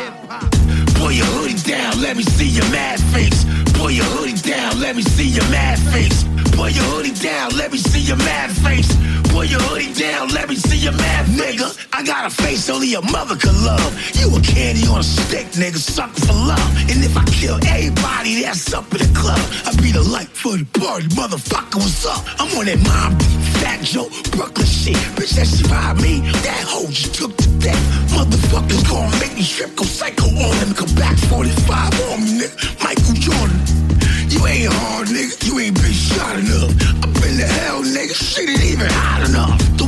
[0.96, 3.46] Pull your hoodie down, let me see your mad face.
[3.74, 6.35] Pull your hoodie down, let me see your mad face.
[6.54, 8.90] Pull your hoodie down, let me see your mad face.
[9.30, 11.68] Pull your hoodie down, let me see your mad nigga.
[11.94, 13.92] I got a face only your mother could love.
[14.16, 16.72] You a candy on a stick, nigga, sucker for love.
[16.90, 20.58] And if I kill everybody that's up in the club, I be the light for
[20.58, 21.76] the party, motherfucker.
[21.76, 22.24] What's up?
[22.40, 23.20] I'm on that mom,
[23.60, 24.96] fat Joe, Brooklyn shit.
[25.16, 26.22] Bitch, that shit by me.
[26.44, 27.84] That hoe just took to death.
[28.16, 32.84] Motherfuckers gonna make me trip, go psycho on them, come back 45 on me, nigga.
[32.84, 33.65] Michael Jordan.
[34.66, 35.38] Ain't hard, nigga.
[35.46, 36.74] You ain't been shot enough.
[37.06, 38.18] I've been to hell, nigga.
[38.18, 39.62] Shit ain't even hot enough.
[39.78, 39.86] The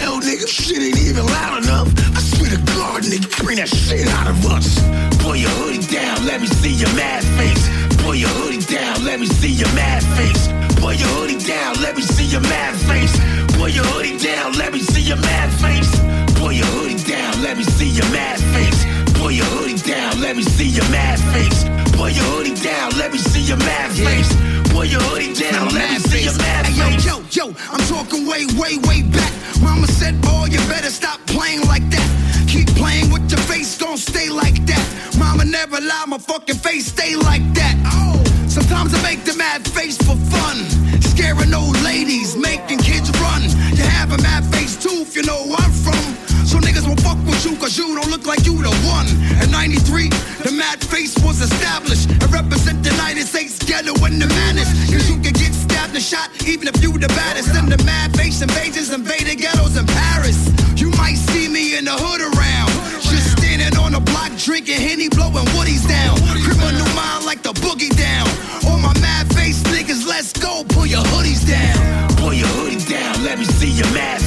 [0.00, 0.48] hell, nigga.
[0.48, 1.92] Shit ain't even loud enough.
[2.16, 4.80] I swear to God, nigga, bring that shit out of us.
[5.20, 7.68] Pull your hoodie down, let me see your mad face.
[8.00, 10.48] Pull your hoodie down, let me see your mad face.
[10.80, 13.12] Pull your hoodie down, let me see your mad face.
[13.60, 15.92] Pull your hoodie down, let me see your mad face.
[16.40, 18.80] Pull your hoodie down, let me see your mad face.
[19.20, 21.83] Pull your hoodie down, let me see your mad face.
[22.04, 24.28] Pull your hoodie down, let me see your mad face.
[24.68, 26.76] Pull your hoodie down, let me see your mad face.
[26.76, 29.32] yo, yo, yo, I'm talking way, way, way back.
[29.62, 32.08] mama said, boy, you better stop playing like that.
[32.46, 34.84] Keep playing with your face, gon' stay like that.
[35.18, 37.74] Mama never lied, my fucking face stay like that.
[37.86, 40.60] Oh, sometimes I make the mad face for fun.
[41.00, 43.40] Scaring old ladies, making kids run.
[43.72, 46.04] You have a mad face too, if you know where I'm from.
[46.44, 49.04] So niggas won't fuck with cause you don't look like you the one.
[49.44, 50.08] In 93,
[50.40, 52.08] the mad face was established.
[52.22, 54.72] I represent the United States ghetto and the madness.
[54.88, 57.52] Cause you can get stabbed and shot, even if you the baddest.
[57.52, 60.48] And the mad face invasions invaded ghettos in Paris.
[60.80, 62.72] You might see me in the hood around.
[63.04, 66.16] Just standing on the block, drinking Henny, blowing woodies down.
[66.40, 68.24] Criminal mind like the boogie down.
[68.64, 70.64] All my mad face niggas, let's go.
[70.72, 72.08] Pull your hoodies down.
[72.16, 74.23] Pull your hoodie down, let me see your mad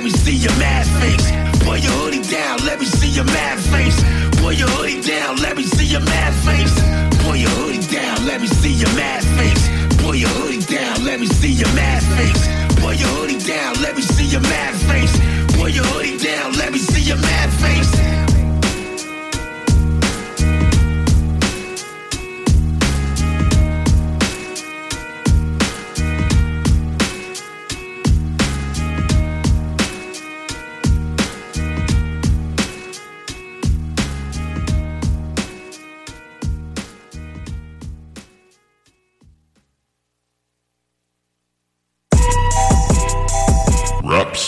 [0.00, 1.30] let me see your mad face.
[1.62, 4.00] Pull your hoodie down, let me see your mad face.
[4.40, 6.72] Pull your hoodie down, let me see your mad face.
[7.22, 9.68] Pull your hoodie down, let me see your mad face.
[10.00, 12.48] Pull your hoodie down, let me see your mad face.
[12.80, 13.39] Pull your hoodie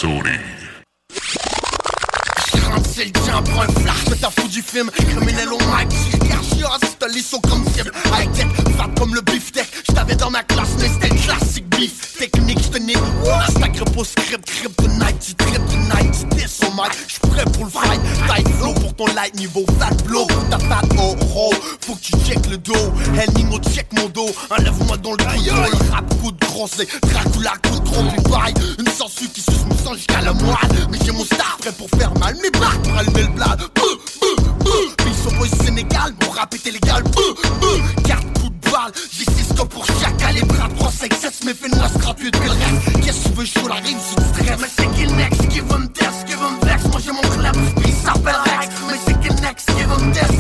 [0.03, 0.39] Rhapsody.
[2.93, 4.91] c'est le tien, prends un flash, mais t'as fou du film.
[4.91, 5.95] Criminel au mic,
[6.65, 7.93] reste les comme cible.
[8.07, 8.47] High-tech,
[8.77, 11.52] fat comme le beefsteak J't'avais dans ma classe, mais c'était le classique
[11.83, 12.97] beef Technique, j'te nique,
[13.51, 16.93] stack repos script Kryptonite, tu trip tonight, tu dis au mic.
[17.09, 20.27] J'suis prêt pour le fight, tight flow pour ton light niveau fat blow.
[20.51, 21.51] Ta fat oh oh,
[21.81, 22.93] faut que tu check le dos.
[23.21, 26.87] El Nino check mon dos, enlève-moi dans le dos Le rap coup de gros, c'est
[27.03, 30.87] Dracula coup de gros Puis pareil, une sangsue qui suce mon sang jusqu'à la moelle.
[30.91, 33.59] Mais j'ai mon star prêt pour faire mal Mes barres pour allumer le blad.
[33.75, 34.95] Beuh, beuh, beuh.
[34.99, 37.03] Puis son boy Sénégal, mon rap est illégal
[38.85, 42.51] balle, six scopes pour chaque calibre Bras prends 5 cesse, mais fais-moi scraper de le
[42.51, 45.13] reste Qu'est-ce que tu veux, je la rime si tu stresses Mais c'est qui le
[45.13, 46.85] next qui veut me test, qui veut me vex.
[46.89, 48.75] Moi j'ai mon club, il s'appelle Rex.
[48.89, 50.32] Mais c'est qui le next qui veut me test,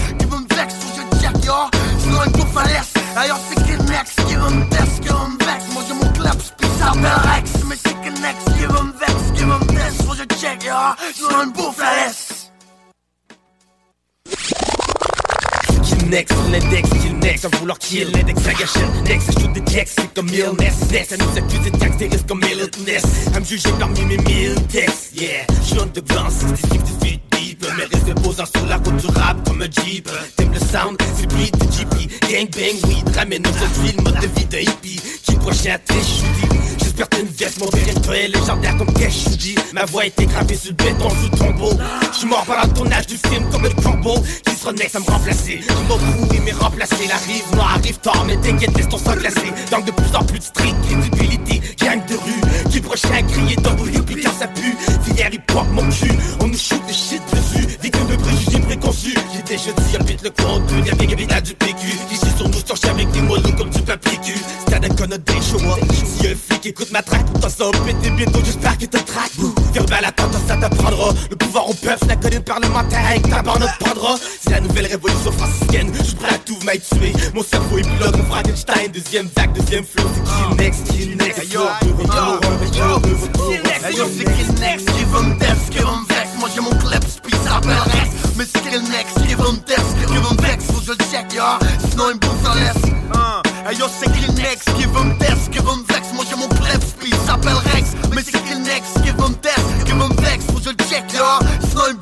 [16.13, 19.65] Next, sur l'index, kill next, à vouloir kill l'index, la gâchette, next, je shoot des
[19.65, 22.69] textes, c'est comme mille ness, next, à nous accuser de taxes, des risques comme mille
[22.85, 23.03] ness,
[23.35, 27.67] à me juger parmi mes mille textes, yeah, je suis on blanc, 66 feet deep,
[27.79, 30.07] mais reste posant sur la route du rap comme un jeep,
[30.37, 34.21] t'aimes le sound, c'est le beat de GP, gang bang, weed, ramène aujourd'hui le mode
[34.21, 36.52] de vie de hippie, qui prochain à tes
[36.94, 38.93] J'espère une veste, mon directeur est légendaire comme
[39.39, 41.70] dis Ma voix est gravée sur le béton sous tombeau.
[42.12, 44.14] J'suis mort pendant le tournage du film comme le combo
[44.44, 45.60] Qui sera next à me remplacer?
[45.66, 47.06] Je m'en m'est remplacé.
[47.09, 50.24] La rive noire arrive tard, mais t'inquiète, laisse ton sang glacé Donc de plus en
[50.24, 54.77] plus de street crédibilité Gang de rue, qui prochain à crier WP car ça pue
[55.05, 56.12] Filière hip-hop, mon cul.
[56.40, 57.22] On nous shoot des shit
[59.53, 60.83] c'est jeudi, habite le contenu.
[60.87, 61.87] Y'a des cabinets du PQ.
[62.11, 64.39] Liché sur nous, torché avec des mollous comme du papier cul.
[64.66, 65.59] Stand and gonna day show.
[65.59, 69.33] Si un flic écoute ma traque, t'en sors pété bientôt, j'espère qu'il te traque.
[69.73, 71.12] Verbal à la tente, ça t'apprendra.
[71.31, 74.16] Le pouvoir au peuple, la connu parlementaire avec ta prendra.
[74.43, 77.12] C'est la nouvelle révolution franciscaine, je prêt à tout m'aille tuer.
[77.35, 80.09] Mon cerveau est pilote, mon Frankenstein, deuxième vague, deuxième flow.
[80.24, 83.01] Qui next, qui next, yo, yo, yo,
[83.97, 84.12] yo,
[88.43, 89.14] mais c'est le next.
[89.24, 90.64] Qui veut me test, qui veut me vex.
[90.64, 91.44] Faut que je le check, yo,
[91.90, 92.20] sinon il me
[93.14, 93.43] Hein.
[93.69, 96.12] Hey yo, c'est qui le next qui veut me test, qui veut me vex?
[96.12, 97.90] Moi j'ai mon clip, puis il s'appelle Rex.
[98.12, 100.44] Mais c'est qui le next qui veut me test, qui veut me vex?
[100.47, 101.24] Faut que je le check, yo,
[101.69, 102.01] sinon il me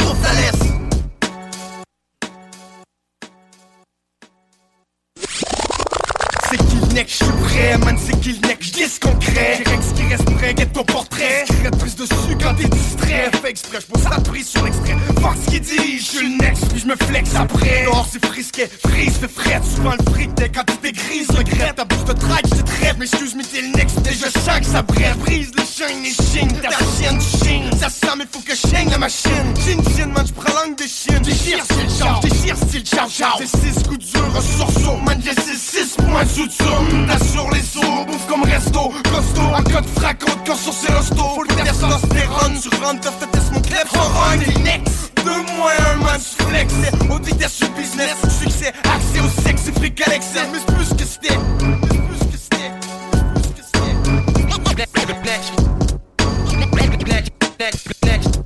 [6.49, 9.01] C'est qui le next, je suis prêt, man, c'est qui le next, je dis ce
[9.01, 11.45] concret J'ai Rex qui reste prêt, get ton portrait.
[11.47, 14.97] J'crirai plus dessus quand t'es distrait Fait exprès, j'pose la prise sur l'extrait.
[15.21, 17.85] Fuck ce qu'il dit, je suis le next, puis je me flex après.
[17.85, 19.61] Dehors c'est frisqué, frise, fait fret.
[19.75, 21.77] Souvent le fric, dès quand t'es grise, regrette.
[21.77, 24.61] Ta bouche de track, je te mais excuse mais t'es le next Et je sens
[24.61, 28.25] que ça brève, brise les chaînes, les chines Ta chienne, tu chines, ça sent mais
[28.31, 29.31] faut que je la machine.
[29.65, 33.47] Chin chin, man, j'prends langue de chine Déchire style char, déchire style char char J'ai
[33.47, 38.07] six coups durs, ressourceaux, man, j'ai six, six points sous zoom T'as sur les os,
[38.21, 42.73] bouffe comme resto Costaud, en code fracot, quand sur ses hosto Faut le testostérone, sur
[42.81, 45.13] rentre, t'as test mon clef Horror, t'es next.
[45.25, 46.73] Deux moins un man, flex.
[47.11, 50.89] Au vitesse sur business, succès Accès au sexe, c'est fric à l'excès Mais c'est plus
[50.95, 51.37] que c'était.
[51.37, 52.71] Plus que c'était.
[53.35, 53.91] Plus que c'était.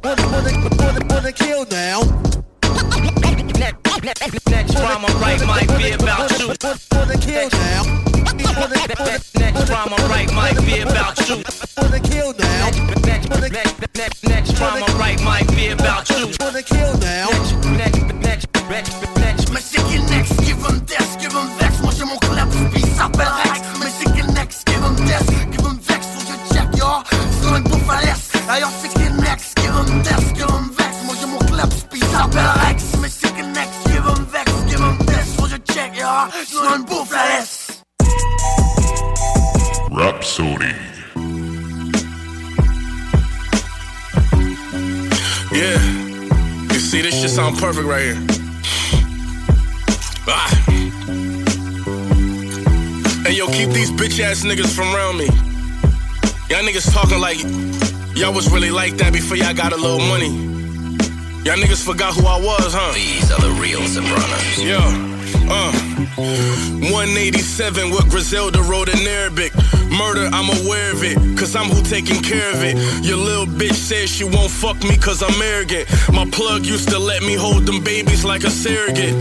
[0.02, 3.23] Wanna, wanna, wanna, wanna kill now.
[3.64, 6.48] Next rhyme I write might be about you.
[6.92, 7.82] Wanna kill now.
[9.38, 11.42] Next rhyme I write might be about you.
[11.78, 12.70] Wanna kill now.
[13.06, 16.28] Next, next, next, next rhyme I write might be about you.
[16.40, 17.28] Wanna kill now.
[17.78, 19.50] Next, next, next, next.
[19.50, 20.34] Mais c'est qui next,
[21.58, 23.43] vex Moi j'ai mon club, il s'appelle
[36.74, 37.84] sur une bouffe à l'est
[39.90, 40.74] Rapsodie.
[45.52, 45.78] Yeah.
[46.72, 48.18] You see, this shit sound perfect right here.
[50.26, 50.48] Ah.
[53.24, 55.26] Hey, yo, keep these bitch ass niggas from around me.
[56.50, 57.40] Y'all niggas talking like
[58.16, 60.30] y'all was really like that before y'all got a little money.
[61.44, 62.92] Y'all niggas forgot who I was, huh?
[62.94, 64.58] These are the real Sopranos.
[64.58, 65.14] Yeah.
[65.48, 69.52] Uh, 187 what Griselda wrote in Arabic.
[69.90, 72.76] Murder, I'm aware of it, cause I'm who taking care of it.
[73.04, 75.88] Your little bitch says she won't fuck me cause I'm arrogant.
[76.12, 79.14] My plug used to let me hold them babies like a surrogate.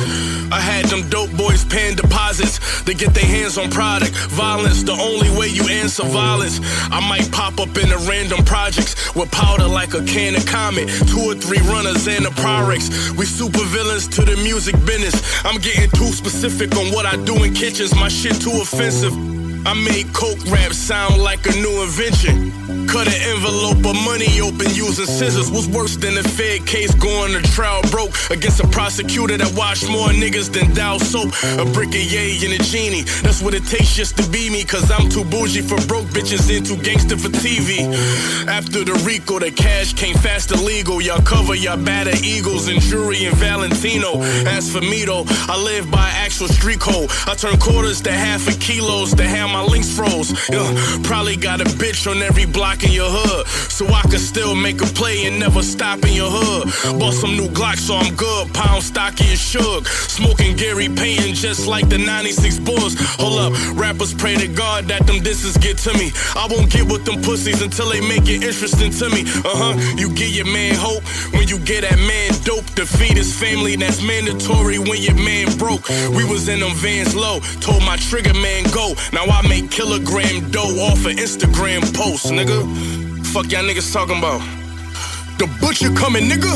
[0.51, 4.13] I had them dope boys paying deposits to get their hands on product.
[4.29, 6.59] Violence, the only way you answer violence.
[6.91, 10.89] I might pop up in a random projects with powder like a can of comet.
[11.09, 13.17] Two or three runners and a Pyrex.
[13.17, 15.15] We super villains to the music business.
[15.45, 17.93] I'm getting too specific on what I do in kitchens.
[17.95, 19.13] My shit too offensive.
[19.65, 22.51] I made coke rap sound like a new invention.
[22.87, 27.31] Cut an envelope of money open using scissors was worse than a Fed case going
[27.31, 31.31] to trial broke against a prosecutor that washed more niggas than Dow soap.
[31.59, 33.03] A brick of yay and a genie.
[33.23, 36.45] That's what it takes just to be me, cause I'm too bougie for broke bitches
[36.55, 37.87] and too gangster for TV.
[38.47, 41.01] After the Rico, the cash came fast illegal.
[41.01, 44.21] Y'all cover your batter Eagles and Jury and Valentino.
[44.45, 47.09] As for me though, I live by actual street code.
[47.27, 50.33] I turn quarters to half a kilos to have my links froze.
[50.49, 50.67] Yeah,
[51.03, 53.47] probably got a bitch on every block in your hood.
[53.71, 56.99] So I can still make a play and never stop in your hood.
[56.99, 58.53] Bought some new Glock so I'm good.
[58.53, 59.85] Pound stocky as shug.
[59.87, 62.95] Smoking Gary Payton just like the 96 Bulls.
[63.21, 66.11] Hold up, rappers pray to God that them disses get to me.
[66.35, 69.21] I won't get with them pussies until they make it interesting to me.
[69.45, 69.95] Uh huh.
[69.97, 71.03] You give your man hope
[71.33, 72.65] when you get that man dope.
[72.73, 75.87] Defeat his family, that's mandatory when your man broke.
[76.17, 77.39] We was in them vans low.
[77.61, 78.95] Told my trigger man go.
[79.13, 82.59] Now I make kilogram dough off of Instagram posts, nigga.
[83.27, 84.41] Fuck y'all niggas talking about.
[85.37, 86.53] The butcher coming, nigga.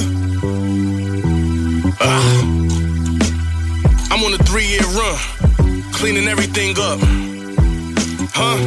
[1.99, 2.57] Ah.
[4.11, 5.17] I'm on a three year run,
[5.93, 6.99] cleaning everything up.
[8.33, 8.57] Huh?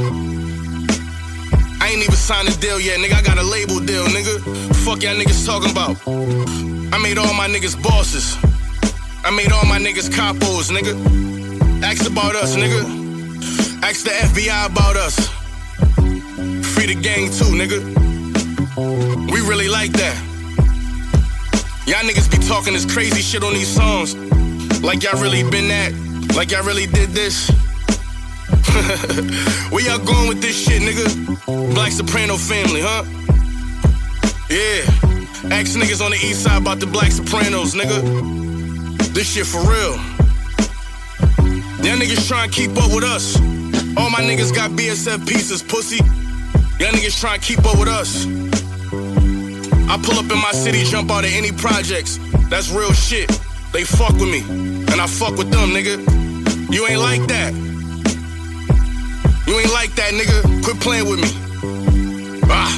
[1.81, 3.15] I ain't even signed a deal yet, nigga.
[3.15, 4.41] I got a label deal, nigga.
[4.85, 5.97] Fuck y'all niggas talking about.
[6.93, 8.37] I made all my niggas bosses.
[9.25, 11.83] I made all my niggas capos, nigga.
[11.83, 13.10] Ask about us, nigga.
[13.83, 15.17] Ask the FBI about us.
[16.75, 17.81] Free the gang too, nigga.
[19.33, 20.17] We really like that.
[21.87, 24.15] Y'all niggas be talking this crazy shit on these songs.
[24.83, 25.93] Like y'all really been that.
[26.37, 27.51] Like y'all really did this.
[29.71, 31.75] Where y'all going with this shit, nigga?
[31.75, 33.05] Black Soprano family, huh?
[34.51, 34.85] Yeah.
[35.53, 39.15] Ask niggas on the east side about the Black Sopranos, nigga.
[39.15, 39.99] This shit for real.
[41.83, 43.37] Y'all niggas try and keep up with us.
[43.97, 45.97] All my niggas got BSF pieces, pussy.
[46.79, 48.27] Y'all niggas try and keep up with us.
[49.89, 52.19] I pull up in my city, jump out of any projects.
[52.49, 53.29] That's real shit.
[53.73, 54.41] They fuck with me,
[54.93, 55.99] and I fuck with them, nigga.
[56.73, 57.53] You ain't like that.
[59.47, 60.63] You ain't like that, nigga.
[60.63, 61.31] Quit playing with me.
[62.45, 62.71] Ah.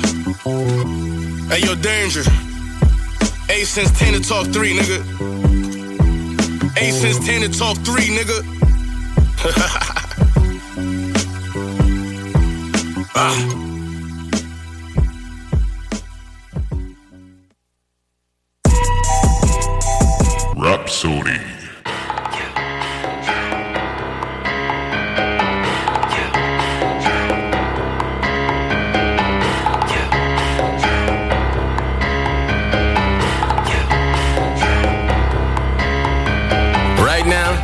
[1.50, 2.22] Hey, yo, danger.
[3.50, 5.02] A since 10 to talk 3, nigga.
[6.78, 8.71] A since 10 to talk 3, nigga.
[9.44, 9.48] Ah.
[20.56, 21.52] Rapsodie.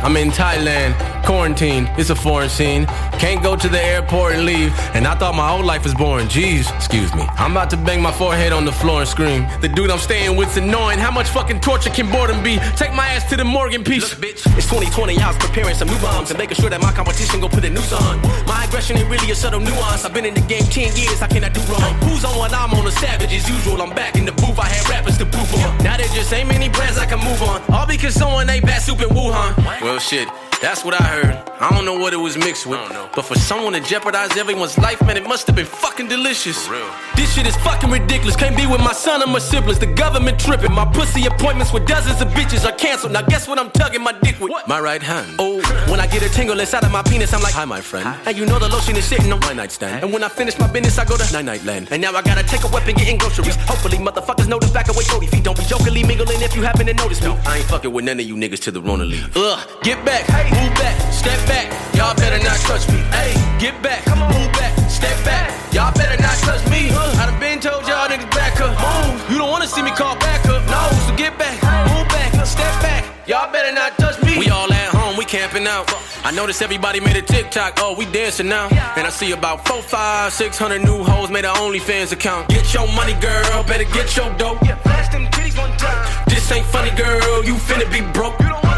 [0.09, 0.95] I'm in Thailand,
[1.29, 1.87] quarantine.
[1.95, 2.87] It's a foreign scene.
[3.21, 4.73] Can't go to the airport and leave.
[4.95, 6.27] And I thought my whole life was boring.
[6.27, 7.21] Jeez, excuse me.
[7.37, 9.45] I'm about to bang my forehead on the floor and scream.
[9.61, 10.97] The dude I'm staying with's annoying.
[10.97, 12.57] How much fucking torture can boredom be?
[12.75, 14.09] Take my ass to the Morgan piece.
[14.09, 15.19] Look, bitch, it's 2020.
[15.19, 17.69] I was preparing some new bombs and making sure that my competition go put a
[17.69, 18.19] noose on.
[18.47, 20.05] My aggression ain't really a subtle nuance.
[20.05, 21.21] I've been in the game 10 years.
[21.21, 21.93] I cannot do wrong.
[22.09, 22.87] Who's on what I'm on?
[22.87, 23.83] A savage as usual.
[23.83, 24.57] I'm back in the booth.
[24.57, 25.77] I had rappers to poop on.
[25.85, 27.61] Now there just ain't many brands I can move on.
[27.69, 29.53] All because someone ain't bat soup in Wuhan.
[29.83, 30.27] Well, shit.
[30.61, 31.49] That's what I heard.
[31.61, 32.79] I don't know what it was mixed with.
[33.15, 36.67] But for someone to jeopardize everyone's life, man, it must have been fucking delicious.
[37.15, 38.35] This shit is fucking ridiculous.
[38.35, 39.79] Can't be with my son or my siblings.
[39.79, 40.71] The government tripping.
[40.71, 43.13] My pussy appointments with dozens of bitches are canceled.
[43.13, 44.51] Now guess what I'm tugging my dick with?
[44.67, 45.35] My right hand.
[45.39, 45.59] Oh,
[45.91, 48.07] when I get a tingle inside of my penis, I'm like, Hi, my friend.
[48.25, 50.03] And you know the lotion is sitting on my nightstand.
[50.03, 51.87] And when I finish my business, I go to Night Night Land.
[51.91, 53.55] And now I gotta take a weapon, getting groceries.
[53.67, 55.43] Hopefully, motherfuckers know the back away 40 feet.
[55.43, 57.29] Don't be jokingly mingling if you happen to notice me.
[57.45, 59.35] I ain't fucking with none of you niggas till the Rona leave.
[59.35, 61.67] Ugh, get back, move back, step back.
[61.95, 62.99] Y'all better not touch me.
[63.11, 65.51] Hey, get back, move back, step back.
[65.73, 66.89] Y'all better not touch me.
[66.91, 68.73] I done been told y'all niggas back up.
[68.79, 69.31] Move.
[69.31, 70.61] You don't wanna see me call back up.
[70.67, 71.55] No, so get back,
[71.91, 73.05] move back, step back.
[73.27, 74.39] Y'all better not touch me.
[74.39, 75.85] We all at home, we camping out.
[76.23, 77.75] I noticed everybody made a TikTok.
[77.77, 78.67] Oh, we dancing now.
[78.97, 82.49] And I see about four, five, six hundred new hoes made an OnlyFans account.
[82.49, 83.63] Get your money, girl.
[83.63, 84.59] Better get your dope.
[84.83, 86.25] Flash them titties one time.
[86.27, 87.45] This ain't funny, girl.
[87.45, 88.39] You finna be broke.
[88.41, 88.68] You don't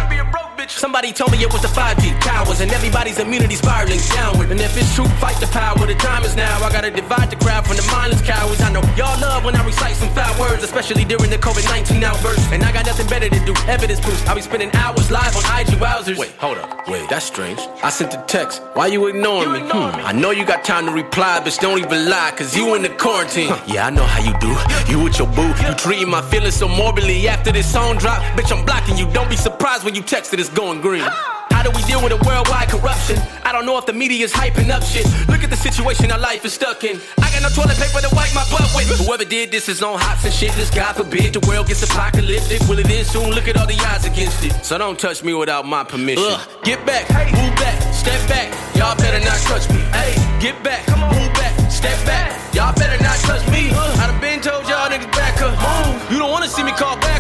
[0.77, 4.51] Somebody told me it was the 5G towers and everybody's immunity spiraling downward.
[4.51, 5.77] And if it's true, fight the power.
[5.85, 6.63] The time is now.
[6.63, 8.61] I gotta divide the crowd from the mindless cowards.
[8.61, 12.03] I know y'all love when I recite some foul words, especially during the COVID 19
[12.03, 12.51] outburst.
[12.51, 13.53] And I got nothing better to do.
[13.67, 14.25] Evidence proofs.
[14.27, 16.17] I'll be spending hours live on IG wowzers.
[16.17, 16.87] Wait, hold up.
[16.87, 17.59] Wait, that's strange.
[17.83, 18.61] I sent a text.
[18.73, 19.59] Why you ignoring me?
[19.59, 19.95] Hmm.
[20.07, 21.59] I know you got time to reply, bitch.
[21.59, 23.53] Don't even lie, cause you in the quarantine.
[23.67, 24.51] yeah, I know how you do.
[24.91, 25.47] You with your boo.
[25.67, 28.21] You treating my feelings so morbidly after this song drop.
[28.37, 29.05] Bitch, I'm blocking you.
[29.11, 31.01] Don't be surprised when you text it, it's going green.
[31.49, 33.17] How do we deal with a worldwide corruption?
[33.43, 35.05] I don't know if the media's hyping up shit.
[35.27, 37.01] Look at the situation our life is stuck in.
[37.17, 38.87] I got no toilet paper to wipe my butt with.
[39.01, 40.53] Whoever did this is on hops and shit.
[40.53, 42.61] This God forbid the world gets apocalyptic.
[42.69, 43.31] Will it end soon?
[43.31, 44.53] Look at all the odds against it.
[44.63, 46.29] So don't touch me without my permission.
[46.29, 48.47] Ugh, get back, move back, step back.
[48.75, 49.81] Y'all better not touch me.
[49.97, 52.37] Hey, get back, move back, step back.
[52.53, 53.71] Y'all better not touch me.
[53.73, 55.57] I done been told y'all niggas back up.
[55.57, 56.11] Move.
[56.11, 57.10] You don't wanna see me call back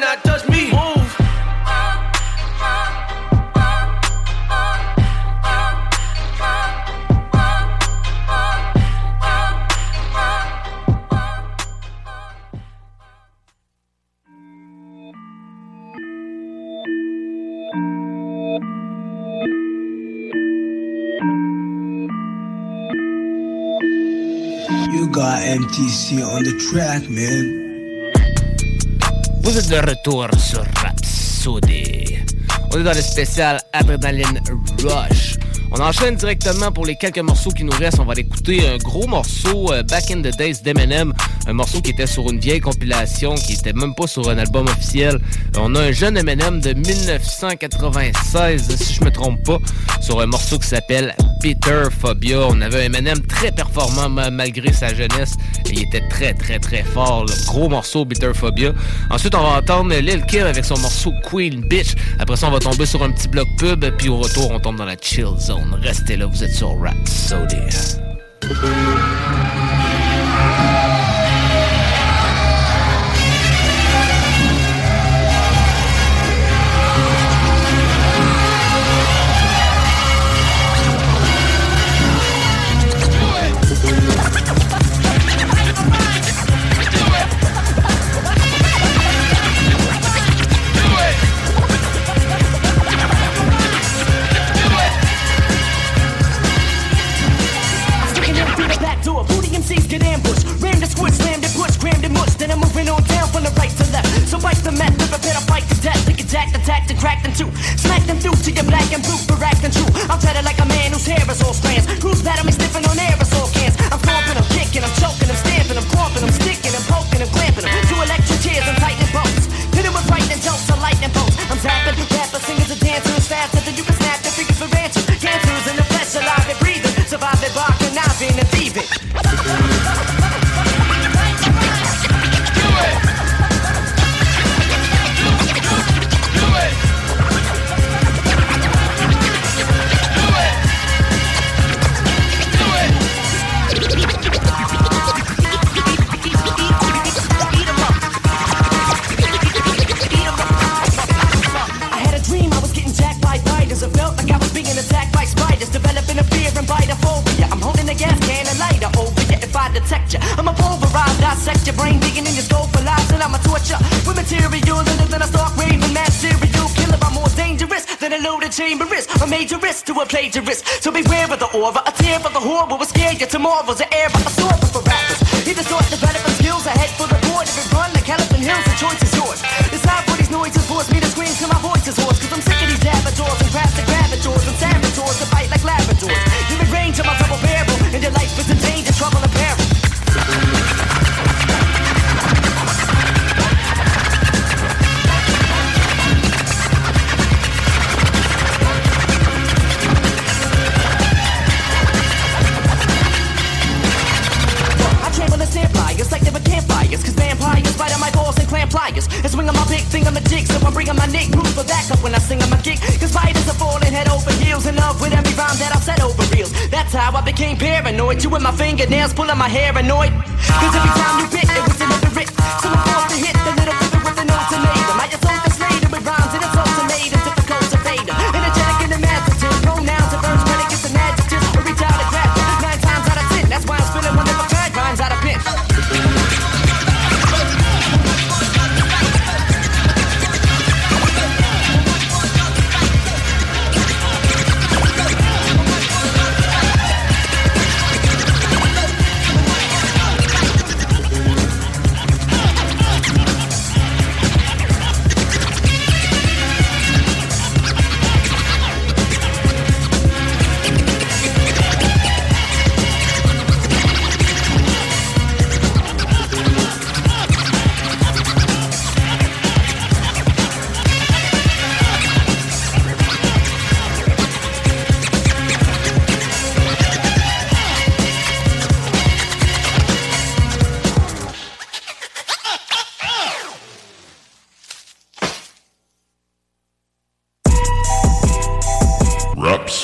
[0.00, 0.70] better not touch me.
[0.72, 1.16] Move.
[24.92, 27.65] You got MTC on the track, man.
[29.46, 32.18] Vous êtes de retour sur Rhapsody.
[32.72, 34.40] On est dans le spécial Adrenaline
[34.82, 35.35] Rush.
[35.78, 37.98] On enchaîne directement pour les quelques morceaux qui nous restent.
[38.00, 41.12] On va écouter un gros morceau euh, Back in the Days d'Eminem.
[41.46, 44.66] Un morceau qui était sur une vieille compilation, qui était même pas sur un album
[44.68, 45.18] officiel.
[45.58, 49.58] On a un jeune Eminem de 1996, si je me trompe pas,
[50.00, 52.40] sur un morceau qui s'appelle Peter Phobia.
[52.48, 55.34] On avait un Eminem très performant ma- malgré sa jeunesse.
[55.70, 57.26] Il était très très très fort.
[57.26, 57.34] là.
[57.46, 58.72] Gros morceau Bitter Phobia.
[59.10, 61.94] Ensuite, on va entendre Lil Kim avec son morceau Queen Bitch.
[62.18, 63.84] Après ça, on va tomber sur un petit bloc pub.
[63.98, 65.65] Puis au retour, on tombe dans la chill zone.
[65.72, 67.56] Restez là, vous êtes sur Rhapsody.
[68.42, 70.05] Sticking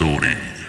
[0.03, 0.62] Rapsodie.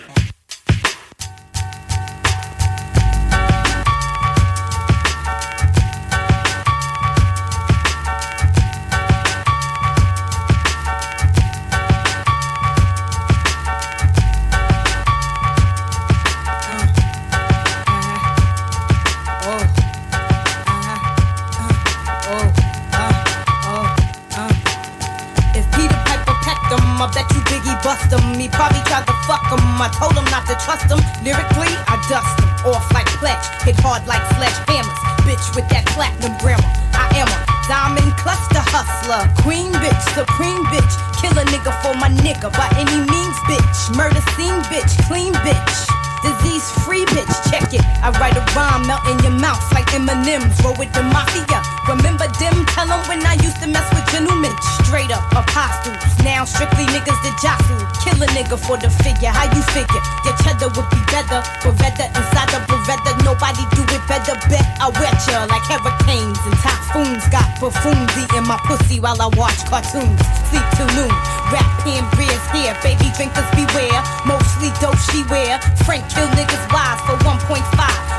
[58.63, 59.29] For the figure.
[59.29, 60.03] How you figure?
[60.23, 61.43] Your cheddar would be better.
[61.59, 63.11] Beretta inside the Beretta.
[63.27, 64.39] Nobody do it better.
[64.47, 67.27] Bet I wet ya like hurricanes and typhoons.
[67.27, 70.19] Got buffoons eating my pussy while I watch cartoons.
[70.47, 71.13] Sleep till noon.
[71.51, 72.73] Rap Pancreas here.
[72.79, 73.99] Baby drinkers beware.
[74.23, 75.59] Mostly dope she wear.
[75.83, 77.59] Frank kill niggas wise for 1.5.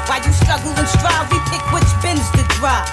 [0.07, 2.85] While you struggle and strive, we pick which bins to drive.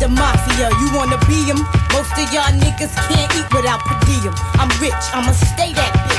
[0.00, 1.60] The mafia, you wanna be be 'em?
[1.92, 4.34] Most of y'all niggas can't eat without per diem.
[4.60, 6.13] I'm rich, I'ma stay that bitch.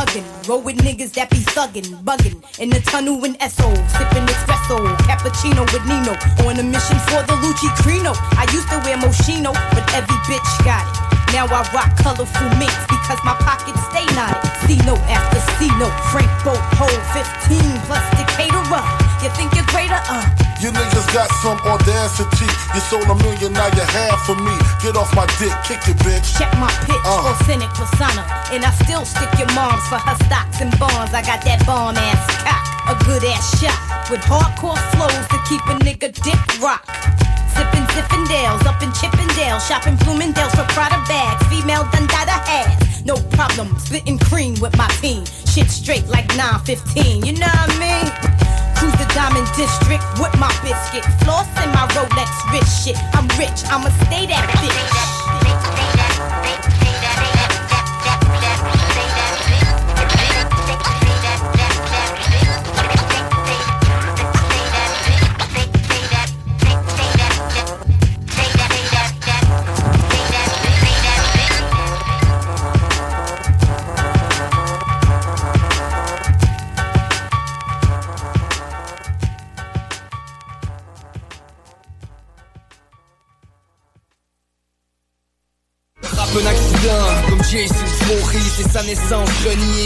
[0.00, 0.24] Hugging?
[0.48, 5.68] Roll with niggas that be thuggin', buggin' in the tunnel in SO, sippin' espresso, cappuccino
[5.72, 6.16] with Nino,
[6.48, 8.16] on a mission for the Lucci Crino.
[8.40, 10.96] I used to wear Moschino, but every bitch got it.
[11.36, 14.40] Now I rock colorful minks because my pockets stay knotted.
[14.64, 18.64] C note after C note, Frank Boat, hold 15 plus Decatur.
[19.22, 20.00] You think you're greater?
[20.08, 20.39] Uh.
[20.60, 22.44] You niggas got some audacity.
[22.74, 24.52] You sold a million, now you have for me.
[24.82, 26.36] Get off my dick, kick it, bitch.
[26.36, 27.32] Check my pitch, Uh.
[27.48, 28.22] cynic persona.
[28.52, 31.14] And I still stick your moms for her stocks and bonds.
[31.14, 32.60] I got that bomb ass cock,
[32.92, 33.78] a good ass shot.
[34.10, 36.84] With hardcore flows to keep a nigga dick rock.
[37.56, 39.60] Sippin' Zippendales up in Chippendale.
[39.60, 41.42] Shopping Bloomingdale's for Prada bags.
[41.48, 43.04] Female Dundada has.
[43.06, 45.24] No problem, splitting cream with my team.
[45.46, 48.29] Shit straight like 915, you know what I mean?
[49.14, 51.04] Diamond District with my biscuit.
[51.24, 52.96] Floss in my Rolex rich shit.
[53.14, 55.19] I'm rich, I'ma stay that bitch.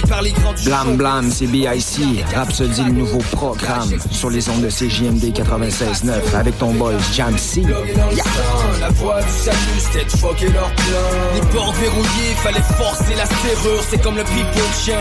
[0.08, 2.24] Par les grands du Blam Blam, c'est BIC.
[2.34, 7.62] Rhapsody, le nouveau programme sur les ondes de CJMD 96.9 avec ton boy Jam C.
[8.80, 11.34] La voix du salut, c'était de fucker leur plan.
[11.34, 13.82] Les portes verrouillées, fallait forcer la serrure.
[13.90, 14.92] C'est comme le people champ.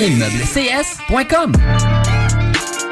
[0.00, 1.52] ImmeublesCS.com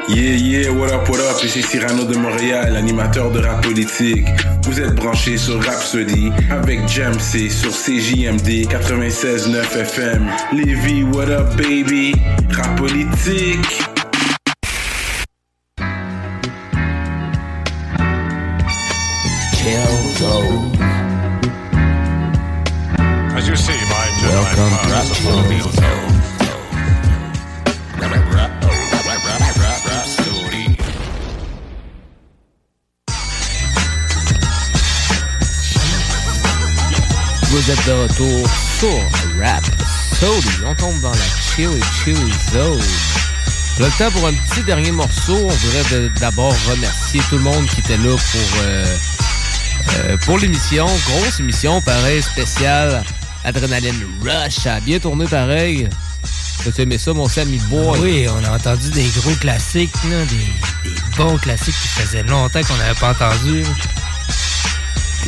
[0.09, 4.25] Yeah, yeah, what up, what up, ici Cyrano de Montréal, animateur de rap politique.
[4.63, 10.27] Vous êtes branchés sur Rhapsody avec Jam sur CJMD 96.9 FM.
[10.51, 12.15] Lévi, what up, baby?
[12.49, 13.98] Rap politique.
[38.19, 39.63] Retour sur Rap
[40.19, 40.47] Sody.
[40.65, 41.17] On tombe dans la
[41.55, 42.81] Chili Chili Zone.
[43.79, 45.35] Le temps pour un petit dernier morceau.
[45.35, 48.97] On voudrait d'abord remercier tout le monde qui était là pour, euh,
[49.95, 50.85] euh, pour l'émission.
[50.85, 53.03] Grosse émission, pareil, spéciale.
[53.45, 54.65] Adrenaline Rush.
[54.65, 55.89] A bien tourné pareil.
[56.63, 57.99] T'as aimé ça, mon Sammy Boy?
[57.99, 62.99] Oui, on a entendu des gros classiques, des bons classiques qui faisaient longtemps qu'on n'avait
[62.99, 63.63] pas entendu.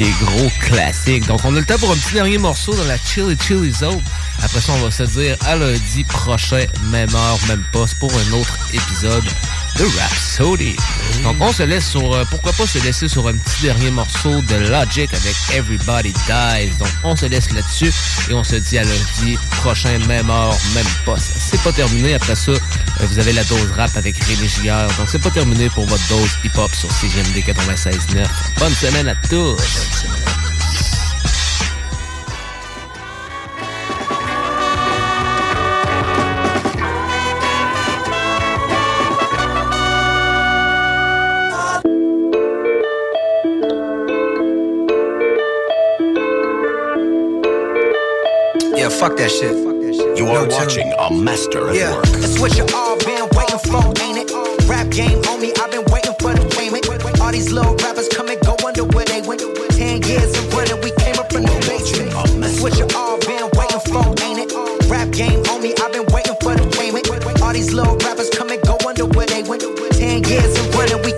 [0.01, 1.27] Des gros classiques.
[1.27, 4.01] Donc, on a le temps pour un petit dernier morceau dans la Chili Chili Zone.
[4.41, 8.31] Après ça, on va se dire à lundi prochain, même heure, même poste, pour un
[8.31, 9.23] autre épisode
[9.77, 10.75] de Rhapsody.
[11.23, 12.13] Donc, on se laisse sur...
[12.13, 16.71] euh, pourquoi pas se laisser sur un petit dernier morceau de Logic avec Everybody Dies.
[16.79, 17.91] Donc, on se laisse là-dessus
[18.29, 21.33] et on se dit à lundi prochain, même heure, même poste.
[21.37, 22.13] C'est pas terminé.
[22.15, 22.59] Après ça, euh,
[23.01, 24.87] vous avez la dose rap avec Rémi Giguère.
[24.97, 28.27] Donc, c'est pas terminé pour votre dose hip-hop sur CGMD 96.9.
[28.59, 29.57] Bonne semaine à tous!
[49.01, 49.57] Fuck that shit.
[50.15, 52.05] You are watching a master at Yeah, work.
[52.21, 54.29] that's what you all been waiting for, ain't it?
[54.69, 56.85] Rap game me, I've been waiting for the payment.
[57.19, 59.41] All these little rappers come and go under where they went.
[59.73, 62.13] Ten years and running, we came up from the basement.
[62.45, 64.53] That's what you all been waiting for, ain't it?
[64.85, 67.09] Rap game me, I've been waiting for the payment.
[67.41, 69.65] All these little rappers come and go under where they went.
[69.97, 71.17] Ten years and running, we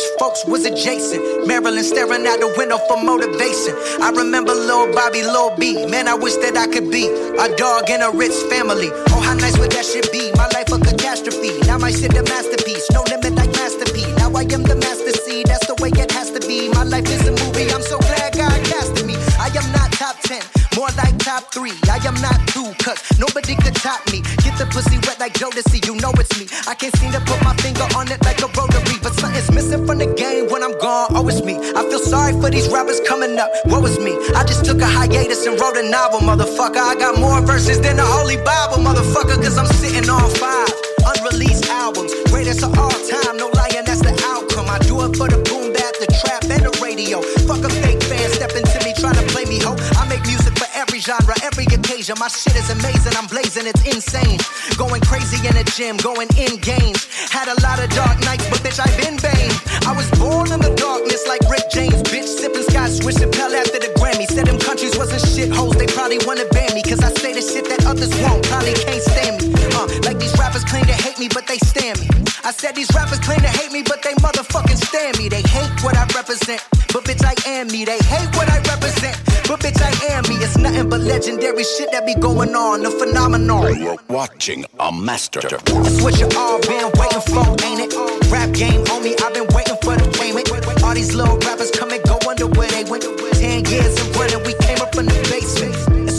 [0.00, 1.46] rich folks was adjacent.
[1.46, 3.74] Maryland staring out the window for motivation.
[4.00, 5.86] I remember Lil Bobby, Lil B.
[5.86, 8.88] Man, I wish that I could be a dog in a rich family.
[9.12, 10.32] Oh, how nice would that shit be?
[10.36, 11.60] My life a catastrophe.
[11.66, 12.90] Now my shit a masterpiece.
[12.90, 14.06] No limit like Master P.
[14.16, 15.42] Now I am the master C.
[15.44, 16.68] That's the way it has to be.
[16.70, 17.70] My life is a movie.
[17.72, 19.16] I'm so glad God casted me.
[19.38, 20.40] I am not top 10,
[20.76, 21.72] more like top 3.
[21.90, 24.20] I am not two, cause nobody could top me.
[24.44, 26.46] Get the pussy wet like Jodeci, you know it's me.
[26.66, 29.86] I can't seem to put my finger on it like a rotary, but something's missing
[29.86, 31.08] from the game when I'm gone.
[31.10, 31.56] Oh, it's me.
[31.56, 33.50] I feel sorry for these rappers coming up.
[33.64, 34.12] What was me?
[34.34, 36.80] I just took a hiatus and wrote a novel, motherfucker.
[36.80, 40.68] I got more verses than the Holy Bible, motherfucker, cause I'm sitting on five
[41.16, 42.12] unreleased albums.
[42.30, 44.68] Greatest of all time, no lying, that's the outcome.
[44.68, 47.20] I do it for the boom bap, the trap, and the radio.
[47.48, 49.76] Fuck a fake fan stepping to me, trying to play me ho.
[49.98, 52.16] I make music for every genre, every occasion.
[52.18, 54.38] My shit is amazing, I'm blazing, it's insane.
[54.76, 57.06] Going crazy in the gym, going in games.
[57.30, 58.39] Had a lot of dark nights,
[58.70, 59.52] bitch, I've been Bane.
[59.86, 62.26] I was born in the darkness like Rick James, bitch.
[62.26, 64.26] Sipping Scotch, swishing Pell after the Grammy.
[64.26, 66.82] Said them countries wasn't shitholes, they probably wanna ban me.
[66.82, 69.54] Cause I say the shit that others won't, probably can't stand me.
[69.74, 72.08] Uh, like these rappers claim to hate me, but they stand me.
[72.44, 75.28] I said these rappers claim to hate me, but they motherfucking stand me.
[75.28, 77.84] They hate what I represent, but bitch, I am me.
[77.84, 79.18] They hate what I represent,
[79.50, 80.36] but bitch, I am me.
[80.36, 83.82] It's nothing but legendary shit that be going on, the phenomenon.
[83.82, 85.40] You're watching a master.
[85.40, 88.30] That's what you all been waiting for, ain't it?
[88.30, 90.46] Rap game on me, I've been waiting for the payment.
[90.84, 93.02] All these little rappers come and go under where they went.
[93.34, 94.42] Ten years and running,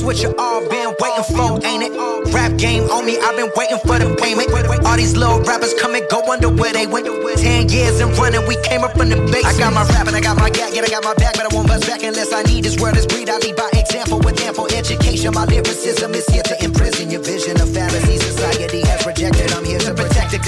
[0.03, 2.33] What you all been waiting for, ain't it?
[2.33, 4.49] Rap game on me, I've been waiting for the payment.
[4.85, 7.05] All these little rappers come and go under where they went.
[7.37, 9.45] Ten years and running, we came up from the basement.
[9.45, 11.51] I got my rap and I got my gag, and I got my back, but
[11.51, 13.29] I won't bust back unless I need this word is breed.
[13.29, 15.33] I lead by example with ample education.
[15.33, 18.17] My lyricism is here to imprison your vision of fallacy.
[18.17, 19.53] Society has rejected.
[19.53, 20.41] I'm here to protect it.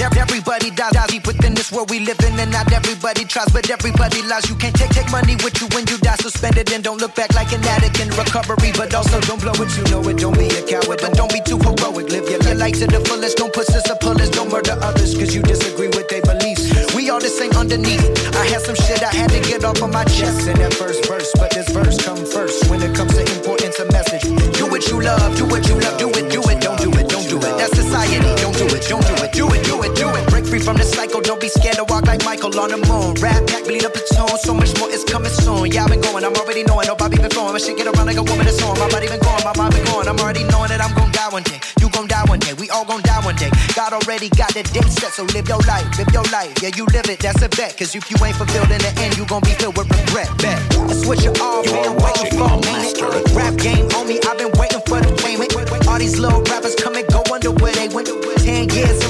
[0.46, 3.64] Everybody dies, dies deep within this world we live in, and not everybody tries, but
[3.70, 4.46] everybody lies.
[4.46, 6.20] You can't take take money with you when you die.
[6.20, 9.56] Suspend it and don't look back like an addict in recovery, but also don't blow
[9.56, 9.72] it.
[9.72, 10.18] You know it.
[10.18, 12.12] Don't be a coward, but don't be too heroic.
[12.12, 13.38] Live your life to the fullest.
[13.38, 14.28] Don't push put sister pullers.
[14.28, 16.68] Don't murder others, cause you disagree with their beliefs.
[16.92, 18.00] We we all the same underneath.
[18.34, 21.06] I had some shit I had to get off of my chest in that first
[21.06, 24.22] verse, but this verse come first when it comes to importance of message.
[24.56, 27.08] Do what you love, do what you love, do it, do it, don't do it,
[27.08, 27.52] don't do it.
[27.60, 28.20] That's society.
[28.40, 30.33] Don't do it, don't do it, do it, do it, do it.
[30.54, 33.18] Free from the cycle, don't be scared to walk like Michael on the moon.
[33.18, 35.66] Rap pack, bleed up the tone, so much more is coming soon.
[35.66, 37.50] Yeah, I've been going, I'm already knowing, no Bobby been flowing.
[37.50, 38.78] My shit get around like a woman that's on.
[38.78, 40.06] My body been going, my mind been going.
[40.06, 41.58] I'm already knowing that I'm gonna die one day.
[41.82, 43.50] You gon' die one day, we all gon' die one day.
[43.74, 46.54] God already got the date set, so live your life, live your life.
[46.62, 47.74] Yeah, you live it, that's a bet.
[47.74, 50.30] Cause if you ain't fulfilled in the end, you gon' be filled with regret.
[50.38, 50.62] Bet.
[50.86, 53.34] That's what you all been waiting for, ain't it?
[53.34, 55.50] Rap game on me, I've been waiting for the payment.
[55.90, 58.06] All these little rappers come and go under where they went.
[58.38, 59.02] Ten years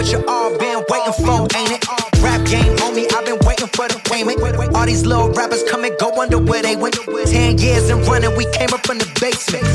[0.00, 1.86] what you all been waiting for, ain't it?
[2.22, 4.40] Rap game on me, I've been waiting for the payment.
[4.74, 6.96] All these little rappers come and go under where they went.
[7.26, 9.66] Ten years and running, we came up from the basement.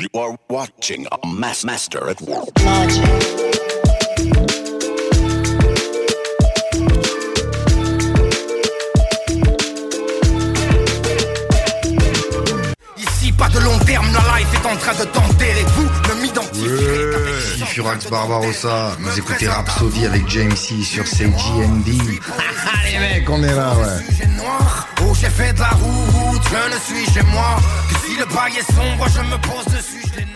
[0.00, 2.48] You are watching a mass master at work.
[2.56, 3.55] Ici,
[13.36, 15.64] pas de long terme, la life est en train de t'enterrer.
[15.76, 21.86] Vous ne m'identifiez Ici Furax Barbarossa, vous écoutez Rhapsody avec James C sur CGMD.
[21.86, 24.16] les mecs, on est là, ouais.
[25.02, 27.56] Oh, j'ai fait de la route, je ne suis chez moi.
[27.90, 30.35] Que si le bail est sombre, je me pose dessus, je